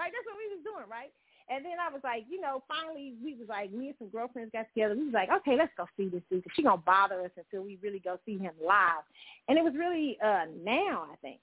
[0.00, 0.10] right?
[0.10, 1.12] That's what we was doing, right?
[1.48, 4.52] And then I was like, you know, finally we was like, me and some girlfriends
[4.52, 4.96] got together.
[4.96, 7.78] We was like, okay, let's go see this dude she to bother us until we
[7.82, 9.04] really go see him live.
[9.48, 11.38] And it was really uh now, I think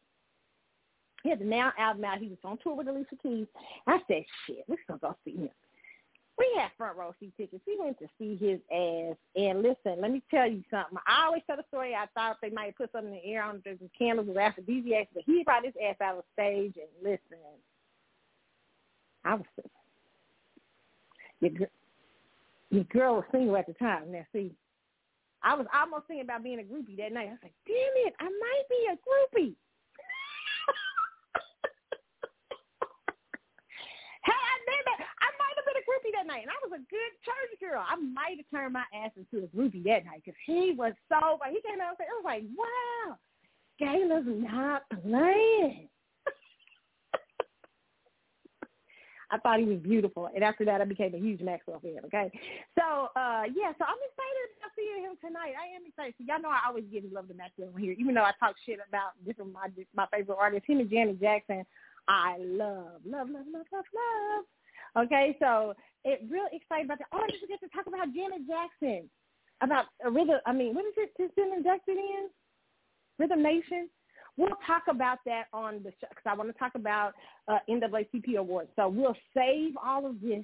[1.23, 2.19] he had the Now album out.
[2.19, 3.47] He was on tour with Alicia Keys.
[3.87, 5.49] I said, shit, going to go see him.
[6.37, 7.63] We had front row seat tickets.
[7.65, 9.15] We went to see his ass.
[9.35, 10.97] And listen, let me tell you something.
[11.07, 11.95] I always tell the story.
[11.95, 15.23] I thought they might put something in the air on the candles with aphrodisiacs, but
[15.25, 17.37] he brought his ass out of stage and listen.
[19.23, 19.45] I was
[21.51, 21.67] your,
[22.69, 24.11] your girl was single at the time.
[24.11, 24.55] Now see,
[25.43, 27.27] I was almost thinking about being a groupie that night.
[27.27, 29.55] I was like, damn it, I might be a groupie.
[34.23, 36.79] Had I been that, I might have been a groupie that night, and I was
[36.79, 37.83] a good church girl.
[37.83, 41.39] I might have turned my ass into a groupie that night because he was so.
[41.51, 43.19] He came out and said, it was like, wow,
[43.83, 45.89] Gayla's not playing.
[49.33, 52.05] I thought he was beautiful, and after that, I became a huge Maxwell fan.
[52.05, 52.29] Okay,
[52.77, 55.57] so uh yeah, so I'm excited about seeing him tonight.
[55.57, 56.13] I am excited.
[56.21, 58.77] So y'all know I always give love to Maxwell here, even though I talk shit
[58.77, 60.69] about different my my favorite artists.
[60.69, 61.65] Him and Janet Jackson,
[62.07, 64.45] I love, love, love, love, love, love.
[65.05, 65.73] Okay, so
[66.05, 67.09] it real excited about that.
[67.11, 69.09] Oh, I just get to talk about Janet Jackson,
[69.61, 70.37] about a rhythm.
[70.45, 71.09] I mean, what is it?
[71.17, 71.65] Just been in
[73.17, 73.89] Rhythm Nation.
[74.37, 77.13] We'll talk about that on the show because I want to talk about
[77.47, 78.69] uh, NAACP awards.
[78.75, 80.43] So we'll save all of this,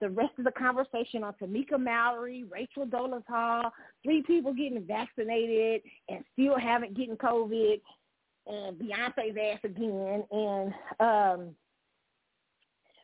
[0.00, 3.70] the rest of the conversation on Tamika Mallory, Rachel Dolezal,
[4.04, 7.80] three people getting vaccinated and still haven't getting COVID,
[8.46, 11.54] and Beyonce's ass again, and um,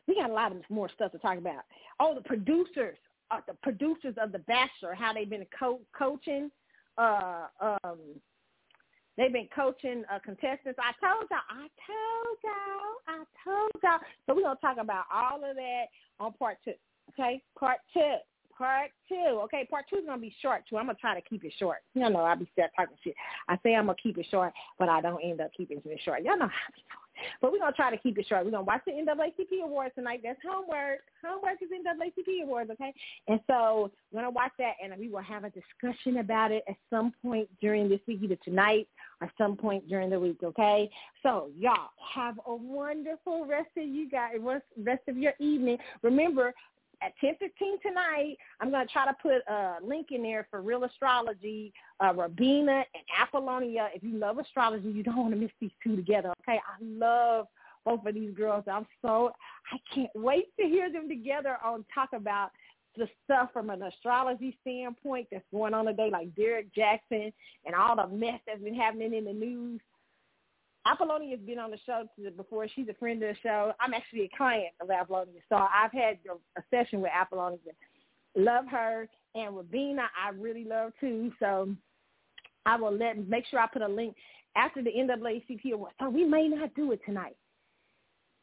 [0.07, 1.63] we got a lot of more stuff to talk about.
[1.99, 2.97] Oh, the producers,
[3.31, 6.51] uh, the producers of The Bachelor, how they've been co- coaching.
[6.97, 7.99] Uh, um,
[9.17, 10.79] they've been coaching uh, contestants.
[10.79, 13.99] I told y'all, I told y'all, I told y'all.
[14.25, 15.85] So we're gonna talk about all of that
[16.19, 16.73] on part two.
[17.13, 18.17] Okay, part two
[18.57, 19.39] part two.
[19.43, 20.77] Okay, part two is gonna be short too.
[20.77, 21.77] I'm gonna try to keep it short.
[21.93, 23.15] You know, I be still talking shit.
[23.47, 26.23] I say I'm gonna keep it short, but I don't end up keeping it short.
[26.23, 26.73] Y'all know how
[27.41, 28.45] but we're gonna try to keep it short.
[28.45, 30.21] We're gonna watch the NAACP awards tonight.
[30.23, 30.99] That's homework.
[31.23, 32.93] Homework is NAACP awards, okay?
[33.27, 36.75] And so we're gonna watch that, and we will have a discussion about it at
[36.89, 38.87] some point during this week, either tonight
[39.21, 40.89] or some point during the week, okay?
[41.23, 44.35] So y'all have a wonderful rest of you guys,
[44.77, 45.77] rest of your evening.
[46.03, 46.53] Remember,
[47.01, 50.83] at 10:15 tonight, I'm going to try to put a link in there for Real
[50.83, 53.89] Astrology, uh, Rabina and Apollonia.
[53.93, 56.33] If you love astrology, you don't want to miss these two together.
[56.43, 57.47] Okay, I love
[57.85, 58.63] both of these girls.
[58.71, 59.31] I'm so
[59.71, 62.51] I can't wait to hear them together on talk about
[62.97, 67.31] the stuff from an astrology standpoint that's going on today, like Derrick Jaxn
[67.65, 69.79] and all the mess that's been happening in the news.
[70.91, 72.03] Apollonia has been on the show
[72.35, 72.67] before.
[72.75, 73.73] She's a friend of the show.
[73.79, 76.19] I'm actually a client of Apollonia, so I've had
[76.57, 77.59] a session with Apollonia.
[78.35, 81.31] Love her, and Rabina I really love too.
[81.39, 81.69] So
[82.65, 84.15] I will let make sure I put a link
[84.55, 85.93] after the NAACP award.
[85.99, 87.35] So we may not do it tonight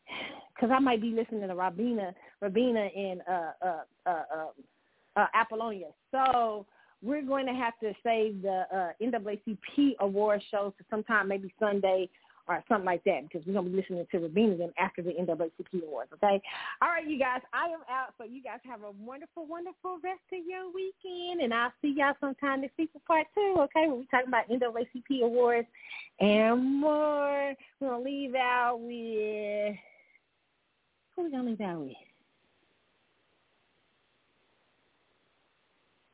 [0.55, 5.89] because I might be listening to Rabina, Rabina and uh, uh, uh, uh, uh, Apollonia.
[6.10, 6.66] So
[7.02, 12.08] we're going to have to save the uh, NAACP award show to sometime maybe Sunday
[12.47, 15.10] or something like that because we're going to be listening to Rabina then after the
[15.10, 16.40] NAACP awards, okay?
[16.82, 18.14] All right, you guys, I am out.
[18.18, 22.14] So you guys have a wonderful, wonderful rest of your weekend, and I'll see y'all
[22.20, 23.89] sometime this week for part two, okay?
[23.89, 25.68] When we're talking about NAACP awards
[26.20, 27.55] and more.
[27.81, 29.76] We're going to leave out with,
[31.16, 31.92] who are we going to leave out with?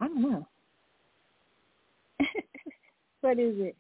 [0.01, 0.49] I don't know.
[3.21, 3.77] what is it?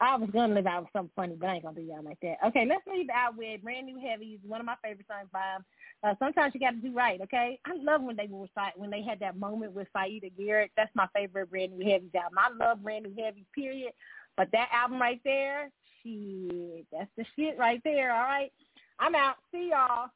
[0.00, 2.20] I was gonna live out with something funny, but I ain't gonna do y'all like
[2.22, 2.36] that.
[2.46, 4.38] Okay, let's leave out with brand new heavies.
[4.46, 5.64] One of my favorite songs by them.
[6.04, 7.20] Uh, sometimes you got to do right.
[7.20, 8.46] Okay, I love when they were
[8.76, 10.70] when they had that moment with Siedah Garrett.
[10.76, 12.38] That's my favorite brand new heavies album.
[12.38, 13.44] I love brand new heavies.
[13.54, 13.92] Period.
[14.36, 15.70] But that album right there,
[16.02, 18.12] shit, that's the shit right there.
[18.12, 18.52] All right,
[19.00, 19.36] I'm out.
[19.50, 20.10] See y'all.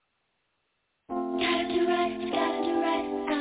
[1.09, 3.32] Gotta do right, gotta do right.